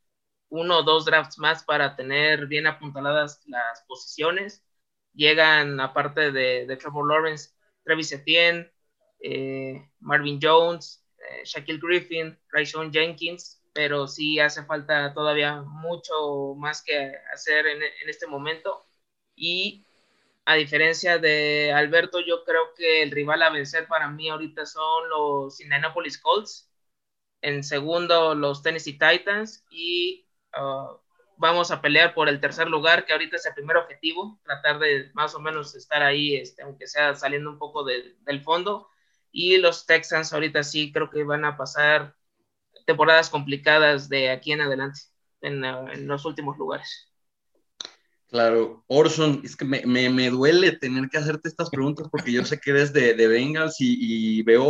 uno 0.50 0.80
o 0.80 0.84
dos 0.84 1.06
drafts 1.06 1.40
más 1.40 1.64
para 1.64 1.96
tener 1.96 2.48
bien 2.48 2.68
apuntaladas 2.68 3.42
las 3.48 3.84
posiciones. 3.88 4.66
Llegan, 5.14 5.80
aparte 5.80 6.34
de, 6.34 6.66
de 6.66 6.76
Trevor 6.78 7.08
Lawrence, 7.08 7.53
Travis 7.84 8.12
Etienne, 8.12 8.72
eh, 9.19 9.89
Marvin 10.00 10.39
Jones, 10.41 11.06
eh, 11.19 11.43
Shaquille 11.46 11.80
Griffin, 11.80 12.38
Rayshon 12.52 12.91
Jenkins, 12.91 13.62
pero 13.74 14.08
sí 14.08 14.39
hace 14.39 14.63
falta 14.65 15.13
todavía 15.13 15.62
mucho 15.62 16.56
más 16.58 16.84
que 16.84 17.13
hacer 17.34 17.65
en, 17.67 17.82
este 18.08 18.28
momento. 18.28 18.86
Y 19.36 19.86
a 20.46 20.56
diferencia 20.56 21.17
de 21.17 21.72
Alberto, 21.74 22.19
yo 22.19 22.43
creo 22.43 22.74
que 22.76 23.04
el 23.04 23.12
rival 23.12 23.41
a 23.43 23.50
vencer 23.50 23.88
para 23.88 24.10
mí 24.10 24.30
ahorita 24.30 24.65
son 24.65 25.10
los 25.10 25.60
Indianapolis 25.62 26.17
Colts. 26.19 26.69
En 27.41 27.63
segundo, 27.63 28.36
los 28.36 28.62
Tennessee 28.63 28.98
Titans. 29.00 29.65
Y 29.72 30.24
Ah, 30.54 31.00
vamos 31.44 31.72
a 31.72 31.82
pelear 31.82 32.14
por 32.14 32.30
el 32.30 32.40
tercer 32.40 32.70
lugar, 32.70 33.06
que 33.06 33.12
ahorita 33.12 33.36
es 33.36 33.46
el 33.46 33.54
primer 33.54 33.76
objetivo, 33.76 34.40
tratar 34.46 34.80
de 34.80 35.12
más 35.14 35.36
o 35.36 35.42
menos 35.42 35.76
estar 35.76 36.02
ahí, 36.02 36.38
este, 36.38 36.64
aunque 36.64 36.88
sea 36.88 37.16
saliendo 37.16 37.50
un 37.50 37.60
poco 37.60 37.84
del 37.84 38.42
fondo. 38.42 38.88
Y 39.30 39.58
los 39.58 39.86
Texans 39.86 40.32
ahorita 40.32 40.64
sí 40.64 40.94
creo 40.94 41.10
que 41.10 41.26
van 41.26 41.44
a 41.44 41.58
pasar 41.58 42.16
temporadas 42.86 43.30
complicadas 43.30 44.08
de 44.08 44.32
aquí 44.32 44.54
en 44.54 44.62
adelante, 44.62 45.02
en, 45.42 45.66
ah, 45.66 45.92
los 45.98 46.24
últimos 46.24 46.58
lugares. 46.58 47.10
Claro, 48.30 48.86
Orson, 48.88 49.42
es 49.44 49.58
que 49.58 49.66
me, 49.66 49.86
me, 49.86 50.30
duele 50.30 50.72
tener 50.72 51.10
que 51.10 51.18
hacerte 51.18 51.50
estas 51.50 51.70
preguntas 51.70 52.08
porque 52.10 52.32
yo 52.32 52.44
sé 52.46 52.58
que 52.58 52.72
eres 52.72 52.94
de, 52.94 53.14
de 53.16 53.28
Bengals 53.28 53.80
y, 53.80 54.40
y, 54.40 54.42
veo 54.44 54.66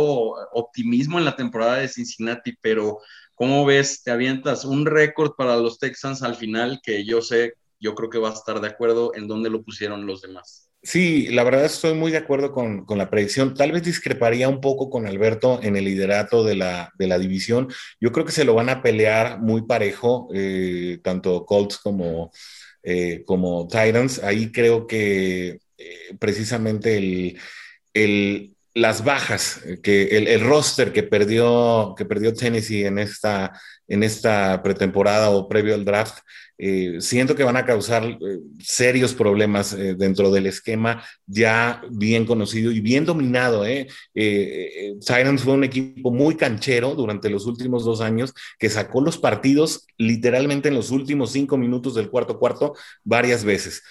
optimismo 0.52 1.18
en 1.18 1.24
la 1.24 1.36
temporada 1.36 1.76
de 1.76 1.88
Cincinnati, 1.88 2.54
pero 2.60 2.98
¿Cómo 3.34 3.64
ves? 3.64 4.02
¿Te 4.02 4.10
avientas 4.10 4.64
un 4.64 4.86
récord 4.86 5.32
para 5.36 5.56
los 5.56 5.78
Texans 5.78 6.22
al 6.22 6.36
final 6.36 6.80
que 6.82 7.04
yo 7.04 7.20
sé, 7.20 7.54
yo 7.80 7.94
creo 7.94 8.10
que 8.10 8.18
va 8.18 8.30
a 8.30 8.34
estar 8.34 8.60
de 8.60 8.68
acuerdo 8.68 9.12
en 9.14 9.26
dónde 9.26 9.50
lo 9.50 9.62
pusieron 9.62 10.06
los 10.06 10.22
demás? 10.22 10.70
Sí, 10.84 11.28
la 11.28 11.44
verdad 11.44 11.64
estoy 11.64 11.94
muy 11.94 12.12
de 12.12 12.18
acuerdo 12.18 12.52
con, 12.52 12.84
la 12.90 13.08
predicción. 13.08 13.54
Tal 13.54 13.72
vez 13.72 13.82
discreparía 13.82 14.50
un 14.50 14.60
poco 14.60 14.90
con 14.90 15.06
Alberto 15.06 15.58
en 15.62 15.76
el 15.76 15.86
liderato 15.86 16.44
de 16.44 16.56
la, 16.56 16.92
división. 17.18 17.68
Yo 18.00 18.12
creo 18.12 18.26
que 18.26 18.32
se 18.32 18.44
lo 18.44 18.54
van 18.54 18.68
a 18.68 18.82
pelear 18.82 19.40
muy 19.40 19.62
parejo, 19.62 20.28
eh, 20.34 20.98
tanto 21.02 21.46
Colts 21.46 21.78
como, 21.78 22.30
eh, 22.82 23.24
como 23.26 23.66
Titans. 23.66 24.22
Ahí 24.22 24.52
creo 24.52 24.86
que 24.86 25.60
eh, 25.78 26.16
precisamente 26.18 26.98
el, 26.98 27.38
el, 27.94 28.53
las 28.74 29.04
bajas, 29.04 29.60
eh, 29.64 29.80
que 29.80 30.16
el, 30.16 30.40
roster 30.40 30.92
que 30.92 31.04
perdió, 31.04 31.94
que 31.96 32.04
perdió 32.04 32.34
Tennessee 32.34 32.84
en 32.84 32.98
esta, 32.98 33.52
en 33.86 34.02
esta 34.02 34.62
pretemporada 34.62 35.30
o 35.30 35.48
previo 35.48 35.74
al 35.74 35.84
draft, 35.84 36.18
eh, 36.56 37.00
siento 37.00 37.34
que 37.34 37.42
van 37.42 37.56
a 37.56 37.64
causar 37.64 38.04
eh, 38.04 38.16
serios 38.60 39.12
problemas 39.12 39.76
dentro 39.76 40.30
del 40.30 40.46
esquema 40.46 41.02
ya 41.26 41.82
bien 41.90 42.26
conocido 42.26 42.70
y 42.70 42.80
bien 42.80 43.04
dominado. 43.04 43.66
Eh. 43.66 43.88
Fue 45.38 45.52
un 45.52 45.64
equipo 45.64 46.10
muy 46.12 46.36
canchero 46.36 46.94
durante 46.94 47.28
los 47.28 47.46
últimos 47.46 47.84
dos 47.84 48.00
años 48.00 48.32
que 48.58 48.70
sacó 48.70 49.00
los 49.00 49.18
partidos 49.18 49.86
literalmente 49.98 50.68
en 50.68 50.74
los 50.74 50.90
últimos 50.90 51.32
cinco 51.32 51.56
minutos 51.56 51.94
del 51.94 52.08
cuarto 52.08 52.38
cuarto 52.38 52.74
varias 53.02 53.44
veces. 53.44 53.82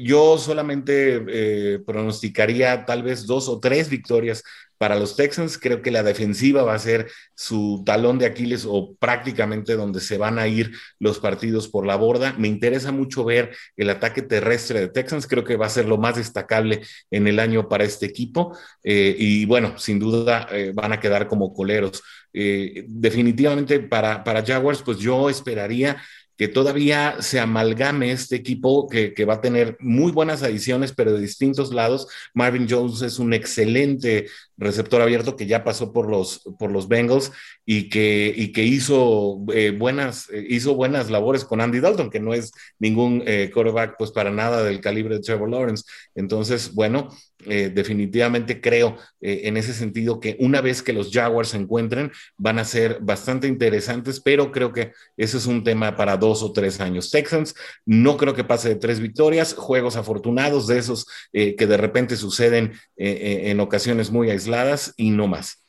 Yo 0.00 0.38
solamente 0.38 1.22
eh, 1.28 1.78
pronosticaría 1.84 2.86
tal 2.86 3.02
vez 3.02 3.26
dos 3.26 3.48
o 3.48 3.60
tres 3.60 3.90
victorias 3.90 4.42
para 4.78 4.96
los 4.96 5.16
Texans. 5.16 5.58
Creo 5.58 5.82
que 5.82 5.90
la 5.90 6.02
defensiva 6.02 6.62
va 6.62 6.74
a 6.74 6.78
ser 6.78 7.10
su 7.34 7.82
talón 7.84 8.18
de 8.18 8.26
Aquiles 8.26 8.64
o 8.66 8.94
prácticamente 8.96 9.74
donde 9.74 10.00
se 10.00 10.18
van 10.18 10.38
a 10.38 10.48
ir 10.48 10.72
los 10.98 11.18
partidos 11.18 11.68
por 11.68 11.86
la 11.86 11.96
borda. 11.96 12.34
Me 12.38 12.48
interesa 12.48 12.90
mucho 12.90 13.24
ver 13.24 13.54
el 13.76 13.90
ataque 13.90 14.22
terrestre 14.22 14.80
de 14.80 14.88
Texans. 14.88 15.26
Creo 15.26 15.44
que 15.44 15.56
va 15.56 15.66
a 15.66 15.70
ser 15.70 15.86
lo 15.86 15.98
más 15.98 16.16
destacable 16.16 16.80
en 17.10 17.26
el 17.26 17.38
año 17.38 17.68
para 17.68 17.84
este 17.84 18.06
equipo. 18.06 18.56
Eh, 18.82 19.14
y 19.18 19.44
bueno, 19.44 19.78
sin 19.78 19.98
duda 19.98 20.48
eh, 20.50 20.72
van 20.74 20.92
a 20.92 21.00
quedar 21.00 21.28
como 21.28 21.52
coleros. 21.52 22.02
definitivamente 22.32 23.78
para, 23.80 24.24
para 24.24 24.42
Jaguars, 24.42 24.80
pues 24.82 24.96
yo 24.98 25.28
esperaría 25.28 26.02
que 26.36 26.48
todavía 26.48 27.16
se 27.20 27.40
amalgame 27.40 28.12
este 28.12 28.36
equipo 28.36 28.88
que, 28.88 29.14
va 29.24 29.34
a 29.34 29.40
tener 29.40 29.76
muy 29.80 30.10
buenas 30.12 30.42
adiciones, 30.42 30.92
pero 30.92 31.12
de 31.12 31.20
distintos 31.20 31.72
lados. 31.72 32.08
Marvin 32.34 32.66
Jones 32.68 33.02
es 33.02 33.18
un 33.18 33.32
excelente 33.32 34.26
receptor 34.56 35.02
abierto 35.02 35.36
que 35.36 35.46
ya 35.46 35.64
pasó 35.64 35.92
por 35.92 36.10
los, 36.10 36.42
por 36.58 36.70
los 36.70 36.88
Bengals 36.88 37.32
y 37.64 37.88
que, 37.88 38.32
y 38.34 38.52
que 38.52 38.64
hizo, 38.64 39.44
eh, 39.52 39.70
buenas, 39.70 40.28
eh, 40.30 40.44
hizo 40.48 40.74
buenas 40.74 41.10
labores 41.10 41.44
con 41.44 41.60
Andy 41.60 41.80
Dalton, 41.80 42.10
que 42.10 42.20
no 42.20 42.34
es 42.34 42.52
ningún 42.78 43.22
eh, 43.26 43.50
quarterback 43.52 43.94
pues 43.96 44.10
para 44.10 44.30
nada 44.30 44.64
del 44.64 44.80
calibre 44.80 45.16
de 45.16 45.20
Trevor 45.20 45.50
Lawrence. 45.50 45.84
Entonces, 46.14 46.74
bueno, 46.74 47.08
definitivamente 47.44 48.60
creo 48.60 48.96
en 49.20 49.56
ese 49.56 49.74
sentido 49.74 50.20
que 50.20 50.36
una 50.38 50.60
vez 50.60 50.80
que 50.80 50.92
los 50.92 51.10
Jaguars 51.10 51.48
se 51.48 51.56
encuentren 51.56 52.12
van 52.36 52.60
a 52.60 52.64
ser 52.64 52.98
bastante 53.00 53.48
interesantes, 53.48 54.20
pero 54.20 54.52
creo 54.52 54.72
que 54.72 54.92
ese 55.16 55.38
es 55.38 55.46
un 55.46 55.64
tema 55.64 55.96
para 55.96 56.16
dos 56.16 56.44
o 56.44 56.52
tres 56.52 56.78
años. 56.80 57.10
Texans, 57.10 57.56
no 57.84 58.16
creo 58.16 58.34
que 58.34 58.44
pase 58.44 58.68
de 58.68 58.76
tres 58.76 59.00
victorias, 59.00 59.54
juegos 59.54 59.96
afortunados 59.96 60.68
de 60.68 60.78
esos 60.78 61.04
que 61.32 61.66
de 61.66 61.76
repente 61.76 62.14
suceden 62.14 62.74
en 62.96 63.58
ocasiones 63.58 64.12
muy 64.12 64.30
aisladas 64.30 64.94
y 64.96 65.10
no 65.10 65.26
más. 65.26 65.61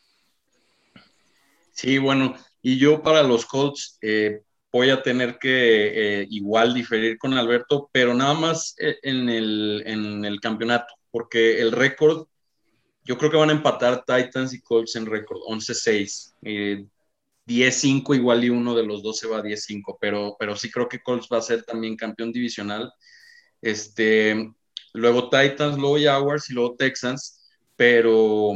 Sí, 1.74 1.98
bueno, 1.98 2.36
y 2.62 2.78
yo 2.78 3.02
para 3.02 3.24
los 3.24 3.46
Colts 3.46 3.98
eh, 4.02 4.42
voy 4.72 4.90
a 4.90 5.02
tener 5.02 5.38
que 5.40 6.22
eh, 6.22 6.28
igual 6.30 6.74
diferir 6.74 7.18
con 7.18 7.34
Alberto, 7.34 7.90
pero 7.92 8.14
nada 8.14 8.34
más 8.34 8.76
eh, 8.80 8.98
en 9.02 9.30
el, 9.30 9.84
en 9.86 10.24
el 10.24 10.40
campeonato, 10.40 10.94
porque 11.12 11.60
el 11.60 11.72
récord, 11.72 12.28
yo 13.04 13.18
creo 13.18 13.32
que 13.32 13.38
van 13.38 13.50
a 13.50 13.54
empatar 13.54 14.06
Titans 14.06 14.54
y 14.54 14.62
Colts 14.62 14.96
en 14.96 15.06
récord, 15.08 15.40
11-6. 15.48 16.36
10-5 17.46 18.16
igual 18.16 18.44
y 18.46 18.50
uno 18.50 18.74
de 18.74 18.86
los 18.86 19.04
dos 19.04 19.20
se 19.20 19.28
va 19.28 19.40
a 19.40 19.44
10-5, 19.44 19.98
pero, 20.00 20.38
pero 20.40 20.56
sí 20.56 20.72
creo 20.72 20.88
que 20.88 21.02
Colts 21.02 21.28
va 21.32 21.40
a 21.40 21.42
ser 21.42 21.64
también 21.64 21.98
campeón 21.98 22.32
divisional. 22.32 22.94
Este, 23.62 24.54
luego 24.94 25.30
Titans, 25.30 25.78
luego 25.78 25.98
Jaguars 26.00 26.50
y 26.50 26.54
luego 26.54 26.76
Texans 26.78 27.44
pero 27.76 28.54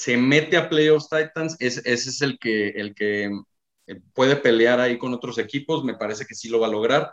se 0.00 0.16
mete 0.16 0.56
a 0.56 0.70
playoffs 0.70 1.10
Titans, 1.10 1.56
ese 1.58 1.82
es 1.84 2.22
el 2.22 2.38
que, 2.38 2.68
el 2.68 2.94
que 2.94 3.26
eh, 3.86 4.00
puede 4.14 4.34
pelear 4.34 4.80
ahí 4.80 4.96
con 4.96 5.12
otros 5.12 5.36
equipos, 5.36 5.84
me 5.84 5.92
parece 5.92 6.24
que 6.24 6.34
sí 6.34 6.48
lo 6.48 6.58
va 6.58 6.68
a 6.68 6.70
lograr, 6.70 7.12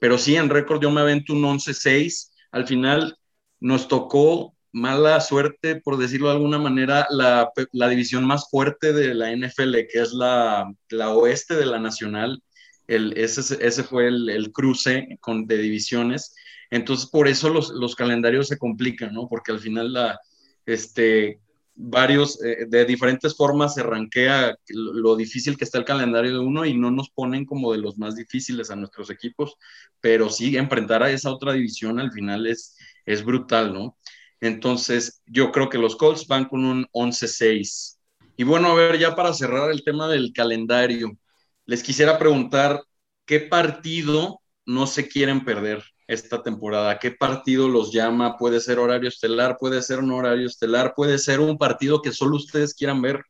pero 0.00 0.16
sí, 0.16 0.36
en 0.36 0.48
récord 0.48 0.80
yo 0.80 0.92
me 0.92 1.00
avento 1.00 1.32
un 1.32 1.42
11-6, 1.42 2.30
al 2.52 2.68
final 2.68 3.18
nos 3.58 3.88
tocó 3.88 4.54
mala 4.70 5.20
suerte, 5.20 5.74
por 5.74 5.96
decirlo 5.96 6.28
de 6.28 6.34
alguna 6.34 6.60
manera, 6.60 7.04
la, 7.10 7.50
división 7.88 8.24
más 8.24 8.48
fuerte 8.48 8.92
de 8.92 9.12
la 9.12 9.32
NFL, 9.32 9.88
que 9.90 9.98
es 10.00 10.12
la, 10.12 10.72
la 10.90 11.10
oeste 11.10 11.56
de 11.56 11.66
la 11.66 11.80
nacional, 11.80 12.40
el, 12.86 13.12
ese, 13.16 13.58
ese 13.60 13.82
fue 13.82 14.06
el, 14.06 14.30
el 14.30 14.52
cruce 14.52 15.18
con, 15.20 15.48
de 15.48 15.58
divisiones, 15.58 16.32
entonces, 16.70 17.10
por 17.10 17.26
eso 17.26 17.48
los, 17.48 17.70
los 17.70 17.96
calendarios 17.96 18.46
se 18.46 18.56
complican, 18.56 19.14
¿no? 19.14 19.26
Porque 19.28 19.50
al 19.50 19.58
final 19.58 19.92
la, 19.92 20.20
este, 20.64 21.40
varios, 21.74 22.42
eh, 22.44 22.66
de 22.68 22.84
diferentes 22.84 23.36
formas 23.36 23.74
se 23.74 23.82
ranquea 23.82 24.56
lo, 24.68 25.16
difícil 25.16 25.56
que 25.56 25.64
está 25.64 25.78
el 25.78 25.84
calendario 25.84 26.32
de 26.32 26.38
uno 26.38 26.64
y 26.64 26.74
no 26.74 26.90
nos 26.90 27.10
ponen 27.10 27.44
como 27.44 27.72
de 27.72 27.78
los 27.78 27.98
más 27.98 28.16
difíciles 28.16 28.70
a 28.70 28.76
nuestros 28.76 29.10
equipos, 29.10 29.56
pero 30.00 30.30
sí, 30.30 30.56
enfrentar 30.56 31.02
a 31.02 31.10
esa 31.10 31.30
otra 31.30 31.52
división 31.52 32.00
al 32.00 32.12
final 32.12 32.46
es, 32.46 32.76
es 33.06 33.24
brutal, 33.24 33.72
¿no? 33.72 33.96
Entonces, 34.40 35.22
yo 35.26 35.52
creo 35.52 35.68
que 35.68 35.78
los 35.78 35.96
Colts 35.96 36.26
van 36.26 36.46
con 36.46 36.64
un 36.64 36.86
11-6. 36.92 37.98
Y 38.36 38.44
bueno, 38.44 38.68
a 38.68 38.74
ver, 38.74 38.98
ya 38.98 39.14
para 39.14 39.34
cerrar 39.34 39.70
el 39.70 39.84
tema 39.84 40.08
del 40.08 40.32
calendario, 40.32 41.18
les 41.66 41.82
quisiera 41.82 42.18
preguntar, 42.18 42.82
¿qué 43.26 43.40
partido 43.40 44.40
no 44.64 44.86
se 44.86 45.08
quieren 45.08 45.44
perder 45.44 45.84
esta 46.10 46.42
temporada? 46.42 46.98
¿Qué 46.98 47.12
partido 47.12 47.68
los 47.68 47.92
llama? 47.92 48.36
Puede 48.36 48.60
ser 48.60 48.80
horario 48.80 49.08
estelar, 49.08 49.56
puede 49.58 49.80
ser 49.80 50.00
un 50.00 50.10
horario 50.10 50.46
estelar, 50.46 50.92
puede 50.96 51.18
ser 51.18 51.38
un 51.38 51.56
partido 51.56 52.02
que 52.02 52.10
solo 52.10 52.36
ustedes 52.36 52.74
quieran 52.74 53.00
ver 53.00 53.24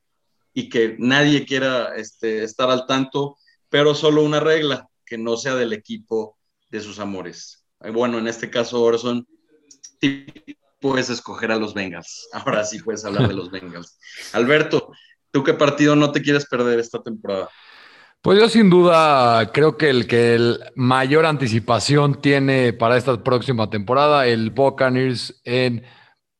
y 0.55 0.71
que 0.71 0.97
nadie 0.99 1.45
quiera 1.45 1.95
este, 1.95 2.43
estar 2.43 2.71
al 2.71 2.87
tanto, 2.87 3.37
pero 3.69 3.95
solo 3.95 4.23
una 4.23 4.41
regla, 4.41 4.89
que 5.05 5.19
no 5.19 5.37
sea 5.37 5.57
del 5.57 5.75
equipo 5.75 6.39
de 6.71 6.81
sus 6.81 6.99
amores. 6.99 7.67
Bueno, 7.93 8.19
en 8.19 8.27
este 8.27 8.49
caso, 8.49 8.83
Orson, 8.83 9.27
puedes 10.81 11.11
escoger 11.11 11.53
a 11.53 11.57
los 11.57 11.75
Bengals. 11.75 12.29
Ahora 12.33 12.65
sí 12.65 12.81
puedes 12.83 13.05
hablar 13.05 13.29
de 13.29 13.35
los 13.35 13.51
Bengals. 13.51 13.99
Alberto, 14.33 14.91
¿tú 15.31 15.45
qué 15.45 15.53
partido 15.53 15.95
no 15.97 16.13
te 16.13 16.23
quieres 16.23 16.47
perder 16.47 16.81
esta 16.81 17.03
temporada? 17.03 17.51
Pues 18.23 18.39
yo 18.39 18.51
sin 18.51 18.69
duda 18.69 19.51
creo 19.51 19.79
que 19.79 19.89
el 19.89 20.07
que 20.07 20.35
el 20.35 20.61
mayor 20.75 21.25
anticipación 21.25 22.21
tiene 22.21 22.75
para 22.75 22.99
esta 22.99 23.25
próxima 23.25 23.71
temporada, 23.71 24.27
el 24.27 24.51
Buccaneers 24.51 25.41
en 25.43 25.83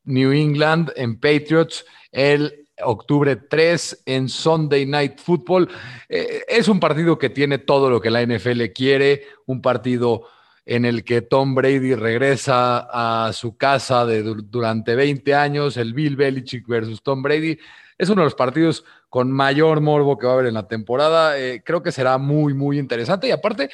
New 0.03 0.31
England, 0.31 0.91
en 0.95 1.19
Patriots, 1.19 1.83
el 2.11 2.67
octubre 2.83 3.35
3 3.35 4.03
en 4.05 4.29
Sunday 4.29 4.85
Night 4.85 5.19
Football. 5.19 5.69
Eh, 6.07 6.43
es 6.47 6.67
un 6.67 6.79
partido 6.79 7.17
que 7.17 7.31
tiene 7.31 7.57
todo 7.57 7.89
lo 7.89 7.99
que 7.99 8.11
la 8.11 8.21
NFL 8.21 8.65
quiere, 8.75 9.23
un 9.47 9.59
partido 9.59 10.27
en 10.65 10.85
el 10.85 11.03
que 11.03 11.23
Tom 11.23 11.55
Brady 11.55 11.95
regresa 11.95 13.25
a 13.27 13.33
su 13.33 13.57
casa 13.57 14.05
de, 14.05 14.21
durante 14.21 14.93
20 14.93 15.33
años, 15.33 15.77
el 15.77 15.95
Bill 15.95 16.15
Belichick 16.15 16.67
versus 16.67 17.01
Tom 17.01 17.23
Brady. 17.23 17.57
Es 17.97 18.09
uno 18.09 18.21
de 18.21 18.27
los 18.27 18.35
partidos 18.35 18.85
con 19.11 19.29
mayor 19.29 19.81
morbo 19.81 20.17
que 20.17 20.25
va 20.25 20.31
a 20.31 20.35
haber 20.35 20.47
en 20.47 20.53
la 20.53 20.69
temporada. 20.69 21.37
Eh, 21.37 21.61
creo 21.65 21.83
que 21.83 21.91
será 21.91 22.17
muy, 22.17 22.53
muy 22.53 22.79
interesante. 22.79 23.27
Y 23.27 23.31
aparte, 23.31 23.69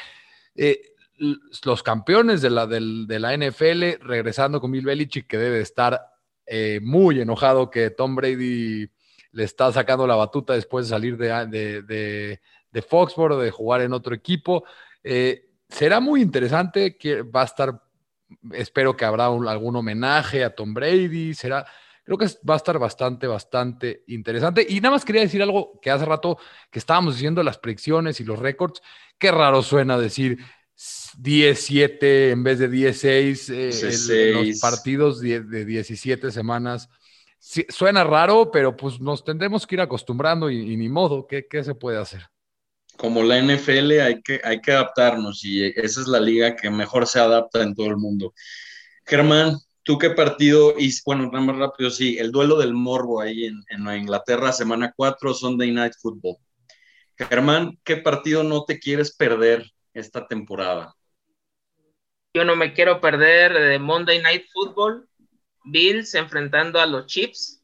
eh, 0.56 0.82
los 1.64 1.84
campeones 1.84 2.42
de 2.42 2.50
la, 2.50 2.66
de 2.66 3.20
la 3.20 3.38
NFL 3.38 4.04
regresando 4.04 4.60
con 4.60 4.72
Bill 4.72 4.86
Belichick, 4.86 5.28
que 5.28 5.38
debe 5.38 5.60
estar 5.62 6.02
eh, 6.48 6.80
muy 6.82 7.22
enojado 7.22 7.70
que 7.70 7.92
Tom 7.92 8.16
Brady 8.16 8.90
le 9.32 9.44
está 9.44 9.72
sacando 9.72 10.08
la 10.08 10.16
batuta 10.16 10.54
después 10.54 10.88
de 10.88 10.90
salir 10.90 11.18
de, 11.18 11.30
de, 11.46 12.40
de, 12.72 12.82
Foxborough, 12.82 13.40
de 13.40 13.52
jugar 13.52 13.82
en 13.82 13.94
otro 13.94 14.16
equipo. 14.16 14.64
será 15.70 16.00
muy 16.00 16.24
interesante, 16.24 16.98
que 16.98 17.22
va 17.22 17.44
a 17.44 17.46
estar, 17.46 17.80
espero 18.54 18.98
que 18.98 19.06
habrá 19.06 19.28
algún 19.28 19.76
homenaje 19.76 20.44
a 20.44 20.56
Tom 20.56 20.74
Brady, 20.74 21.36
será, 21.36 21.68
Creo 22.08 22.18
que 22.18 22.28
va 22.50 22.54
a 22.54 22.58
estar 22.58 22.80
bastante, 22.80 23.28
bastante 23.28 24.06
interesante. 24.08 24.66
Y 24.70 24.80
nada 24.80 24.96
más 24.96 25.04
quería 25.04 25.24
decir 25.24 25.42
algo 25.42 25.78
que 25.82 25.92
hace 25.92 26.06
rato 26.06 26.38
que 26.72 26.80
estábamos 26.80 27.16
diciendo 27.16 27.44
las 27.44 27.58
predicciones 27.58 28.22
y 28.22 28.24
los 28.24 28.40
récords. 28.40 28.82
Qué 29.20 29.30
raro 29.30 29.62
suena 29.62 29.98
decir 29.98 30.38
17 31.18 32.32
en 32.32 32.44
vez 32.46 32.60
de 32.60 32.70
16 32.70 33.50
eh, 33.50 34.32
los 34.34 34.58
partidos 34.62 35.20
de, 35.20 35.66
17 35.66 36.32
semanas. 36.32 36.88
suena 37.68 38.06
raro, 38.06 38.52
pero 38.52 38.78
pues 38.78 39.02
nos 39.02 39.26
tendremos 39.26 39.68
que 39.68 39.76
ir 39.76 39.82
acostumbrando 39.82 40.50
y, 40.50 40.78
ni 40.78 40.88
modo, 40.88 41.28
¿qué, 41.28 41.46
¿qué, 41.46 41.62
se 41.62 41.76
puede 41.76 41.98
hacer? 41.98 42.22
Como 42.96 43.22
la 43.22 43.38
NFL 43.38 44.00
hay 44.00 44.22
que, 44.22 44.40
hay 44.42 44.62
que 44.62 44.72
adaptarnos 44.72 45.44
y 45.44 45.66
esa 45.66 46.00
es 46.00 46.08
la 46.08 46.22
liga 46.22 46.56
que 46.56 46.70
mejor 46.70 47.06
se 47.06 47.20
adapta 47.20 47.64
en 47.64 47.76
todo 47.76 47.88
el 47.88 47.98
mundo. 47.98 48.34
Germán, 49.06 49.58
¿Tú 49.88 49.98
qué 49.98 50.10
partido? 50.10 50.74
Y 50.78 50.92
bueno, 51.06 51.32
nada 51.32 51.46
más 51.46 51.56
rápido, 51.56 51.90
sí, 51.90 52.18
el 52.18 52.30
duelo 52.30 52.58
del 52.58 52.74
morbo 52.74 53.22
ahí 53.22 53.46
en, 53.46 53.64
en 53.70 53.88
Inglaterra, 53.96 54.52
semana 54.52 54.92
4, 54.94 55.34
Sunday 55.34 55.72
Night 55.72 55.94
Football. 56.02 56.36
Germán, 57.18 57.80
¿qué 57.86 57.96
partido 57.96 58.44
no 58.44 58.66
te 58.66 58.80
quieres 58.80 59.16
perder 59.16 59.66
esta 59.94 60.28
temporada? 60.28 60.94
Yo 62.34 62.44
no 62.44 62.58
me 62.58 62.74
quiero 62.74 63.00
perder 63.00 63.54
de 63.54 63.80
Monday 63.80 64.22
Night 64.22 64.48
Football, 64.52 65.08
Bills 65.64 66.14
enfrentando 66.16 66.82
a 66.82 66.86
los 66.86 67.06
Chips. 67.06 67.64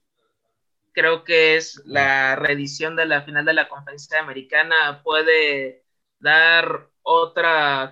Creo 0.93 1.25
que 1.25 1.57
es 1.57 1.81
la 1.83 2.37
reedición 2.37 2.95
de 2.95 3.05
la 3.05 3.23
final 3.23 3.43
de 3.43 3.53
la 3.53 3.67
conferencia 3.67 4.21
americana. 4.21 5.01
Puede 5.03 5.83
dar 6.19 6.87
otro 7.03 7.43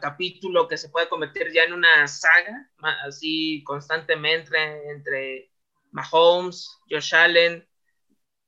capítulo 0.02 0.68
que 0.68 0.78
se 0.78 0.90
puede 0.90 1.10
convertir 1.10 1.52
ya 1.54 1.64
en 1.64 1.74
una 1.74 2.08
saga, 2.08 2.70
así 3.06 3.64
constantemente 3.64 4.58
entre 4.90 5.52
Mahomes, 5.92 6.70
Josh 6.90 7.14
Allen, 7.14 7.68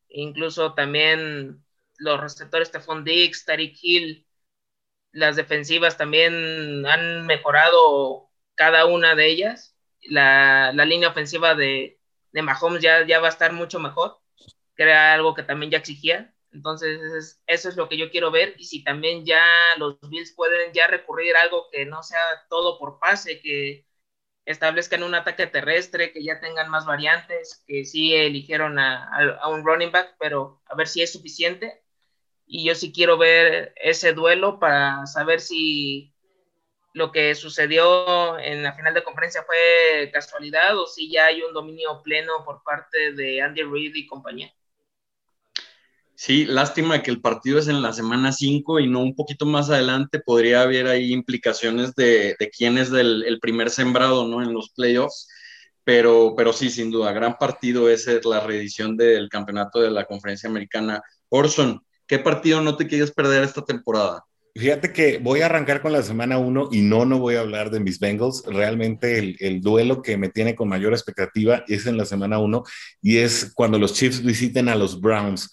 incluso 0.10 0.74
también 0.74 1.64
los 1.98 2.20
receptores 2.20 2.70
Stephon 2.70 3.04
Diggs, 3.04 3.46
Tariq 3.46 3.78
Hill, 3.82 4.28
las 5.12 5.36
defensivas 5.36 5.98
también 5.98 6.86
han 6.86 7.26
mejorado 7.28 8.30
cada 8.56 8.86
una 8.86 9.16
de 9.16 9.28
ellas. 9.28 9.76
La, 10.02 10.72
línea 10.74 11.10
ofensiva 11.10 11.56
de, 11.56 12.00
de 12.32 12.42
Mahomes 12.42 12.82
ya, 12.82 13.06
ya 13.06 13.20
va 13.20 13.28
a 13.28 13.32
estar 13.32 13.54
mucho 13.54 13.80
mejor, 13.80 14.20
que 14.76 14.84
era 14.84 15.14
algo 15.14 15.34
que 15.34 15.44
también 15.44 15.72
ya 15.72 15.78
exigía. 15.78 16.34
Entonces, 16.54 17.42
eso 17.48 17.70
es 17.70 17.76
lo 17.76 17.90
que 17.90 17.98
yo 17.98 18.12
quiero 18.12 18.32
ver. 18.32 18.56
Y 18.58 18.66
si 18.66 18.84
también 18.84 19.26
ya 19.26 19.44
los 19.78 20.00
Bills 20.10 20.34
pueden 20.34 20.72
ya 20.74 20.88
recurrir 20.88 21.36
a 21.36 21.42
algo 21.42 21.68
que 21.72 21.86
no 21.86 22.04
sea 22.04 22.46
todo 22.50 22.78
por 22.80 23.00
pase, 23.00 23.42
que 23.42 23.86
establezcan 24.46 25.04
un 25.04 25.16
ataque 25.16 25.48
terrestre, 25.48 26.12
que 26.12 26.24
ya 26.24 26.40
tengan 26.40 26.70
más 26.70 26.86
variantes, 26.86 27.64
que 27.68 27.86
sí 27.86 28.14
eligieron 28.14 28.78
a, 28.80 29.10
a, 29.42 29.50
un 29.50 29.66
running 29.66 29.92
back, 29.92 30.16
pero 30.20 30.62
a 30.66 30.76
ver 30.76 30.88
si 30.88 31.02
es 31.02 31.12
suficiente. 31.14 31.84
Y 32.46 32.66
yo 32.68 32.76
sí 32.76 32.92
quiero 32.94 33.18
ver 33.18 33.74
ese 33.78 34.14
duelo 34.14 34.60
para 34.60 35.06
saber 35.08 35.42
si 35.42 36.14
lo 36.94 37.12
que 37.12 37.36
sucedió 37.36 38.38
en 38.40 38.64
la 38.64 38.74
final 38.74 38.94
de 38.94 39.04
conferencia 39.04 39.44
fue 39.44 40.12
casualidad 40.14 40.78
o 40.78 40.86
si 40.86 41.10
ya 41.12 41.28
hay 41.28 41.42
un 41.42 41.54
dominio 41.54 42.02
pleno 42.04 42.46
por 42.46 42.64
parte 42.64 43.14
de 43.14 43.42
Andy 43.42 43.64
Reid 43.64 43.96
y 43.96 44.06
compañía. 44.06 44.54
Sí, 46.26 46.46
lástima 46.46 47.04
que 47.04 47.12
el 47.12 47.20
partido 47.20 47.60
es 47.60 47.68
en 47.68 47.82
la 47.82 47.92
semana 47.92 48.32
5 48.32 48.80
y 48.80 48.88
no 48.88 49.02
un 49.02 49.14
poquito 49.14 49.46
más 49.46 49.70
adelante 49.70 50.22
podría 50.22 50.62
haber 50.62 50.88
ahí 50.88 51.12
implicaciones 51.12 51.96
de, 51.96 52.38
quién 52.58 52.78
es 52.78 52.94
el 52.94 53.40
primer 53.42 53.70
sembrado 53.70 54.26
¿no? 54.26 54.42
en 54.42 54.54
los 54.54 54.70
playoffs, 54.70 55.28
pero, 55.84 56.34
pero 56.38 56.54
sí, 56.54 56.70
sin 56.70 56.92
duda, 56.92 57.12
gran 57.12 57.38
partido 57.38 57.90
es 57.90 58.08
la 58.24 58.40
reedición 58.40 58.96
del 58.96 59.28
campeonato 59.28 59.82
de 59.82 59.92
la 59.92 60.06
conferencia 60.06 60.50
americana. 60.50 61.02
Orson, 61.28 61.82
¿qué 62.08 62.20
partido 62.20 62.62
no 62.62 62.78
te 62.78 62.88
quieres 62.88 63.12
perder 63.12 63.44
esta 63.44 63.66
temporada? 63.66 64.24
Fíjate 64.56 64.94
que 64.94 65.18
voy 65.18 65.42
a 65.42 65.48
arrancar 65.48 65.82
con 65.82 65.92
la 65.92 66.04
semana 66.04 66.38
1 66.38 66.70
y 66.72 66.84
no, 66.84 67.04
no 67.04 67.20
voy 67.20 67.36
a 67.36 67.42
hablar 67.42 67.70
de 67.70 67.82
mis 67.82 68.00
Bengals. 68.00 68.44
Realmente 68.46 69.20
el, 69.20 69.36
el, 69.42 69.60
duelo 69.60 70.02
que 70.02 70.16
me 70.16 70.30
tiene 70.30 70.56
con 70.56 70.70
mayor 70.70 70.94
expectativa 70.94 71.66
es 71.68 71.86
en 71.86 71.98
la 71.98 72.06
semana 72.06 72.40
1 72.40 72.64
y 73.02 73.18
es 73.18 73.52
cuando 73.54 73.78
los 73.78 73.94
Chiefs 73.94 74.24
visiten 74.24 74.70
a 74.70 74.76
los 74.76 75.02
Browns 75.02 75.50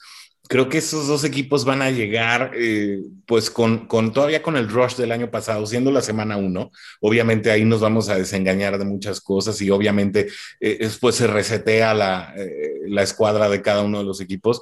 creo 0.51 0.69
que 0.69 0.79
esos 0.79 1.07
dos 1.07 1.23
equipos 1.23 1.65
van 1.65 1.81
a 1.81 1.93
llegar 1.93 2.51
eh, 2.57 3.05
pues 3.25 3.53
con, 3.53 3.87
todavía 3.87 4.43
con 4.43 4.57
el 4.57 4.69
rush 4.69 4.97
del 4.97 5.13
año 5.13 5.31
pasado, 5.31 5.65
siendo 5.65 5.93
la 5.93 6.03
semana 6.03 6.37
uno. 6.37 6.73
Obviamente 7.01 7.53
ahí 7.53 7.65
nos 7.65 7.81
vamos 7.81 8.09
a 8.09 8.17
desengañar 8.17 8.77
de 8.77 8.85
muchas 8.85 9.21
cosas 9.21 9.63
y 9.63 9.71
obviamente 9.71 10.27
eh, 10.59 10.79
después 10.81 11.15
se 11.15 11.29
resetea 11.29 11.95
la, 11.95 12.35
eh, 12.37 12.81
la 12.89 13.03
escuadra 13.05 13.49
de 13.49 13.63
cada 13.63 13.83
uno 13.83 13.99
de 13.99 14.05
los 14.05 14.21
equipos. 14.21 14.61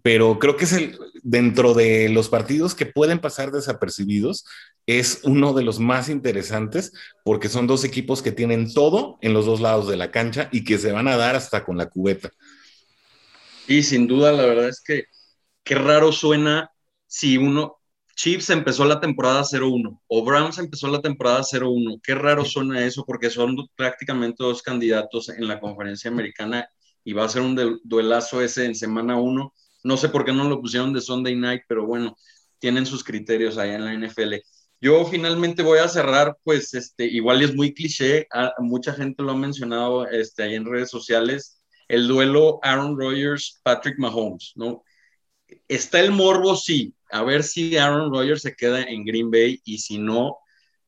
Pero 0.00 0.38
creo 0.38 0.56
que 0.56 0.64
es 0.64 0.72
el, 0.72 0.98
dentro 1.22 1.74
de 1.74 2.08
los 2.08 2.30
partidos 2.30 2.74
que 2.74 2.86
pueden 2.86 3.18
pasar 3.18 3.50
desapercibidos, 3.50 4.46
es 4.86 5.20
uno 5.24 5.52
de 5.52 5.62
los 5.62 5.78
más 5.78 6.08
interesantes 6.08 6.94
porque 7.22 7.50
son 7.50 7.66
dos 7.66 7.84
equipos 7.84 8.22
que 8.22 8.32
tienen 8.32 8.72
todo 8.72 9.18
en 9.20 9.34
los 9.34 9.44
dos 9.44 9.60
lados 9.60 9.88
de 9.88 9.98
la 9.98 10.10
cancha 10.10 10.48
y 10.52 10.64
que 10.64 10.78
se 10.78 10.90
van 10.90 11.06
a 11.06 11.18
dar 11.18 11.36
hasta 11.36 11.66
con 11.66 11.76
la 11.76 11.90
cubeta. 11.90 12.30
Y 13.66 13.82
sin 13.82 14.06
duda, 14.06 14.32
la 14.32 14.46
verdad 14.46 14.70
es 14.70 14.80
que 14.80 15.04
qué 15.68 15.74
raro 15.74 16.12
suena 16.12 16.72
si 17.06 17.36
uno, 17.36 17.76
Chiefs 18.16 18.48
empezó 18.48 18.86
la 18.86 19.00
temporada 19.00 19.44
0-1 19.44 20.00
o 20.06 20.24
Browns 20.24 20.56
empezó 20.56 20.88
la 20.88 21.02
temporada 21.02 21.42
0-1. 21.42 22.00
Qué 22.02 22.14
raro 22.14 22.46
suena 22.46 22.86
eso 22.86 23.04
porque 23.04 23.28
son 23.28 23.54
prácticamente 23.76 24.42
dos 24.42 24.62
candidatos 24.62 25.28
en 25.28 25.46
la 25.46 25.60
conferencia 25.60 26.10
americana 26.10 26.66
y 27.04 27.12
va 27.12 27.26
a 27.26 27.28
ser 27.28 27.42
un 27.42 27.80
duelazo 27.84 28.40
ese 28.40 28.64
en 28.64 28.74
semana 28.74 29.18
1. 29.18 29.52
No 29.84 29.96
sé 29.98 30.08
por 30.08 30.24
qué 30.24 30.32
no 30.32 30.48
lo 30.48 30.58
pusieron 30.62 30.94
de 30.94 31.02
Sunday 31.02 31.36
Night, 31.36 31.64
pero 31.68 31.86
bueno, 31.86 32.16
tienen 32.58 32.86
sus 32.86 33.04
criterios 33.04 33.58
ahí 33.58 33.70
en 33.70 33.84
la 33.84 33.92
NFL. 33.92 34.36
Yo 34.80 35.04
finalmente 35.04 35.62
voy 35.62 35.80
a 35.80 35.88
cerrar, 35.88 36.38
pues, 36.44 36.72
este, 36.72 37.04
igual 37.04 37.42
es 37.42 37.54
muy 37.54 37.74
cliché, 37.74 38.26
mucha 38.58 38.94
gente 38.94 39.22
lo 39.22 39.32
ha 39.32 39.36
mencionado 39.36 40.08
este, 40.08 40.44
ahí 40.44 40.54
en 40.54 40.64
redes 40.64 40.88
sociales, 40.88 41.60
el 41.88 42.08
duelo 42.08 42.58
Aaron 42.62 42.98
Rodgers-Patrick 42.98 43.98
Mahomes, 43.98 44.52
¿no? 44.56 44.82
Está 45.68 46.00
el 46.00 46.10
morbo, 46.10 46.56
sí, 46.56 46.94
a 47.10 47.22
ver 47.22 47.42
si 47.42 47.76
Aaron 47.76 48.12
Rodgers 48.12 48.42
se 48.42 48.54
queda 48.54 48.82
en 48.82 49.04
Green 49.04 49.30
Bay 49.30 49.60
y 49.64 49.78
si 49.78 49.98
no, 49.98 50.38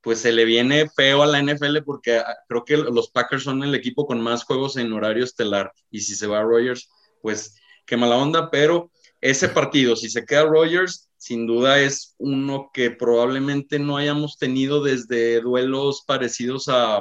pues 0.01 0.21
se 0.21 0.33
le 0.33 0.45
viene 0.45 0.89
feo 0.89 1.23
a 1.23 1.27
la 1.27 1.43
NFL 1.43 1.79
porque 1.85 2.19
ah, 2.19 2.37
creo 2.49 2.65
que 2.65 2.77
los 2.77 3.11
Packers 3.11 3.43
son 3.45 3.63
el 3.63 3.75
equipo 3.75 4.07
con 4.07 4.21
más 4.21 4.45
juegos 4.45 4.77
en 4.77 4.93
horario 4.93 5.25
estelar. 5.25 5.73
Y 5.91 6.01
si 6.01 6.15
se 6.15 6.27
va 6.27 6.41
a 6.41 6.43
Rogers, 6.43 6.89
pues 7.23 7.57
qué 7.87 7.97
mala 7.97 8.17
onda, 8.17 8.51
pero 8.51 8.91
ese 9.21 9.49
partido, 9.49 9.97
si 9.97 10.09
se 10.09 10.25
queda 10.25 10.45
Rogers, 10.45 11.11
sin 11.19 11.47
duda 11.47 11.81
es 11.81 12.15
uno 12.19 12.71
que 12.73 12.91
probablemente 12.91 13.79
no 13.79 13.99
hayamos 13.99 14.39
tenido 14.39 14.83
desde 14.83 15.41
duelos 15.43 16.03
parecidos 16.07 16.69
a 16.69 17.01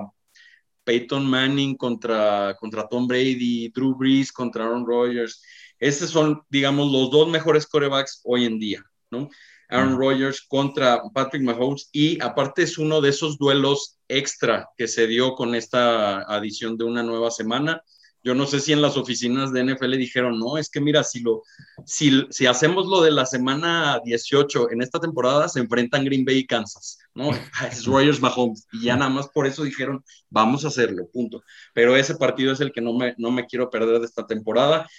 Peyton 0.84 1.26
Manning 1.26 1.76
contra, 1.78 2.58
contra 2.60 2.88
Tom 2.88 3.08
Brady, 3.08 3.70
Drew 3.70 3.96
Brees 3.96 4.32
contra 4.32 4.66
Aaron 4.66 4.86
Rodgers. 4.86 5.42
Esos 5.80 6.10
son, 6.10 6.42
digamos, 6.50 6.92
los 6.92 7.10
dos 7.12 7.28
mejores 7.30 7.68
corebacks 7.68 8.22
hoy 8.24 8.46
en 8.46 8.60
día, 8.60 8.84
¿no? 9.12 9.30
Aaron 9.70 9.98
Rodgers 9.98 10.42
contra 10.42 11.02
Patrick 11.14 11.44
Mahomes 11.44 11.90
y 11.92 12.22
aparte 12.24 12.64
es 12.64 12.78
uno 12.78 13.02
de 13.02 13.10
esos 13.10 13.38
duelos 13.38 14.00
extra 14.08 14.68
que 14.76 14.88
se 14.88 15.06
dio 15.06 15.36
con 15.36 15.54
esta 15.54 16.22
adición 16.22 16.76
de 16.76 16.86
una 16.86 17.04
nueva 17.04 17.30
semana. 17.30 17.84
Yo 18.22 18.36
no 18.36 18.46
sé 18.46 18.60
si 18.60 18.74
en 18.74 18.82
las 18.82 18.98
oficinas 18.98 19.54
de 19.54 19.64
NFL 19.64 19.96
dijeron, 19.96 20.40
no, 20.40 20.58
es 20.58 20.70
que 20.70 20.82
mira, 20.82 21.04
si, 21.04 21.22
lo, 21.22 21.44
si, 21.86 22.26
si 22.32 22.48
hacemos 22.48 22.88
lo 22.88 23.02
de 23.02 23.12
la 23.12 23.26
semana 23.26 24.02
18 24.04 24.72
en 24.72 24.82
esta 24.82 25.00
temporada, 25.00 25.48
se 25.48 25.60
enfrentan 25.60 26.04
Green 26.04 26.26
Bay 26.26 26.40
y 26.40 26.48
Kansas, 26.48 26.98
¿no? 27.14 27.30
Es 27.72 27.86
Rodgers 27.86 28.20
Mahomes. 28.20 28.68
Y 28.74 28.86
ya 28.86 28.98
nada 28.98 29.10
más 29.10 29.30
por 29.30 29.48
eso 29.48 29.64
dijeron, 29.64 30.04
vamos 30.30 30.66
a 30.66 30.68
hacerlo, 30.68 31.08
punto. 31.14 31.44
Pero 31.74 31.96
ese 31.96 32.16
partido 32.16 32.52
es 32.52 32.60
el 32.60 32.74
que 32.74 32.82
no 32.82 32.94
me, 32.94 33.16
no 33.18 33.32
me 33.32 33.46
quiero 33.46 33.70
perder 33.70 34.00
de 34.00 34.06
esta 34.06 34.28
temporada. 34.28 34.90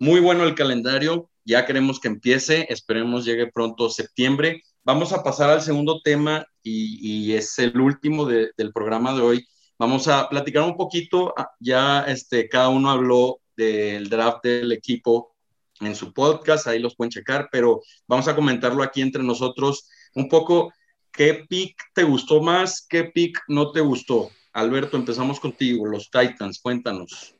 Muy 0.00 0.20
bueno 0.20 0.44
el 0.44 0.54
calendario, 0.54 1.28
ya 1.44 1.66
queremos 1.66 1.98
que 1.98 2.06
empiece, 2.06 2.66
esperemos 2.72 3.24
llegue 3.24 3.50
pronto 3.50 3.90
septiembre. 3.90 4.62
Vamos 4.84 5.12
a 5.12 5.24
pasar 5.24 5.50
al 5.50 5.60
segundo 5.60 6.00
tema 6.02 6.46
y, 6.62 7.32
es 7.32 7.58
el 7.58 7.80
último 7.80 8.24
del 8.24 8.72
programa 8.72 9.12
de 9.12 9.22
hoy. 9.22 9.48
Vamos 9.76 10.06
a 10.06 10.28
platicar 10.28 10.62
un 10.62 10.76
poquito, 10.76 11.34
ah, 11.36 11.50
ya 11.58 12.02
este, 12.02 12.48
cada 12.48 12.68
uno 12.68 12.90
habló 12.90 13.40
del 13.56 14.08
draft 14.08 14.44
del 14.44 14.70
equipo 14.70 15.34
en 15.80 15.96
su 15.96 16.12
podcast, 16.12 16.68
ahí 16.68 16.78
los 16.78 16.94
pueden 16.94 17.10
checar, 17.10 17.48
pero 17.50 17.82
vamos 18.06 18.28
a 18.28 18.36
comentarlo 18.36 18.84
aquí 18.84 19.02
entre 19.02 19.24
nosotros 19.24 19.88
un 20.14 20.28
poco. 20.28 20.72
¿Qué 21.10 21.44
pick 21.48 21.74
te 21.92 22.04
gustó 22.04 22.40
más? 22.40 22.86
¿Qué 22.88 23.04
pick 23.04 23.36
no 23.48 23.72
te 23.72 23.80
gustó? 23.80 24.30
Alberto, 24.52 24.96
empezamos 24.96 25.40
contigo, 25.40 25.86
los 25.86 26.08
Titans, 26.08 26.60
cuéntanos. 26.60 27.34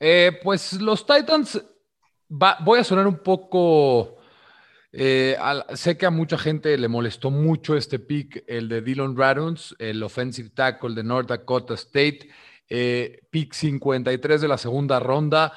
Eh, 0.00 0.38
pues 0.42 0.74
los 0.74 1.06
Titans 1.06 1.62
voy 2.28 2.78
a 2.78 2.84
sonar 2.84 3.06
un 3.06 3.18
poco. 3.18 4.16
Eh, 4.90 5.36
sé 5.74 5.98
que 5.98 6.06
a 6.06 6.10
mucha 6.10 6.38
gente 6.38 6.76
le 6.78 6.88
molestó 6.88 7.30
mucho 7.30 7.76
este 7.76 7.98
pick, 7.98 8.44
el 8.46 8.68
de 8.68 8.80
Dylan 8.80 9.16
Raduns, 9.16 9.76
el 9.78 10.02
offensive 10.02 10.50
tackle 10.50 10.94
de 10.94 11.02
North 11.02 11.28
Dakota 11.28 11.74
State, 11.74 12.28
eh, 12.68 13.20
pick 13.30 13.52
53 13.52 14.40
de 14.40 14.48
la 14.48 14.58
segunda 14.58 14.98
ronda. 14.98 15.52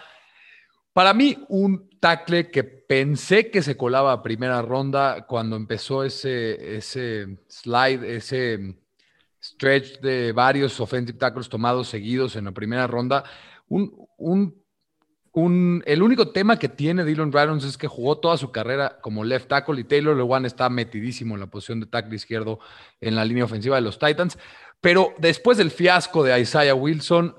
Para 0.94 1.14
mí, 1.14 1.38
un 1.48 1.90
tackle 2.02 2.52
que 2.52 2.66
pensé 2.66 3.50
que 3.50 3.62
se 3.62 3.78
colaba 3.78 4.12
a 4.12 4.22
primera 4.22 4.62
ronda 4.62 5.26
cuando 5.26 5.56
empezó 5.56 6.04
ese, 6.04 6.78
ese 6.78 7.40
slide, 7.48 8.16
ese 8.16 8.76
stretch 9.42 10.00
de 10.02 10.34
varios 10.34 10.80
offensive 10.80 11.18
tackles 11.18 11.48
tomados 11.48 11.88
seguidos 11.88 12.36
en 12.36 12.46
la 12.46 12.52
primera 12.52 12.88
ronda. 12.88 13.24
Un, 13.70 14.06
un 14.18 14.61
el 15.34 16.04
único 16.04 16.32
tema 16.32 16.60
que 16.60 16.67
tiene 16.67 17.06
Dylan 17.06 17.32
Radons 17.32 17.63
es 17.63 17.78
que 17.78 17.88
jugó 17.88 18.17
toda 18.17 18.36
su 18.36 18.52
carrera 18.52 19.00
como 19.02 19.24
left 19.24 19.48
tackle 19.48 19.80
y 19.80 19.86
Taylor 19.86 20.15
Lewan 20.15 20.46
está 20.46 20.70
metidísimo 20.70 21.36
en 21.36 21.39
la 21.39 21.48
posición 21.48 21.80
de 21.80 21.86
tackle 21.86 22.15
izquierdo 22.15 22.60
en 23.00 23.15
la 23.15 23.24
línea 23.24 23.46
ofensiva 23.46 23.78
de 23.78 23.82
los 23.82 23.98
Titans. 23.98 24.38
Pero 24.82 25.13
después 25.20 25.58
del 25.58 25.72
fiasco 25.72 26.24
de 26.24 26.38
Isaiah 26.38 26.76
Wilson, 26.76 27.36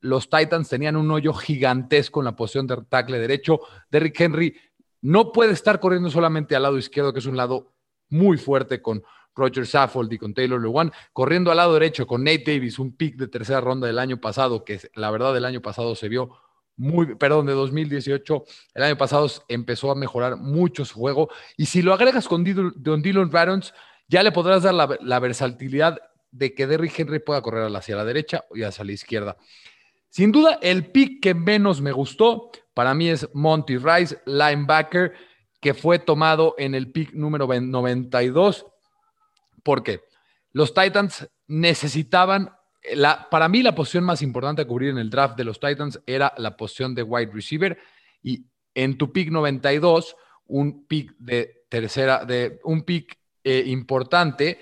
los 0.00 0.28
Titans 0.28 0.68
tenían 0.68 0.96
un 0.96 1.10
hoyo 1.10 1.32
gigantesco 1.34 2.20
en 2.20 2.24
la 2.24 2.34
posición 2.34 2.66
de 2.66 2.78
tackle 2.88 3.18
derecho. 3.18 3.60
Derrick 3.90 4.20
Henry 4.20 4.56
no 5.02 5.30
puede 5.30 5.52
estar 5.52 5.78
corriendo 5.78 6.10
solamente 6.10 6.56
al 6.56 6.64
lado 6.64 6.78
izquierdo, 6.78 7.12
que 7.12 7.20
es 7.20 7.26
un 7.26 7.36
lado 7.36 7.74
muy 8.08 8.38
fuerte 8.38 8.82
con 8.82 9.04
Roger 9.36 9.66
Saffold 9.66 10.12
y 10.12 10.18
con 10.18 10.34
Taylor 10.34 10.60
Lewan, 10.60 10.90
corriendo 11.12 11.50
al 11.50 11.58
lado 11.58 11.74
derecho 11.74 12.06
con 12.06 12.24
Nate 12.24 12.44
Davis, 12.46 12.78
un 12.78 12.96
pick 12.96 13.16
de 13.16 13.28
tercera 13.28 13.60
ronda 13.60 13.86
del 13.86 13.98
año 13.98 14.20
pasado, 14.20 14.64
que 14.64 14.80
la 14.94 15.10
verdad 15.10 15.34
del 15.34 15.44
año 15.44 15.60
pasado 15.60 15.94
se 15.94 16.08
vio 16.08 16.30
muy, 16.76 17.14
perdón, 17.14 17.46
de 17.46 17.52
2018, 17.52 18.44
el 18.74 18.82
año 18.82 18.96
pasado 18.96 19.28
empezó 19.48 19.90
a 19.90 19.94
mejorar 19.94 20.36
mucho 20.36 20.84
su 20.84 20.98
juego. 20.98 21.30
Y 21.56 21.66
si 21.66 21.82
lo 21.82 21.94
agregas 21.94 22.28
con 22.28 22.44
Don 22.76 23.02
Dylan 23.02 23.30
Barons, 23.30 23.72
ya 24.08 24.22
le 24.22 24.32
podrás 24.32 24.62
dar 24.62 24.74
la, 24.74 25.18
versatilidad 25.18 25.98
de 26.30 26.54
que 26.54 26.66
Derrick 26.66 26.98
Henry 26.98 27.18
pueda 27.18 27.40
correr 27.40 27.74
hacia 27.74 27.96
la 27.96 28.04
derecha 28.04 28.44
y 28.54 28.62
hacia 28.62 28.84
la 28.84 28.92
izquierda. 28.92 29.36
Sin 30.10 30.32
duda, 30.32 30.58
el 30.62 30.90
pick 30.90 31.22
que 31.22 31.34
menos 31.34 31.80
me 31.80 31.92
gustó 31.92 32.50
para 32.74 32.94
mí 32.94 33.08
es 33.08 33.28
Monty 33.32 33.78
Rice, 33.78 34.18
linebacker, 34.26 35.14
que 35.60 35.74
fue 35.74 35.98
tomado 35.98 36.54
en 36.58 36.74
el 36.74 36.92
pick 36.92 37.12
número 37.12 37.46
92. 37.48 38.66
porque 39.62 40.02
Los 40.52 40.74
Titans 40.74 41.28
necesitaban 41.48 42.55
para 43.30 43.48
mí 43.48 43.62
la 43.62 43.74
posición 43.74 44.04
más 44.04 44.22
importante 44.22 44.62
a 44.62 44.66
cubrir 44.66 44.90
en 44.90 44.98
el 44.98 45.10
draft 45.10 45.36
de 45.36 45.44
los 45.44 45.60
Titans 45.60 46.00
era 46.06 46.32
la 46.38 46.56
posición 46.56 46.94
de 46.94 47.02
wide 47.02 47.30
receiver. 47.32 47.78
Y 48.22 48.46
en 48.74 48.98
tu 48.98 49.12
pick 49.12 49.30
92, 49.30 50.16
un 50.46 50.86
pick 50.86 51.14
de 51.18 51.64
tercera, 51.68 52.24
de 52.24 52.60
un 52.64 52.82
pick 52.82 53.18
eh, 53.44 53.64
importante, 53.66 54.58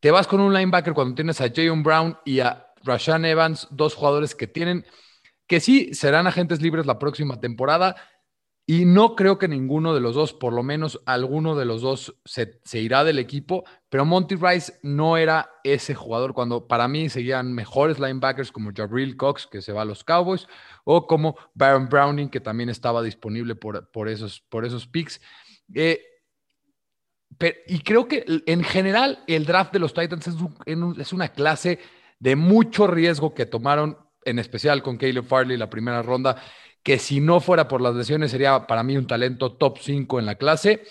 te 0.00 0.10
vas 0.10 0.26
con 0.26 0.40
un 0.40 0.54
linebacker 0.54 0.94
cuando 0.94 1.14
tienes 1.14 1.40
a 1.40 1.48
Jayon 1.48 1.82
Brown 1.82 2.18
y 2.24 2.40
a 2.40 2.66
Rashan 2.82 3.24
Evans, 3.24 3.68
dos 3.70 3.94
jugadores 3.94 4.34
que 4.34 4.46
tienen, 4.46 4.86
que 5.46 5.60
sí 5.60 5.94
serán 5.94 6.26
agentes 6.26 6.62
libres 6.62 6.86
la 6.86 6.98
próxima 6.98 7.40
temporada, 7.40 7.96
y 8.66 8.84
no 8.84 9.16
creo 9.16 9.38
que 9.38 9.48
ninguno 9.48 9.94
de 9.94 10.00
los 10.00 10.14
dos, 10.14 10.32
por 10.32 10.52
lo 10.52 10.62
menos 10.62 11.00
alguno 11.04 11.56
de 11.56 11.64
los 11.64 11.82
dos, 11.82 12.14
se, 12.24 12.60
irá 12.74 13.02
del 13.02 13.18
equipo. 13.18 13.64
Pero 13.88 14.04
Monty 14.04 14.36
Rice 14.36 14.78
no 14.82 15.16
era 15.16 15.50
ese 15.64 15.94
jugador 15.96 16.34
cuando 16.34 16.68
para 16.68 16.86
mí 16.86 17.08
seguían 17.08 17.52
mejores 17.52 17.98
linebackers 17.98 18.52
como 18.52 18.70
Jabril 18.72 19.16
Cox, 19.16 19.48
que 19.48 19.60
se 19.60 19.72
va 19.72 19.82
a 19.82 19.84
los 19.84 20.04
Cowboys, 20.04 20.46
o 20.84 21.08
como 21.08 21.36
Baron 21.54 21.88
Browning, 21.88 22.28
que 22.28 22.38
también 22.38 22.68
estaba 22.68 23.02
disponible 23.02 23.56
por, 23.56 23.90
por, 23.90 24.08
esos, 24.08 24.40
por 24.40 24.64
esos 24.64 24.86
picks. 24.86 25.20
Eh, 25.74 26.00
y 27.66 27.80
creo 27.80 28.06
que 28.06 28.24
en 28.46 28.62
general 28.62 29.24
el 29.26 29.46
draft 29.46 29.72
de 29.72 29.78
los 29.80 29.94
Titans 29.94 30.28
es, 30.28 30.34
es 30.98 31.12
una 31.12 31.30
clase 31.30 31.80
de 32.20 32.36
mucho 32.36 32.86
riesgo 32.86 33.34
que 33.34 33.46
tomaron, 33.46 33.98
en 34.24 34.38
especial 34.38 34.82
con 34.82 34.96
Caleb 34.96 35.24
Farley 35.24 35.56
la 35.56 35.70
primera 35.70 36.02
ronda 36.02 36.40
que 36.82 36.98
si 36.98 37.20
no 37.20 37.40
fuera 37.40 37.68
por 37.68 37.80
las 37.80 37.94
lesiones 37.94 38.30
sería 38.30 38.66
para 38.66 38.82
mí 38.82 38.96
un 38.96 39.06
talento 39.06 39.52
top 39.52 39.78
5 39.80 40.18
en 40.18 40.26
la 40.26 40.36
clase. 40.36 40.82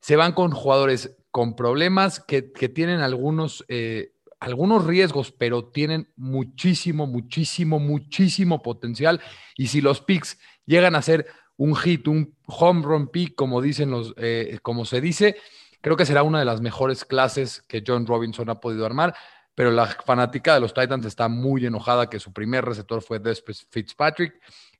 Se 0.00 0.16
van 0.16 0.32
con 0.32 0.50
jugadores 0.50 1.16
con 1.30 1.56
problemas 1.56 2.20
que, 2.20 2.42
tienen 2.42 3.00
algunos, 3.00 3.64
eh, 3.68 4.12
algunos 4.38 4.84
riesgos, 4.84 5.32
pero 5.32 5.64
tienen 5.64 6.08
muchísimo, 6.16 7.06
muchísimo, 7.06 7.80
muchísimo 7.80 8.62
potencial. 8.62 9.20
Y 9.56 9.68
si 9.68 9.80
los 9.80 10.00
picks 10.00 10.38
llegan 10.66 10.94
a 10.94 11.02
ser 11.02 11.26
un 11.56 11.74
hit, 11.74 12.06
un 12.06 12.36
home 12.46 12.82
run 12.82 13.08
pick, 13.08 13.34
como 13.34 13.62
dicen 13.62 13.90
los, 13.90 14.14
eh, 14.18 14.58
como 14.62 14.84
se 14.84 15.00
dice, 15.00 15.36
creo 15.80 15.96
que 15.96 16.06
será 16.06 16.22
una 16.22 16.38
de 16.38 16.44
las 16.44 16.60
mejores 16.60 17.04
clases 17.04 17.62
que 17.62 17.82
John 17.84 18.06
Robinson 18.06 18.50
ha 18.50 18.60
podido 18.60 18.84
armar. 18.84 19.14
Pero 19.54 19.70
la 19.70 19.86
fanática 19.86 20.54
de 20.54 20.60
los 20.60 20.74
Titans 20.74 21.06
está 21.06 21.28
muy 21.28 21.64
enojada 21.64 22.10
que 22.10 22.18
su 22.18 22.32
primer 22.32 22.64
receptor 22.64 23.02
fue 23.02 23.20
Despes 23.20 23.66
Fitzpatrick 23.70 24.34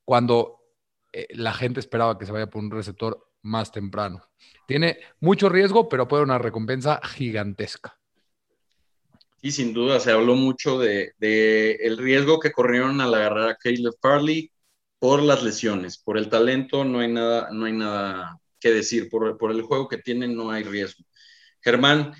cuando 0.04 0.60
eh, 1.12 1.28
la 1.30 1.52
gente 1.52 1.80
esperaba 1.80 2.18
que 2.18 2.26
se 2.26 2.32
vaya 2.32 2.48
por 2.48 2.62
un 2.62 2.70
receptor 2.70 3.30
más 3.42 3.70
temprano. 3.70 4.22
Tiene 4.66 4.98
mucho 5.20 5.48
riesgo, 5.48 5.88
pero 5.88 6.08
puede 6.08 6.22
una 6.22 6.38
recompensa 6.38 7.00
gigantesca. 7.02 7.98
Y 9.42 9.52
sin 9.52 9.74
duda 9.74 10.00
se 10.00 10.10
habló 10.10 10.34
mucho 10.34 10.78
de, 10.78 11.12
el 11.20 11.98
riesgo 11.98 12.40
que 12.40 12.50
corrieron 12.50 13.00
al 13.00 13.14
agarrar 13.14 13.50
a 13.50 13.56
Caleb 13.56 13.92
Farley 14.00 14.50
por 14.98 15.22
las 15.22 15.42
lesiones, 15.42 15.98
por 15.98 16.16
el 16.16 16.30
talento 16.30 16.82
no 16.82 17.00
hay 17.00 17.12
nada, 17.12 17.50
no 17.52 17.66
hay 17.66 17.74
nada 17.74 18.40
que 18.58 18.70
decir, 18.70 19.10
por, 19.10 19.36
por 19.36 19.50
el 19.50 19.60
juego 19.60 19.86
que 19.86 19.98
tienen 19.98 20.34
no 20.34 20.50
hay 20.50 20.62
riesgo. 20.62 21.04
Germán, 21.60 22.14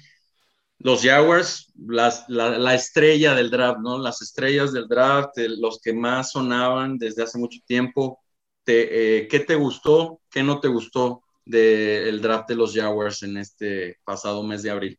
los 0.85 1.03
Jaguars, 1.03 1.73
la, 1.79 2.75
estrella 2.75 3.35
del 3.35 3.51
draft, 3.51 3.79
¿no? 3.81 3.99
Las 3.99 4.21
estrellas 4.21 4.71
del 4.71 4.87
draft, 4.87 5.39
los 5.39 5.81
que 5.81 5.95
más 5.95 6.33
sonaban 6.33 6.99
desde 6.99 7.23
hace 7.23 7.39
mucho 7.39 7.59
tiempo. 7.67 8.23
Eh, 8.67 9.27
¿Qué 9.31 9.41
te 9.41 9.55
gustó? 9.55 10.21
¿Qué 10.31 10.43
no 10.43 10.61
te 10.61 10.69
gustó 10.69 11.25
del 11.47 12.21
draft 12.21 12.51
de 12.51 12.57
los 12.57 12.75
Jaguars 12.75 13.23
en 13.23 13.39
este 13.39 13.99
pasado 14.05 14.43
mes 14.43 14.63
de 14.63 14.71
abril? 14.73 14.99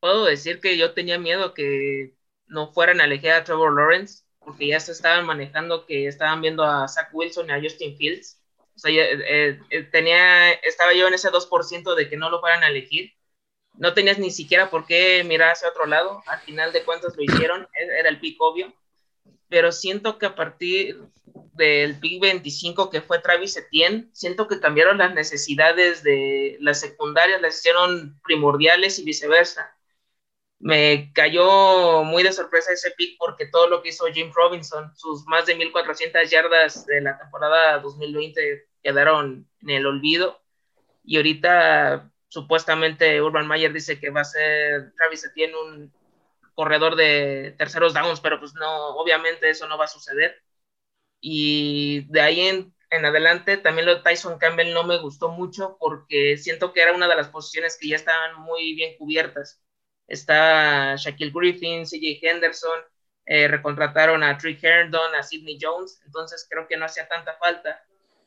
Puedo 0.00 0.24
decir 0.24 0.58
que 0.62 0.78
yo 0.78 0.94
tenía 0.94 1.18
miedo 1.18 1.52
que 1.52 2.14
no 2.46 2.72
fueran 2.72 3.02
a 3.02 3.04
elegir 3.04 3.32
a 3.32 3.44
Trevor 3.44 3.76
Lawrence, 3.76 4.24
porque 4.38 4.68
ya 4.68 4.80
se 4.80 4.92
estaban 4.92 5.26
manejando 5.26 5.84
que 5.84 6.06
estaban 6.06 6.40
viendo 6.40 6.64
a 6.64 6.88
Zach 6.88 7.10
Wilson 7.12 7.50
y 7.50 7.52
a 7.52 7.60
Justin 7.60 7.94
Fields. 7.94 8.40
O 8.74 8.78
sea, 8.78 8.90
eh, 8.90 9.60
eh, 9.68 9.82
tenía, 9.92 10.52
estaba 10.52 10.94
yo 10.94 11.06
en 11.08 11.12
ese 11.12 11.28
2% 11.28 11.94
de 11.94 12.08
que 12.08 12.16
no 12.16 12.30
lo 12.30 12.40
fueran 12.40 12.62
a 12.62 12.68
elegir 12.68 13.12
no 13.80 13.94
tenías 13.94 14.18
ni 14.18 14.30
siquiera 14.30 14.68
por 14.68 14.86
qué 14.86 15.24
mirar 15.24 15.52
hacia 15.52 15.70
otro 15.70 15.86
lado, 15.86 16.22
al 16.26 16.38
final 16.40 16.70
de 16.70 16.84
cuentas 16.84 17.16
lo 17.16 17.22
hicieron, 17.22 17.66
e-, 17.74 17.98
era 17.98 18.10
el 18.10 18.20
pick 18.20 18.36
obvio, 18.38 18.74
pero 19.48 19.72
siento 19.72 20.18
que 20.18 20.26
a 20.26 20.34
partir 20.34 21.00
del 21.54 21.98
pick 21.98 22.20
25 22.20 22.90
que 22.90 23.00
fue 23.00 23.20
Travis 23.20 23.56
Etienne, 23.56 24.10
siento 24.12 24.48
que 24.48 24.60
cambiaron 24.60 24.98
las 24.98 25.14
necesidades 25.14 26.02
de 26.02 26.58
las 26.60 26.78
secundarias, 26.78 27.40
las 27.40 27.58
hicieron 27.58 28.20
primordiales 28.22 28.98
y 28.98 29.04
viceversa. 29.04 29.74
Me 30.58 31.10
cayó 31.14 32.04
muy 32.04 32.22
de 32.22 32.32
sorpresa 32.32 32.72
ese 32.72 32.90
pick 32.90 33.16
porque 33.18 33.46
todo 33.46 33.66
lo 33.66 33.82
que 33.82 33.88
hizo 33.88 34.04
Jim 34.12 34.30
Robinson, 34.34 34.94
sus 34.94 35.24
más 35.26 35.46
de 35.46 35.54
1400 35.54 36.28
yardas 36.28 36.84
de 36.84 37.00
la 37.00 37.18
temporada 37.18 37.78
2020 37.78 38.68
quedaron 38.82 39.48
en 39.62 39.70
el 39.70 39.86
olvido 39.86 40.38
y 41.02 41.16
ahorita 41.16 42.09
supuestamente 42.30 43.22
Urban 43.22 43.48
Mayer 43.48 43.74
dice 43.74 44.00
que 44.00 44.10
va 44.10 44.22
a 44.22 44.24
ser 44.24 44.94
Travis 44.96 45.26
Etienne 45.26 45.54
un 45.56 45.94
corredor 46.54 46.96
de 46.96 47.54
terceros 47.58 47.94
downs, 47.94 48.20
pero 48.20 48.38
pues 48.40 48.54
no, 48.54 48.88
obviamente 48.96 49.50
eso 49.50 49.68
no 49.68 49.78
va 49.78 49.86
a 49.86 49.88
suceder. 49.88 50.42
Y 51.20 52.06
de 52.12 52.20
ahí 52.20 52.40
en, 52.40 52.74
en 52.90 53.04
adelante 53.04 53.56
también 53.58 53.86
lo 53.86 53.96
de 53.96 54.02
Tyson 54.02 54.38
Campbell 54.38 54.72
no 54.74 54.84
me 54.84 54.98
gustó 54.98 55.28
mucho 55.30 55.76
porque 55.78 56.36
siento 56.38 56.72
que 56.72 56.82
era 56.82 56.94
una 56.94 57.08
de 57.08 57.16
las 57.16 57.28
posiciones 57.28 57.78
que 57.78 57.88
ya 57.88 57.96
estaban 57.96 58.40
muy 58.40 58.74
bien 58.74 58.96
cubiertas. 58.98 59.62
Está 60.06 60.96
Shaquille 60.96 61.32
Griffin, 61.34 61.86
CJ 61.86 62.18
Henderson, 62.22 62.80
eh, 63.26 63.48
recontrataron 63.48 64.22
a 64.24 64.36
Trick 64.38 64.62
Herndon, 64.64 65.14
a 65.14 65.22
Sidney 65.22 65.58
Jones, 65.60 66.00
entonces 66.06 66.46
creo 66.50 66.66
que 66.66 66.76
no 66.76 66.86
hacía 66.86 67.08
tanta 67.08 67.34
falta. 67.38 67.84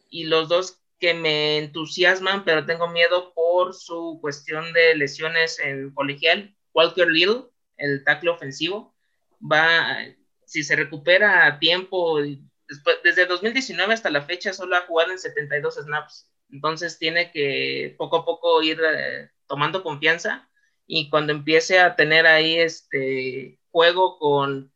Y 0.10 0.26
los 0.26 0.48
dos 0.50 0.83
que 1.00 1.14
me 1.14 1.58
entusiasman, 1.58 2.46
pero 2.46 2.66
tengo 2.66 2.88
miedo 2.88 3.34
por 3.34 3.74
su 3.74 4.20
cuestión 4.22 4.74
de 4.74 4.96
lesiones 4.96 5.60
en 5.60 5.94
colegial. 5.94 6.56
Walker 6.74 7.08
Little, 7.08 7.46
el 7.78 8.04
tackle 8.04 8.32
ofensivo, 8.32 8.96
va, 9.40 9.98
si 10.46 10.64
se 10.64 10.76
recupera 10.76 11.46
a 11.46 11.60
tiempo, 11.60 12.20
después, 12.68 12.98
desde 13.04 13.26
2019 13.26 13.94
hasta 13.94 14.10
la 14.10 14.22
fecha 14.22 14.54
solo 14.54 14.76
ha 14.76 14.82
jugado 14.82 15.12
en 15.12 15.20
72 15.20 15.76
snaps. 15.76 16.32
Entonces 16.50 17.00
tiene 17.00 17.32
que 17.32 17.96
poco 17.98 18.18
a 18.18 18.26
poco 18.26 18.62
ir 18.62 18.80
eh, 18.82 19.30
tomando 19.48 19.84
confianza 19.84 20.50
y 20.86 21.10
cuando 21.10 21.34
empiece 21.34 21.80
a 21.80 21.96
tener 21.96 22.28
ahí 22.28 22.60
este 22.60 23.60
juego 23.72 24.20
con 24.20 24.72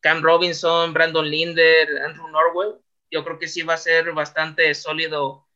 Cam 0.00 0.22
Robinson, 0.22 0.92
Brandon 0.92 1.28
Linder, 1.28 1.88
Andrew 2.04 2.28
Norwell, 2.28 2.80
yo 3.10 3.24
creo 3.24 3.38
que 3.38 3.48
sí 3.48 3.62
va 3.62 3.74
a 3.74 3.78
ser 3.78 4.12
bastante 4.12 4.74
sólido 4.74 5.46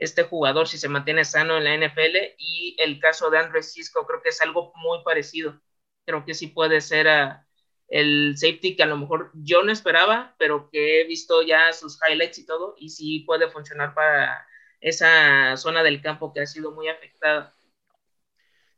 este 0.00 0.22
jugador 0.24 0.66
si 0.66 0.78
se 0.78 0.88
mantiene 0.88 1.24
sano 1.24 1.58
en 1.58 1.64
la 1.64 1.74
NFL 1.74 2.34
y 2.38 2.74
el 2.78 2.98
caso 2.98 3.30
de 3.30 3.38
Andrew 3.38 3.62
Cisco 3.62 4.06
creo 4.06 4.22
que 4.22 4.30
es 4.30 4.40
algo 4.40 4.72
muy 4.76 5.04
parecido. 5.04 5.60
Creo 6.06 6.24
que 6.24 6.32
sí 6.32 6.46
puede 6.48 6.80
ser 6.80 7.06
ah, 7.06 7.46
el 7.86 8.34
safety 8.36 8.76
que 8.76 8.82
a 8.82 8.86
lo 8.86 8.96
mejor 8.96 9.30
yo 9.34 9.62
no 9.62 9.70
esperaba, 9.70 10.34
pero 10.38 10.70
que 10.70 11.02
he 11.02 11.06
visto 11.06 11.42
ya 11.42 11.70
sus 11.74 11.98
highlights 12.02 12.38
y 12.38 12.46
todo 12.46 12.74
y 12.78 12.88
sí 12.88 13.20
puede 13.20 13.50
funcionar 13.50 13.94
para 13.94 14.46
esa 14.80 15.54
zona 15.58 15.82
del 15.82 16.00
campo 16.00 16.32
que 16.32 16.40
ha 16.40 16.46
sido 16.46 16.72
muy 16.72 16.88
afectada. 16.88 17.54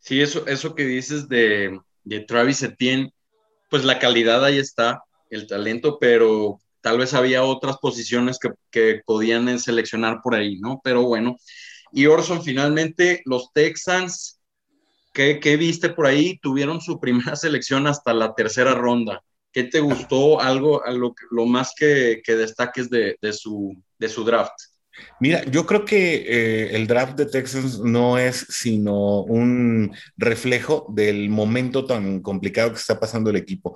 Sí, 0.00 0.20
eso, 0.20 0.44
eso 0.48 0.74
que 0.74 0.84
dices 0.84 1.28
de, 1.28 1.80
de 2.02 2.20
Travis 2.20 2.64
Etienne, 2.64 3.14
pues 3.70 3.84
la 3.84 4.00
calidad 4.00 4.44
ahí 4.44 4.58
está, 4.58 5.04
el 5.30 5.46
talento, 5.46 5.98
pero 6.00 6.58
tal 6.82 6.98
vez 6.98 7.14
había 7.14 7.44
otras 7.44 7.78
posiciones 7.78 8.38
que, 8.38 8.50
que 8.70 9.00
podían 9.06 9.58
seleccionar 9.58 10.20
por 10.22 10.34
ahí, 10.34 10.58
¿no? 10.58 10.80
Pero 10.84 11.02
bueno, 11.04 11.36
y 11.92 12.06
Orson, 12.06 12.42
finalmente 12.42 13.22
los 13.26 13.52
Texans, 13.52 14.40
¿qué, 15.12 15.40
¿qué, 15.40 15.56
viste 15.56 15.90
por 15.90 16.06
ahí? 16.06 16.38
Tuvieron 16.38 16.80
su 16.80 16.98
primera 17.00 17.36
selección 17.36 17.86
hasta 17.86 18.14
la 18.14 18.34
tercera 18.34 18.74
ronda. 18.74 19.22
¿Qué 19.52 19.64
te 19.64 19.80
gustó? 19.80 20.40
Algo, 20.40 20.82
lo, 20.88 21.14
lo 21.30 21.46
más 21.46 21.74
que, 21.76 22.22
que 22.24 22.36
destaques 22.36 22.88
de, 22.88 23.16
de, 23.20 23.32
su, 23.34 23.76
de 23.98 24.08
su 24.08 24.24
draft. 24.24 24.54
Mira, 25.20 25.44
yo 25.44 25.66
creo 25.66 25.84
que 25.84 26.14
eh, 26.26 26.76
el 26.76 26.86
draft 26.86 27.16
de 27.16 27.26
Texans 27.26 27.78
no 27.78 28.18
es 28.18 28.46
sino 28.48 29.22
un 29.22 29.94
reflejo 30.16 30.86
del 30.90 31.30
momento 31.30 31.86
tan 31.86 32.20
complicado 32.20 32.72
que 32.72 32.78
está 32.78 33.00
pasando 33.00 33.30
el 33.30 33.36
equipo. 33.36 33.74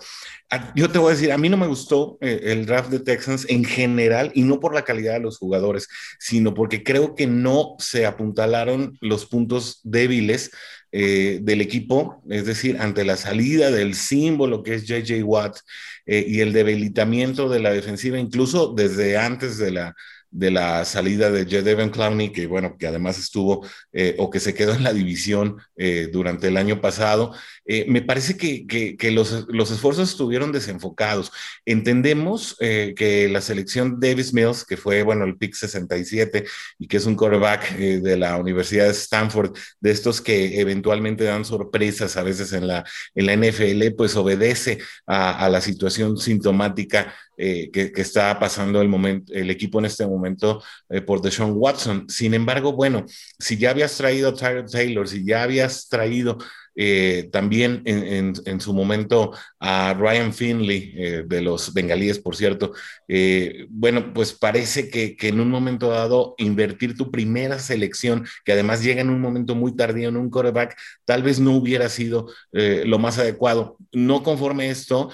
Ah, 0.50 0.72
yo 0.74 0.90
te 0.90 0.98
voy 0.98 1.08
a 1.08 1.14
decir, 1.14 1.32
a 1.32 1.38
mí 1.38 1.48
no 1.48 1.56
me 1.56 1.66
gustó 1.66 2.18
eh, 2.20 2.40
el 2.44 2.66
draft 2.66 2.90
de 2.90 3.00
Texans 3.00 3.46
en 3.48 3.64
general 3.64 4.30
y 4.34 4.42
no 4.42 4.60
por 4.60 4.74
la 4.74 4.82
calidad 4.82 5.14
de 5.14 5.20
los 5.20 5.38
jugadores, 5.38 5.88
sino 6.18 6.52
porque 6.52 6.82
creo 6.82 7.14
que 7.14 7.26
no 7.26 7.76
se 7.78 8.06
apuntalaron 8.06 8.98
los 9.00 9.26
puntos 9.26 9.80
débiles 9.84 10.50
eh, 10.92 11.40
del 11.42 11.60
equipo, 11.60 12.22
es 12.28 12.46
decir, 12.46 12.76
ante 12.78 13.04
la 13.04 13.16
salida 13.16 13.70
del 13.70 13.94
símbolo 13.94 14.62
que 14.62 14.74
es 14.74 14.86
JJ 14.86 15.22
Watt 15.22 15.58
y 16.08 16.38
el 16.38 16.52
debilitamiento 16.52 17.48
de 17.48 17.58
la 17.58 17.72
defensiva, 17.72 18.16
incluso 18.16 18.72
desde 18.72 19.16
antes 19.16 19.58
de 19.58 19.72
la 19.72 19.96
de 20.36 20.50
la 20.50 20.84
salida 20.84 21.30
de 21.30 21.46
Devin 21.46 21.88
Clowney, 21.88 22.30
que 22.30 22.46
bueno, 22.46 22.76
que 22.78 22.86
además 22.86 23.18
estuvo 23.18 23.66
eh, 23.92 24.14
o 24.18 24.28
que 24.28 24.38
se 24.38 24.52
quedó 24.52 24.74
en 24.74 24.84
la 24.84 24.92
división 24.92 25.56
eh, 25.76 26.10
durante 26.12 26.48
el 26.48 26.58
año 26.58 26.82
pasado, 26.82 27.32
eh, 27.64 27.86
me 27.88 28.02
parece 28.02 28.36
que, 28.36 28.66
que, 28.66 29.10
los, 29.10 29.46
los, 29.48 29.70
esfuerzos 29.70 30.10
estuvieron 30.10 30.52
desenfocados. 30.52 31.32
Entendemos 31.64 32.54
que 32.58 33.28
la 33.30 33.40
selección 33.40 33.98
Davis 33.98 34.32
Mills, 34.34 34.64
que 34.64 34.76
fue, 34.76 35.02
bueno, 35.02 35.24
el 35.24 35.36
pick 35.36 35.54
67 35.54 36.44
y 36.78 36.86
que 36.86 36.98
es 36.98 37.06
un 37.06 37.16
quarterback 37.16 37.76
de 37.76 38.16
la 38.16 38.36
Universidad 38.36 38.84
de 38.84 38.92
Stanford, 38.92 39.56
de 39.80 39.90
estos 39.90 40.20
que 40.20 40.60
eventualmente 40.60 41.24
dan 41.24 41.44
sorpresas 41.44 42.16
a 42.16 42.22
veces 42.22 42.52
en 42.52 42.66
la, 42.66 42.84
en 43.14 43.26
la 43.26 43.36
NFL, 43.36 43.94
pues 43.96 44.14
obedece 44.16 44.78
a 45.06 45.48
la 45.48 45.60
situación 45.60 46.18
sintomática 46.18 47.14
eh, 47.38 47.70
que, 47.70 47.92
está 47.96 48.38
pasando 48.38 48.80
el, 48.80 48.88
momento, 48.88 49.32
el 49.34 49.50
equipo 49.50 49.78
en 49.78 49.84
este 49.84 50.06
momento 50.06 50.62
eh, 50.88 51.02
por 51.02 51.20
Deshaun 51.20 51.52
Watson. 51.54 52.06
Sin 52.08 52.32
embargo, 52.32 52.72
bueno, 52.72 53.04
si 53.38 53.58
ya 53.58 53.70
habías 53.70 53.96
traído 53.96 54.30
a 54.30 54.34
Tyler 54.34 54.64
Taylor, 54.66 55.06
si 55.06 55.24
ya 55.24 55.42
habías 55.42 55.88
traído 55.88 56.38
eh, 56.78 57.30
también 57.32 57.80
en, 57.86 58.34
en, 58.44 58.60
su 58.60 58.74
momento 58.74 59.32
a 59.58 59.94
Ryan 59.94 60.34
Finley, 60.34 60.92
eh, 60.94 61.24
de 61.26 61.40
los 61.40 61.72
bengalíes, 61.72 62.18
por 62.18 62.36
cierto. 62.36 62.72
Bueno, 63.70 64.12
pues 64.12 64.34
parece 64.34 64.90
que, 64.90 65.16
que, 65.16 65.28
en 65.28 65.40
un 65.40 65.48
momento 65.50 65.88
dado 65.88 66.34
invertir 66.36 66.94
tu 66.94 67.10
primera 67.10 67.58
selección, 67.58 68.26
que 68.44 68.52
además 68.52 68.82
llega 68.82 69.00
en 69.00 69.08
un 69.08 69.22
momento 69.22 69.54
muy 69.54 69.74
tardío 69.74 70.10
en 70.10 70.18
un 70.18 70.28
quarterback, 70.30 70.76
tal 71.06 71.22
vez 71.22 71.40
no 71.40 71.52
hubiera 71.52 71.88
sido 71.88 72.28
lo 72.52 72.98
más 72.98 73.18
adecuado. 73.18 73.78
No 73.92 74.22
conforme 74.22 74.68
esto, 74.68 75.10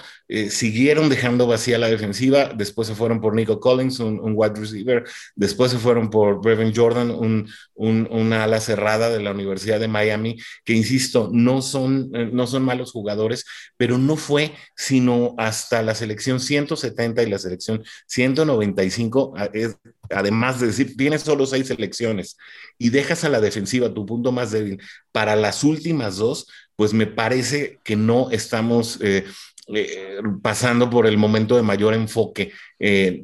siguieron 0.49 1.09
dejando 1.09 1.45
vacía 1.45 1.77
la 1.77 1.89
defensiva, 1.89 2.51
después 2.55 2.87
se 2.87 2.95
fueron 2.95 3.21
por 3.21 3.35
Nico 3.35 3.59
Collins, 3.59 3.99
un, 3.99 4.19
wide 4.35 4.59
receiver, 4.59 5.03
después 5.35 5.71
se 5.71 5.77
fueron 5.77 6.09
por 6.09 6.41
Brevin 6.41 6.73
Jordan, 6.75 7.11
un, 7.11 7.47
un, 7.75 8.07
una 8.09 8.43
ala 8.43 8.59
cerrada 8.59 9.09
de 9.09 9.21
la 9.21 9.31
Universidad 9.31 9.79
de 9.79 9.87
Miami, 9.87 10.37
que 10.65 10.73
insisto, 10.73 11.29
no 11.31 11.61
son, 11.61 12.09
eh, 12.15 12.29
no 12.33 12.47
son 12.47 12.63
malos 12.63 12.91
jugadores, 12.91 13.45
pero 13.77 13.97
no 13.97 14.15
fue 14.15 14.53
sino 14.75 15.35
hasta 15.37 15.83
la 15.83 15.93
selección 15.93 16.39
170 16.39 17.21
y 17.21 17.29
la 17.29 17.37
selección 17.37 17.83
195, 18.07 19.33
además 20.09 20.59
de 20.59 20.67
decir, 20.67 20.97
tienes 20.97 21.21
solo 21.21 21.45
seis 21.45 21.67
selecciones 21.67 22.37
y 22.77 22.89
dejas 22.89 23.23
a 23.23 23.29
la 23.29 23.39
defensiva 23.39 23.93
tu 23.93 24.05
punto 24.05 24.31
más 24.31 24.51
débil 24.51 24.81
para 25.11 25.35
las 25.35 25.63
últimas 25.63 26.17
dos, 26.17 26.47
pues 26.75 26.93
me 26.93 27.05
parece 27.05 27.79
que 27.83 27.95
no 27.95 28.31
estamos... 28.31 28.99
Eh, 29.01 29.25
eh, 29.67 30.17
pasando 30.41 30.89
por 30.89 31.07
el 31.07 31.17
momento 31.17 31.55
de 31.55 31.61
mayor 31.61 31.93
enfoque, 31.93 32.51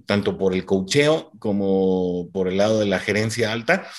tanto 0.05 0.37
por 0.37 0.53
el 0.53 0.65
cocheo 0.65 1.31
como 1.39 2.29
por 2.31 2.47
el 2.47 2.57
lado 2.57 2.79
de 2.79 2.85
la 2.85 2.99
gerencia 2.99 3.51
alta, 3.51 3.89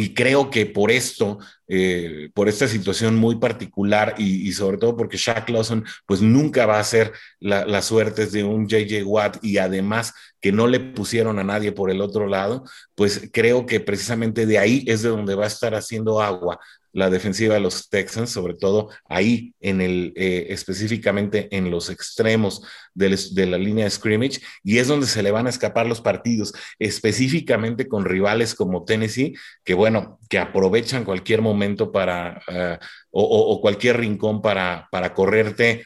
y 0.00 0.14
creo 0.14 0.48
que 0.48 0.64
por 0.64 0.90
esto, 0.90 1.38
eh, 1.68 2.30
por 2.32 2.48
esta 2.48 2.66
situación 2.66 3.16
muy 3.16 3.36
particular 3.36 4.14
y, 4.16 4.50
sobre 4.52 4.78
todo 4.78 4.96
porque 4.96 5.18
Shaq 5.18 5.50
Lawson 5.50 5.84
pues 6.06 6.22
nunca 6.22 6.64
va 6.64 6.78
a 6.78 6.84
ser 6.84 7.12
las 7.38 7.84
suertes 7.84 8.32
de 8.32 8.42
un 8.42 8.66
JJ 8.66 9.04
Watt 9.04 9.44
y 9.44 9.58
además 9.58 10.14
que 10.40 10.52
no 10.52 10.68
le 10.68 10.80
pusieron 10.80 11.38
a 11.38 11.44
nadie 11.44 11.72
por 11.72 11.90
el 11.90 12.00
otro 12.00 12.26
lado, 12.26 12.64
pues 12.94 13.28
creo 13.30 13.66
que 13.66 13.80
precisamente 13.80 14.46
de 14.46 14.58
ahí 14.58 14.84
es 14.86 15.02
de 15.02 15.10
donde 15.10 15.34
va 15.34 15.44
a 15.44 15.48
estar 15.48 15.74
haciendo 15.74 16.22
agua 16.22 16.58
la 16.92 17.10
defensiva 17.10 17.54
de 17.54 17.60
los 17.60 17.88
Texans, 17.88 18.30
sobre 18.30 18.54
todo 18.54 18.90
ahí 19.08 19.54
en 19.60 19.80
el, 19.80 20.12
eh, 20.16 20.46
específicamente 20.50 21.48
en 21.56 21.70
los 21.70 21.90
extremos 21.90 22.62
de, 22.94 23.46
la 23.46 23.58
línea 23.58 23.84
de 23.84 23.90
scrimmage, 23.90 24.40
y 24.62 24.78
es 24.78 24.88
donde 24.88 25.06
se 25.06 25.22
le 25.22 25.30
van 25.30 25.46
a 25.46 25.50
escapar 25.50 25.86
los 25.86 26.00
partidos, 26.00 26.52
específicamente 26.78 27.88
con 27.88 28.04
rivales 28.04 28.54
como 28.54 28.84
Tennessee, 28.84 29.34
que 29.64 29.74
bueno, 29.74 30.18
que 30.28 30.38
aprovechan 30.38 31.04
cualquier 31.04 31.42
momento 31.42 31.92
para, 31.92 32.42
eh, 32.48 32.78
o, 33.10 33.60
cualquier 33.60 33.98
rincón 33.98 34.42
para, 34.42 34.88
para 34.90 35.14
correrte 35.14 35.84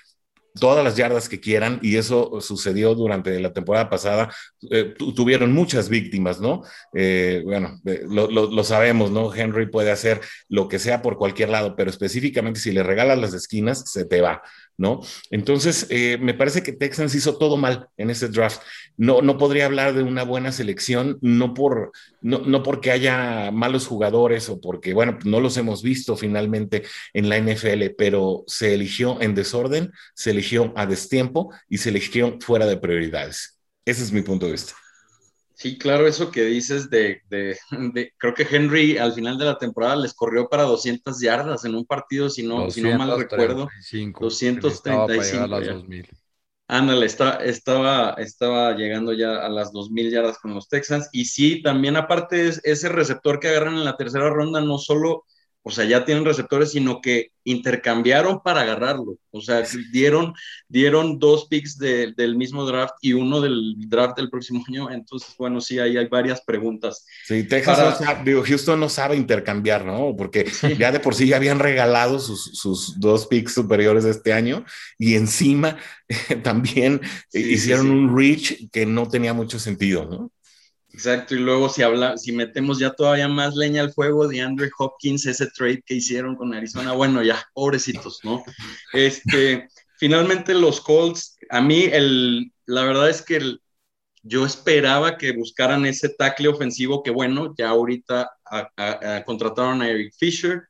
todas 0.59 0.85
las 0.85 0.97
yardas 0.97 1.29
que 1.29 1.41
quieran 1.41 1.79
y 1.83 1.97
eso 1.97 2.41
sucedió 2.41 2.95
durante 2.95 3.39
la 3.41 3.53
temporada 3.53 3.91
pasada. 3.91 4.33
Eh, 4.71 4.95
tuvieron 5.15 5.53
muchas 5.53 5.89
víctimas, 5.89 6.41
¿no? 6.41 6.63
Eh, 6.95 7.43
bueno, 7.45 7.81
lo, 8.09 8.29
lo, 8.29 8.65
sabemos, 8.65 9.11
¿no? 9.11 9.35
Henry 9.35 9.67
puede 9.67 9.91
hacer 9.91 10.21
lo 10.49 10.69
que 10.69 10.79
sea 10.79 11.03
por 11.03 11.19
cualquier 11.19 11.49
lado, 11.49 11.75
pero 11.77 11.91
específicamente 11.91 12.61
si 12.61 12.73
le 12.73 12.83
regalas 12.83 13.19
las 13.19 13.35
esquinas, 13.35 13.91
se 13.91 14.05
te 14.05 14.21
va. 14.21 14.43
¿No? 14.77 15.01
Entonces, 15.31 15.87
eh, 15.91 16.19
me 16.21 16.35
parece 16.35 16.63
que 16.63 16.73
Texans 16.73 17.15
hizo 17.15 17.39
todo 17.39 17.57
mal 17.57 17.89
en 17.97 18.11
ese 18.11 18.29
draft. 18.29 18.61
No, 18.97 19.23
no 19.23 19.39
podría 19.39 19.67
hablar 19.67 19.95
de 19.95 20.03
una 20.03 20.25
buena 20.25 20.53
selección, 20.53 21.19
no, 21.21 21.55
por, 21.55 21.93
no, 22.21 22.41
no 22.41 22.63
porque 22.63 22.91
haya 22.91 23.51
malos 23.53 23.87
jugadores 23.87 24.49
o 24.49 24.61
porque, 24.61 24.95
bueno, 24.95 25.19
no 25.25 25.41
los 25.41 25.57
hemos 25.57 25.83
visto 25.83 26.17
finalmente 26.17 26.85
en 27.13 27.29
la 27.29 27.39
NFL, 27.39 27.95
pero 27.97 28.45
se 28.47 28.75
eligió 28.75 29.21
en 29.21 29.35
desorden, 29.35 29.93
se 30.15 30.31
eligió 30.31 30.73
a 30.77 30.87
destiempo 30.87 31.53
y 31.69 31.79
se 31.79 31.91
eligió 31.91 32.39
fuera 32.41 32.67
de 32.67 32.77
prioridades. 32.77 33.59
Ese 33.85 34.03
es 34.03 34.13
mi 34.13 34.23
punto 34.23 34.47
de 34.47 34.53
vista. 34.53 34.75
Sí, 35.57 35.79
claro, 35.79 36.07
eso 36.07 36.31
que 36.31 36.45
dices 36.45 36.91
de, 36.91 37.23
creo 38.19 38.35
que 38.35 38.47
Henry 38.51 38.99
al 38.99 39.13
final 39.13 39.39
de 39.39 39.45
la 39.45 39.59
temporada 39.59 39.97
les 39.97 40.13
corrió 40.13 40.49
para 40.49 40.65
200 40.65 41.21
yardas 41.21 41.65
en 41.65 41.75
un 41.75 41.87
partido, 41.87 42.29
si 42.29 42.43
no, 42.43 42.71
si 42.71 42.83
no 42.83 42.99
mal 42.99 43.17
recuerdo. 43.19 43.69
235. 44.21 45.47
Ándale, 46.67 47.07
está, 47.07 47.45
estaba, 47.45 48.15
estaba 48.15 48.73
llegando 48.75 49.13
ya 49.13 49.45
a 49.45 49.49
las 49.49 49.71
2.000 49.73 50.11
yardas 50.11 50.39
con 50.39 50.55
los 50.55 50.69
Texans. 50.69 51.09
Y 51.13 51.27
sí, 51.27 51.63
también 51.63 51.97
aparte 51.97 52.49
ese 52.63 52.89
receptor 52.89 53.39
que 53.39 53.49
agarran 53.49 53.75
en 53.75 53.85
la 53.85 53.97
tercera 53.97 54.31
ronda, 54.31 54.61
no 54.61 54.79
solo 54.79 55.25
o 55.67 55.71
sea, 55.71 55.87
ya 55.87 56.05
tienen 56.05 56.27
receptores, 56.27 56.73
sino 56.73 57.01
que 57.01 57.31
intercambiaron 57.43 58.43
para 58.43 58.61
agarrarlo. 58.61 59.17
O 59.31 59.41
sea, 59.41 59.63
dieron, 59.91 60.35
dieron 60.69 61.19
dos 61.19 61.47
picks 61.49 61.79
del 61.79 62.37
mismo 62.37 62.67
draft 62.67 62.93
y 63.01 63.15
uno 63.15 63.41
del 63.41 63.75
draft 63.89 64.19
del 64.19 64.29
próximo 64.29 64.63
año. 64.69 64.91
Entonces, 64.91 65.35
bueno, 65.39 65.63
sí, 65.63 65.79
ahí 65.79 65.97
hay 65.97 66.07
varias 66.07 66.43
preguntas. 66.43 67.07
Sí, 67.25 67.45
Texas, 67.45 67.99
digo, 68.27 68.43
Houston 68.45 68.79
no 68.79 68.91
sabe 68.91 69.17
intercambiar, 69.17 69.87
¿no? 69.87 70.15
Porque 70.15 70.45
ya 70.79 70.93
de 70.93 71.01
por 71.01 71.15
sí 71.15 71.29
ya 71.29 71.37
habían 71.37 71.59
regalado 71.59 72.19
sus, 72.19 72.59
sus 72.59 73.01
dos 73.01 73.27
picks 73.27 73.55
superiores 73.55 74.05
de 74.05 74.11
este 74.11 74.35
año 74.35 74.67
y 74.99 75.15
encima 75.15 75.79
también 76.43 77.01
hicieron 77.33 77.91
un 77.91 78.15
reach 78.15 78.69
que 78.71 78.85
no 78.85 79.09
tenía 79.09 79.33
mucho 79.33 79.59
sentido, 79.59 80.05
¿no? 80.05 80.31
Exacto, 80.95 81.35
y 81.35 81.39
luego 81.41 81.69
si 81.69 81.83
habla, 81.83 82.17
si 82.17 82.31
metemos 82.31 82.79
ya 82.79 82.91
todavía 82.91 83.27
más 83.27 83.57
leña 83.57 83.83
al 83.83 83.93
fuego 83.93 84.29
de 84.29 84.41
Andrew 84.41 84.71
Hopkins, 84.79 85.27
ese 85.27 85.49
trade 85.49 85.83
que 85.85 85.95
hicieron 85.95 86.37
con 86.37 86.55
Arizona, 86.55 86.93
bueno, 86.93 87.21
ya, 87.21 87.45
pobrecitos, 87.53 88.21
¿no? 88.23 88.45
Este, 88.93 89.69
finalmente 89.99 90.55
los 90.55 90.81
Colts, 90.81 91.37
a 91.51 91.61
mí 91.61 91.89
el, 91.91 92.53
la 92.67 92.85
verdad 92.85 93.11
es 93.11 93.23
que 93.23 93.57
yo 94.23 94.47
esperaba 94.47 95.19
que 95.19 95.33
buscaran 95.33 95.85
ese 95.85 96.11
tackle 96.11 96.47
ofensivo 96.47 97.03
que 97.03 97.11
bueno, 97.11 97.53
ya 97.59 97.71
ahorita 97.71 98.31
contrataron 99.27 99.83
a 99.83 99.91
Eric 99.91 100.15
Fisher, 100.17 100.63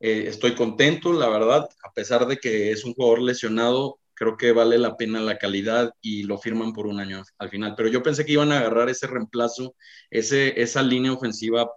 eh, 0.00 0.24
estoy 0.26 0.56
contento, 0.56 1.12
la 1.12 1.28
verdad, 1.28 1.68
a 1.84 1.92
pesar 1.92 2.26
de 2.26 2.38
que 2.38 2.72
es 2.72 2.84
un 2.84 2.94
jugador 2.94 3.22
lesionado, 3.22 4.00
creo 4.18 4.36
que 4.36 4.50
vale 4.50 4.78
la 4.78 4.96
pena 4.96 5.20
la 5.20 5.38
calidad 5.38 5.92
y 6.00 6.24
lo 6.24 6.38
firman 6.38 6.72
por 6.72 6.88
un 6.88 6.98
año 6.98 7.22
al 7.38 7.50
final. 7.50 7.74
Pero 7.76 7.88
yo 7.88 8.02
pensé 8.02 8.26
que 8.26 8.32
iban 8.32 8.50
a 8.50 8.58
agarrar 8.58 8.88
ese 8.88 9.06
reemplazo, 9.06 9.76
ese, 10.10 10.60
esa 10.60 10.82
línea 10.82 11.12
ofensiva 11.12 11.70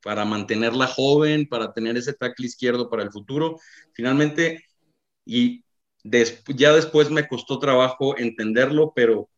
para 0.00 0.24
mantenerla 0.24 0.86
joven, 0.86 1.48
para 1.48 1.72
tener 1.72 1.96
ese 1.96 2.12
tackle 2.12 2.46
izquierdo 2.46 2.88
para 2.88 3.02
el 3.02 3.10
futuro. 3.10 3.58
Finalmente, 3.92 4.64
y 5.26 5.64
ya 6.04 6.72
después 6.72 7.10
me 7.10 7.26
costó 7.26 7.58
trabajo 7.58 8.16
entenderlo, 8.18 8.92
pero 8.94 9.28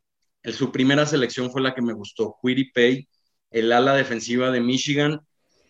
el, 0.43 0.53
su 0.53 0.71
primera 0.71 1.07
selección 1.07 1.51
fue 1.51 1.63
la 1.63 1.75
que 1.75 1.83
me 1.83 1.95
gustó, 1.95 2.37
Quiddy 2.43 2.71
Pay, 2.73 3.09
el 3.51 3.73
ala 3.73 3.95
defensiva 3.95 4.51
de 4.51 4.61
Michigan, 4.61 5.21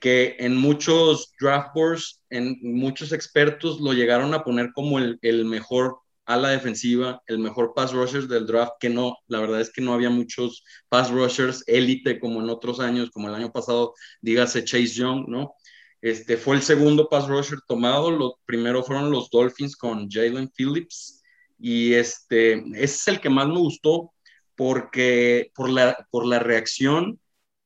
que 0.01 0.37
en 0.41 0.57
muchos 0.57 1.33
draft 1.41 1.69
boards, 1.75 2.23
en 2.29 2.59
muchos 2.61 3.13
expertos 3.13 3.81
lo 3.81 3.93
llegaron 3.93 4.35
a 4.35 4.43
poner 4.43 4.73
como 4.75 4.99
el, 4.99 5.19
el 5.23 5.45
mejor 5.45 5.99
a 6.27 6.37
la 6.37 6.51
defensiva, 6.51 7.23
el 7.27 7.39
mejor 7.39 7.73
pass 7.75 7.93
rusher 7.93 8.27
del 8.27 8.47
draft, 8.47 8.75
que 8.81 8.91
no, 8.91 9.17
la 9.29 9.41
verdad 9.41 9.61
es 9.61 9.73
que 9.73 9.81
no 9.81 9.95
había 9.95 10.11
muchos 10.11 10.65
pass 10.89 11.11
rushers 11.11 11.63
élite 11.67 12.19
como 12.19 12.41
en 12.43 12.51
otros 12.51 12.81
años, 12.81 13.11
como 13.11 13.29
el 13.29 13.35
año 13.35 13.53
pasado, 13.53 13.95
dígase 14.21 14.65
Chase 14.65 14.89
Young, 14.89 15.29
¿no? 15.29 15.55
Este 16.01 16.37
fue 16.37 16.57
el 16.57 16.63
segundo 16.63 17.09
pass 17.09 17.29
rusher 17.29 17.61
tomado, 17.67 18.11
lo 18.11 18.39
primero 18.45 18.83
fueron 18.83 19.11
los 19.11 19.31
Dolphins 19.31 19.77
con 19.77 20.11
Jalen 20.11 20.51
Phillips, 20.51 21.23
y 21.59 21.95
este, 21.95 22.55
ese 22.75 22.85
es 22.85 23.09
el 23.09 23.21
que 23.21 23.31
más 23.31 23.47
me 23.49 23.59
gustó 23.59 24.13
porque 24.57 25.53
por 25.55 25.71
la, 25.71 26.07
por 26.11 26.27
la 26.27 26.39
reacción, 26.39 27.21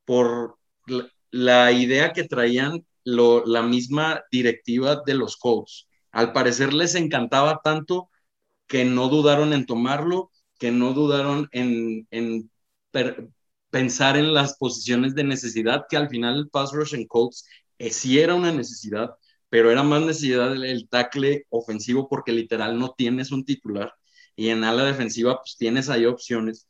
por 0.05 0.57
la, 1.31 1.73
idea 1.73 2.13
que 2.13 2.25
traían 2.25 2.85
la 3.05 3.63
misma 3.63 4.23
directiva 4.31 5.03
de 5.07 5.15
los 5.15 5.37
Colts. 5.37 5.89
Al 6.13 6.33
parecer 6.33 6.75
les 6.75 6.95
encantaba 6.95 7.61
tanto 7.63 8.10
que 8.71 8.85
no 8.85 9.09
dudaron 9.09 9.53
en 9.53 9.67
tomarlo, 9.67 10.31
que 10.59 10.71
no 10.71 10.93
dudaron 10.95 11.49
en, 11.51 12.07
pensar 13.71 14.17
en 14.17 14.33
las 14.33 14.57
posiciones 14.59 15.17
de 15.17 15.25
necesidad, 15.25 15.87
que 15.91 15.97
al 15.97 16.09
final 16.09 16.39
el 16.39 16.49
pass 16.51 16.73
rush 16.73 16.95
en 16.95 17.07
Colts 17.09 17.47
eh, 17.79 17.91
sí 17.91 18.21
era 18.21 18.37
una 18.37 18.53
necesidad, 18.53 19.11
pero 19.49 19.73
era 19.73 19.83
más 19.83 20.03
necesidad 20.03 20.53
el, 20.55 20.89
tackle 20.89 21.47
ofensivo 21.51 22.09
porque 22.09 22.33
literal 22.33 22.79
no 22.79 22.95
tienes 22.97 23.33
un 23.33 23.45
titular 23.45 23.93
y 24.37 24.51
en 24.51 24.63
ala 24.63 24.85
defensiva 24.85 25.41
pues 25.41 25.57
tienes 25.59 25.89
ahí 25.89 26.07
opciones. 26.07 26.69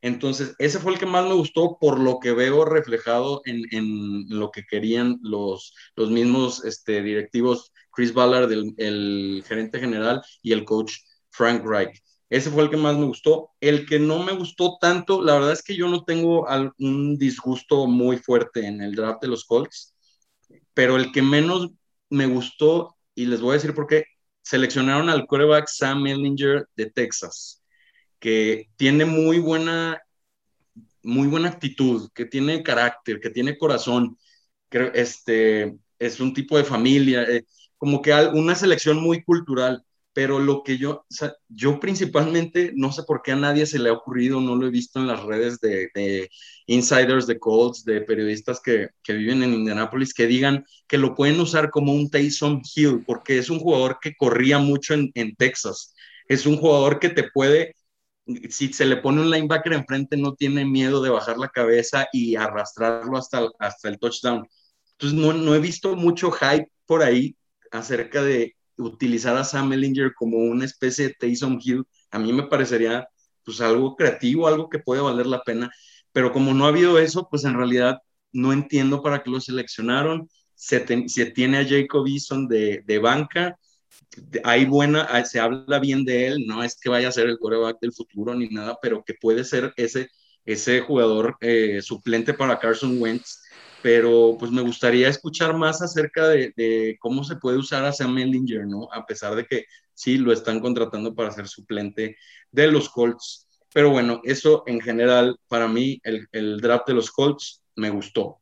Entonces, 0.00 0.54
ese 0.58 0.78
fue 0.78 0.94
el 0.94 0.98
que 0.98 1.06
más 1.06 1.26
me 1.26 1.34
gustó 1.34 1.76
por 1.78 2.00
lo 2.00 2.18
que 2.18 2.32
veo 2.32 2.64
reflejado 2.64 3.42
en, 3.44 4.24
lo 4.30 4.50
que 4.50 4.64
querían 4.64 5.18
los, 5.22 5.74
los 5.96 6.10
mismos 6.10 6.64
este, 6.64 7.02
directivos, 7.02 7.72
Chris 7.92 8.14
Ballard, 8.14 8.50
el, 8.50 8.74
el 8.78 9.44
gerente 9.46 9.78
general, 9.80 10.22
y 10.42 10.52
el 10.52 10.64
coach 10.64 10.94
Frank 11.32 11.64
Reich. 11.64 12.02
Ese 12.30 12.50
fue 12.50 12.62
el 12.62 12.70
que 12.70 12.76
más 12.76 12.96
me 12.96 13.04
gustó. 13.04 13.50
El 13.60 13.86
que 13.86 13.98
no 13.98 14.22
me 14.22 14.32
gustó 14.32 14.78
tanto, 14.80 15.22
la 15.22 15.34
verdad 15.34 15.52
es 15.52 15.62
que 15.62 15.76
yo 15.76 15.88
no 15.88 16.04
tengo 16.04 16.46
un 16.78 17.18
disgusto 17.18 17.86
muy 17.86 18.16
fuerte 18.16 18.66
en 18.66 18.80
el 18.80 18.94
draft 18.94 19.20
de 19.20 19.28
los 19.28 19.44
Colts, 19.44 19.94
pero 20.72 20.96
el 20.96 21.12
que 21.12 21.20
menos 21.20 21.70
me 22.08 22.26
gustó, 22.26 22.96
y 23.14 23.26
les 23.26 23.40
voy 23.40 23.50
a 23.50 23.54
decir 23.54 23.74
por 23.74 23.86
qué, 23.86 24.04
seleccionaron 24.42 25.08
al 25.10 25.26
quarterback 25.26 25.68
Sam 25.68 26.06
Ellinger 26.06 26.66
de 26.76 26.90
Texas, 26.90 27.62
que 28.18 28.70
tiene 28.76 29.04
muy 29.04 29.38
buena, 29.38 30.00
muy 31.02 31.28
buena 31.28 31.48
actitud, 31.48 32.10
que 32.14 32.24
tiene 32.24 32.62
carácter, 32.62 33.20
que 33.20 33.30
tiene 33.30 33.58
corazón, 33.58 34.16
que 34.70 34.90
este, 34.94 35.76
es 35.98 36.20
un 36.20 36.32
tipo 36.32 36.56
de 36.56 36.64
familia, 36.64 37.24
eh, 37.24 37.44
como 37.76 38.00
que 38.00 38.12
una 38.32 38.54
selección 38.54 39.02
muy 39.02 39.22
cultural 39.22 39.84
pero 40.12 40.38
lo 40.38 40.62
que 40.62 40.76
yo, 40.78 41.06
yo 41.48 41.80
principalmente, 41.80 42.72
no 42.74 42.92
sé 42.92 43.02
por 43.04 43.22
qué 43.22 43.32
a 43.32 43.36
nadie 43.36 43.64
se 43.66 43.78
le 43.78 43.88
ha 43.88 43.94
ocurrido, 43.94 44.40
no 44.40 44.56
lo 44.56 44.66
he 44.66 44.70
visto 44.70 45.00
en 45.00 45.06
las 45.06 45.22
redes 45.22 45.58
de, 45.60 46.28
insiders 46.66 47.26
de 47.26 47.38
Colts, 47.38 47.84
de 47.84 48.02
periodistas 48.02 48.60
que, 48.60 48.90
viven 49.08 49.42
en 49.42 49.54
Indianapolis, 49.54 50.12
que 50.12 50.26
digan 50.26 50.64
que 50.86 50.98
lo 50.98 51.14
pueden 51.14 51.40
usar 51.40 51.70
como 51.70 51.92
un 51.92 52.10
Taysom 52.10 52.62
Hill, 52.74 53.04
porque 53.06 53.38
es 53.38 53.48
un 53.48 53.58
jugador 53.58 53.98
que 54.00 54.14
corría 54.14 54.58
mucho 54.58 54.94
en, 54.94 55.36
Texas, 55.36 55.94
es 56.28 56.46
un 56.46 56.56
jugador 56.58 56.98
que 56.98 57.08
te 57.08 57.24
puede, 57.30 57.74
si 58.50 58.72
se 58.72 58.84
le 58.84 58.98
pone 58.98 59.22
un 59.22 59.30
linebacker 59.30 59.72
enfrente, 59.72 60.16
no 60.16 60.34
tiene 60.34 60.64
miedo 60.64 61.02
de 61.02 61.10
bajar 61.10 61.38
la 61.38 61.48
cabeza 61.48 62.06
y 62.12 62.36
arrastrarlo 62.36 63.16
hasta, 63.16 63.48
hasta 63.58 63.88
el 63.88 63.98
touchdown. 63.98 64.46
Entonces, 64.92 65.18
no, 65.18 65.32
no 65.32 65.54
he 65.54 65.58
visto 65.58 65.96
mucho 65.96 66.30
hype 66.30 66.68
por 66.86 67.02
ahí 67.02 67.36
acerca 67.72 68.22
de 68.22 68.54
utilizar 68.76 69.36
a 69.36 69.44
Sam 69.44 69.72
Ellinger 69.72 70.14
como 70.14 70.38
una 70.38 70.64
especie 70.64 71.08
de 71.08 71.14
Taysom 71.14 71.58
Hill, 71.62 71.84
a 72.10 72.18
mí 72.18 72.32
me 72.32 72.44
parecería 72.44 73.08
pues 73.44 73.60
algo 73.60 73.96
creativo, 73.96 74.46
algo 74.46 74.68
que 74.68 74.78
puede 74.78 75.00
valer 75.00 75.26
la 75.26 75.42
pena, 75.42 75.70
pero 76.12 76.32
como 76.32 76.54
no 76.54 76.64
ha 76.64 76.68
habido 76.68 76.98
eso, 76.98 77.28
pues 77.30 77.44
en 77.44 77.54
realidad 77.54 77.98
no 78.32 78.52
entiendo 78.52 79.02
para 79.02 79.22
qué 79.22 79.30
lo 79.30 79.40
seleccionaron, 79.40 80.28
se, 80.54 80.80
tiene 80.80 81.58
a 81.58 81.66
Jacob 81.68 82.06
Eason 82.06 82.46
de, 82.46 82.82
de 82.86 82.98
banca, 82.98 83.58
hay 84.44 84.64
buena, 84.64 85.24
se 85.24 85.40
habla 85.40 85.78
bien 85.78 86.04
de 86.04 86.28
él, 86.28 86.46
no 86.46 86.62
es 86.62 86.78
que 86.78 86.88
vaya 86.88 87.08
a 87.08 87.12
ser 87.12 87.28
el 87.28 87.38
quarterback 87.38 87.78
del 87.80 87.92
futuro 87.92 88.34
ni 88.34 88.48
nada, 88.48 88.78
pero 88.80 89.02
que 89.04 89.14
puede 89.14 89.44
ser 89.44 89.72
ese, 89.76 90.08
ese 90.44 90.80
jugador 90.80 91.36
eh, 91.40 91.80
suplente 91.82 92.34
para 92.34 92.58
Carson 92.58 93.00
Wentz 93.00 93.42
pero 93.82 94.36
pues 94.38 94.50
me 94.50 94.62
gustaría 94.62 95.08
escuchar 95.08 95.56
más 95.56 95.82
acerca 95.82 96.28
de, 96.28 96.96
cómo 97.00 97.24
se 97.24 97.36
puede 97.36 97.58
usar 97.58 97.84
a 97.84 97.92
Sam 97.92 98.16
Ellinger, 98.18 98.66
¿no? 98.66 98.88
A 98.92 99.04
pesar 99.04 99.34
de 99.34 99.44
que 99.44 99.66
sí 99.92 100.18
lo 100.18 100.32
están 100.32 100.60
contratando 100.60 101.14
para 101.14 101.32
ser 101.32 101.48
suplente 101.48 102.16
de 102.50 102.68
los 102.68 102.88
Colts. 102.88 103.48
Pero 103.74 103.90
bueno, 103.90 104.20
eso 104.24 104.62
en 104.66 104.80
general, 104.80 105.36
para 105.48 105.66
mí, 105.66 106.00
el, 106.04 106.28
el 106.32 106.60
draft 106.60 106.86
de 106.86 106.94
los 106.94 107.10
Colts 107.10 107.62
me 107.74 107.90
gustó. 107.90 108.38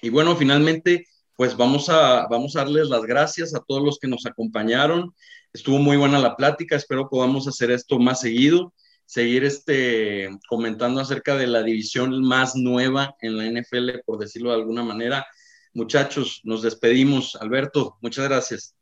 Y 0.00 0.10
bueno, 0.10 0.36
finalmente, 0.36 1.06
pues 1.36 1.56
vamos 1.56 1.88
a, 1.88 2.26
vamos 2.28 2.56
a 2.56 2.60
darles 2.60 2.88
las 2.88 3.02
gracias 3.02 3.54
a 3.54 3.62
todos 3.66 3.82
los 3.82 3.98
que 3.98 4.08
nos 4.08 4.26
acompañaron. 4.26 5.14
Estuvo 5.52 5.78
muy 5.78 5.96
buena 5.96 6.18
la 6.18 6.36
plática, 6.36 6.76
espero 6.76 7.08
podamos 7.08 7.48
hacer 7.48 7.70
esto 7.70 7.98
más 7.98 8.20
seguido, 8.20 8.74
seguir 9.08 9.42
este, 9.44 10.28
comentando 10.50 11.00
acerca 11.00 11.34
de 11.34 11.46
la 11.46 11.62
división 11.62 12.22
más 12.22 12.54
nueva 12.54 13.16
en 13.22 13.38
la 13.38 13.46
NFL, 13.46 14.00
por 14.04 14.18
decirlo 14.18 14.50
de 14.50 14.56
alguna 14.56 14.84
manera. 14.84 15.26
Muchachos, 15.72 16.42
nos 16.44 16.60
despedimos. 16.60 17.34
Alberto, 17.36 17.96
muchas 18.02 18.28
gracias. 18.28 18.76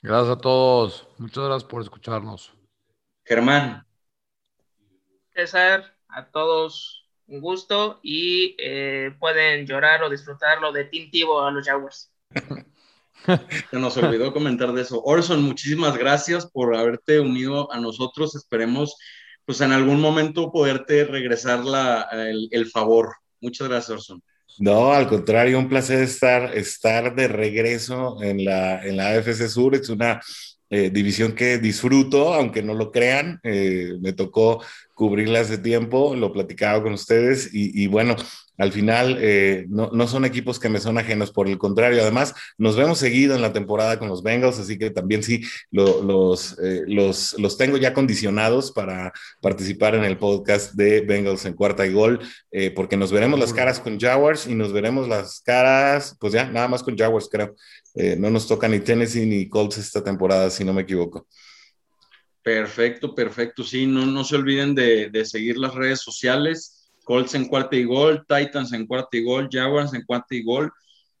Gracias 0.00 0.36
a 0.36 0.40
todos. 0.40 1.08
Muchas 1.18 1.44
gracias 1.44 1.68
por 1.68 1.82
escucharnos. 1.82 2.54
Germán. 3.24 3.84
César, 5.34 5.96
a 6.06 6.30
todos 6.30 7.08
un 7.26 7.40
gusto 7.40 7.98
y 8.04 8.54
eh, 8.58 9.16
pueden 9.18 9.66
llorar 9.66 10.04
o 10.04 10.10
disfrutarlo 10.10 10.70
de 10.70 10.84
Tintivo 10.84 11.42
a 11.42 11.50
los 11.50 11.66
Jaguars. 11.66 12.12
Se 13.70 13.78
nos 13.78 13.96
olvidó 13.96 14.32
comentar 14.32 14.72
de 14.72 14.82
eso. 14.82 15.02
Orson, 15.02 15.42
muchísimas 15.42 15.96
gracias 15.96 16.46
por 16.46 16.76
haberte 16.76 17.18
unido 17.18 17.72
a 17.72 17.80
nosotros. 17.80 18.36
Esperemos, 18.36 18.96
pues 19.44 19.60
en 19.60 19.72
algún 19.72 20.00
momento 20.00 20.50
poderte 20.50 21.04
regresar 21.04 21.64
la, 21.64 22.08
el, 22.50 22.70
favor. 22.70 23.16
Muchas 23.40 23.68
gracias, 23.68 23.90
Orson. 23.90 24.22
No, 24.58 24.92
al 24.92 25.08
contrario, 25.08 25.58
un 25.58 25.68
placer 25.68 26.02
estar, 26.02 26.56
estar 26.56 27.14
de 27.14 27.28
regreso 27.28 28.22
en 28.22 28.44
la, 28.44 28.84
en 28.84 28.96
la 28.96 29.10
AFC 29.10 29.48
Sur. 29.48 29.74
Es 29.74 29.88
una 29.88 30.20
eh, 30.74 30.88
división 30.88 31.32
que 31.32 31.58
disfruto, 31.58 32.32
aunque 32.32 32.62
no 32.62 32.72
lo 32.72 32.90
crean. 32.90 33.38
Eh, 33.42 33.92
me 34.00 34.14
tocó 34.14 34.64
cubrirla 34.94 35.40
hace 35.40 35.58
tiempo, 35.58 36.16
lo 36.16 36.32
platicaba 36.32 36.82
con 36.82 36.94
ustedes 36.94 37.50
y, 37.52 37.86
bueno, 37.88 38.16
al 38.56 38.72
final 38.72 39.18
eh, 39.20 39.66
no, 39.68 39.90
no, 39.92 40.06
son 40.06 40.24
equipos 40.24 40.58
que 40.60 40.68
me 40.68 40.80
son 40.80 40.96
ajenos, 40.96 41.32
por 41.32 41.48
el 41.48 41.58
contrario, 41.58 42.00
además 42.00 42.34
nos 42.56 42.76
vemos 42.76 42.98
seguido 42.98 43.34
en 43.34 43.42
la 43.42 43.52
temporada 43.52 43.98
con 43.98 44.08
los 44.08 44.22
Bengals, 44.22 44.60
así 44.60 44.78
que 44.78 44.90
también 44.90 45.22
sí 45.22 45.42
los, 45.70 46.04
los, 46.04 47.36
los, 47.38 47.58
tengo 47.58 47.78
ya 47.78 47.92
condicionados 47.94 48.70
para 48.70 49.12
participar 49.40 49.94
en 49.96 50.04
el 50.04 50.18
podcast 50.18 50.74
de 50.74 51.00
Bengals 51.00 51.44
en 51.46 51.54
cuarta 51.54 51.84
y 51.84 51.92
gol, 51.92 52.20
porque 52.76 52.96
nos 52.96 53.10
veremos 53.10 53.40
las 53.40 53.52
caras 53.52 53.80
con 53.80 53.98
Jaguars 53.98 54.46
y 54.46 54.54
nos 54.54 54.72
veremos 54.72 55.08
las 55.08 55.40
caras, 55.40 56.16
pues 56.20 56.32
ya, 56.32 56.44
nada 56.44 56.68
más 56.68 56.82
con 56.82 56.96
Jaguars 56.96 57.28
creo. 57.30 57.56
Eh, 57.94 58.16
no 58.18 58.30
nos 58.30 58.46
toca 58.46 58.68
ni 58.68 58.80
Tennessee 58.80 59.26
ni 59.26 59.48
Colts 59.48 59.78
esta 59.78 60.02
temporada, 60.02 60.50
si 60.50 60.64
no 60.64 60.72
me 60.72 60.82
equivoco. 60.82 61.26
Perfecto, 62.42 63.14
perfecto. 63.14 63.62
Sí, 63.62 63.86
no, 63.86 64.04
no 64.06 64.24
se 64.24 64.36
olviden 64.36 64.74
de, 64.74 65.24
seguir 65.24 65.56
las 65.58 65.74
redes 65.74 66.00
sociales. 66.00 66.90
Colts 67.04 67.34
en 67.34 67.46
cuarta 67.46 67.76
y 67.76 67.84
gol, 67.84 68.24
Titans 68.26 68.72
en 68.72 68.86
cuarta 68.86 69.16
y 69.16 69.24
gol, 69.24 69.48
Jaguars 69.50 69.92
en 69.94 70.04
cuarta 70.04 70.34
y 70.34 70.42
gol, 70.42 70.72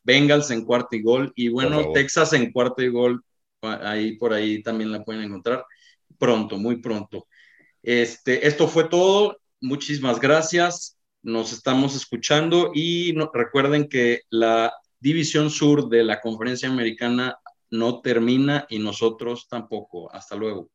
Bengals 0.02 0.50
en 0.50 0.64
cuarta 0.64 0.96
y 0.96 1.02
gol 1.02 1.32
y 1.34 1.48
bueno, 1.48 1.92
Texas 1.92 2.32
en 2.32 2.52
cuarta 2.52 2.82
y 2.82 2.88
gol. 2.88 3.22
Ahí 3.62 4.16
por 4.16 4.32
ahí 4.32 4.62
también 4.62 4.90
la 4.90 5.04
pueden 5.04 5.22
encontrar 5.22 5.64
pronto, 6.18 6.56
muy 6.56 6.80
pronto. 6.80 7.26
Este, 7.82 8.46
esto 8.46 8.68
fue 8.68 8.84
todo. 8.84 9.38
Muchísimas 9.60 10.20
gracias. 10.20 10.96
Nos 11.22 11.52
estamos 11.52 11.96
escuchando 11.96 12.70
y 12.74 13.14
recuerden 13.32 13.88
que 13.88 14.22
la 14.30 14.72
División 15.02 15.50
Sur 15.50 15.88
de 15.88 16.04
la 16.04 16.20
Conferencia 16.20 16.68
Americana 16.68 17.36
no 17.72 18.00
termina 18.02 18.66
y 18.68 18.78
nosotros 18.78 19.48
tampoco. 19.48 20.08
Hasta 20.14 20.36
luego. 20.36 20.70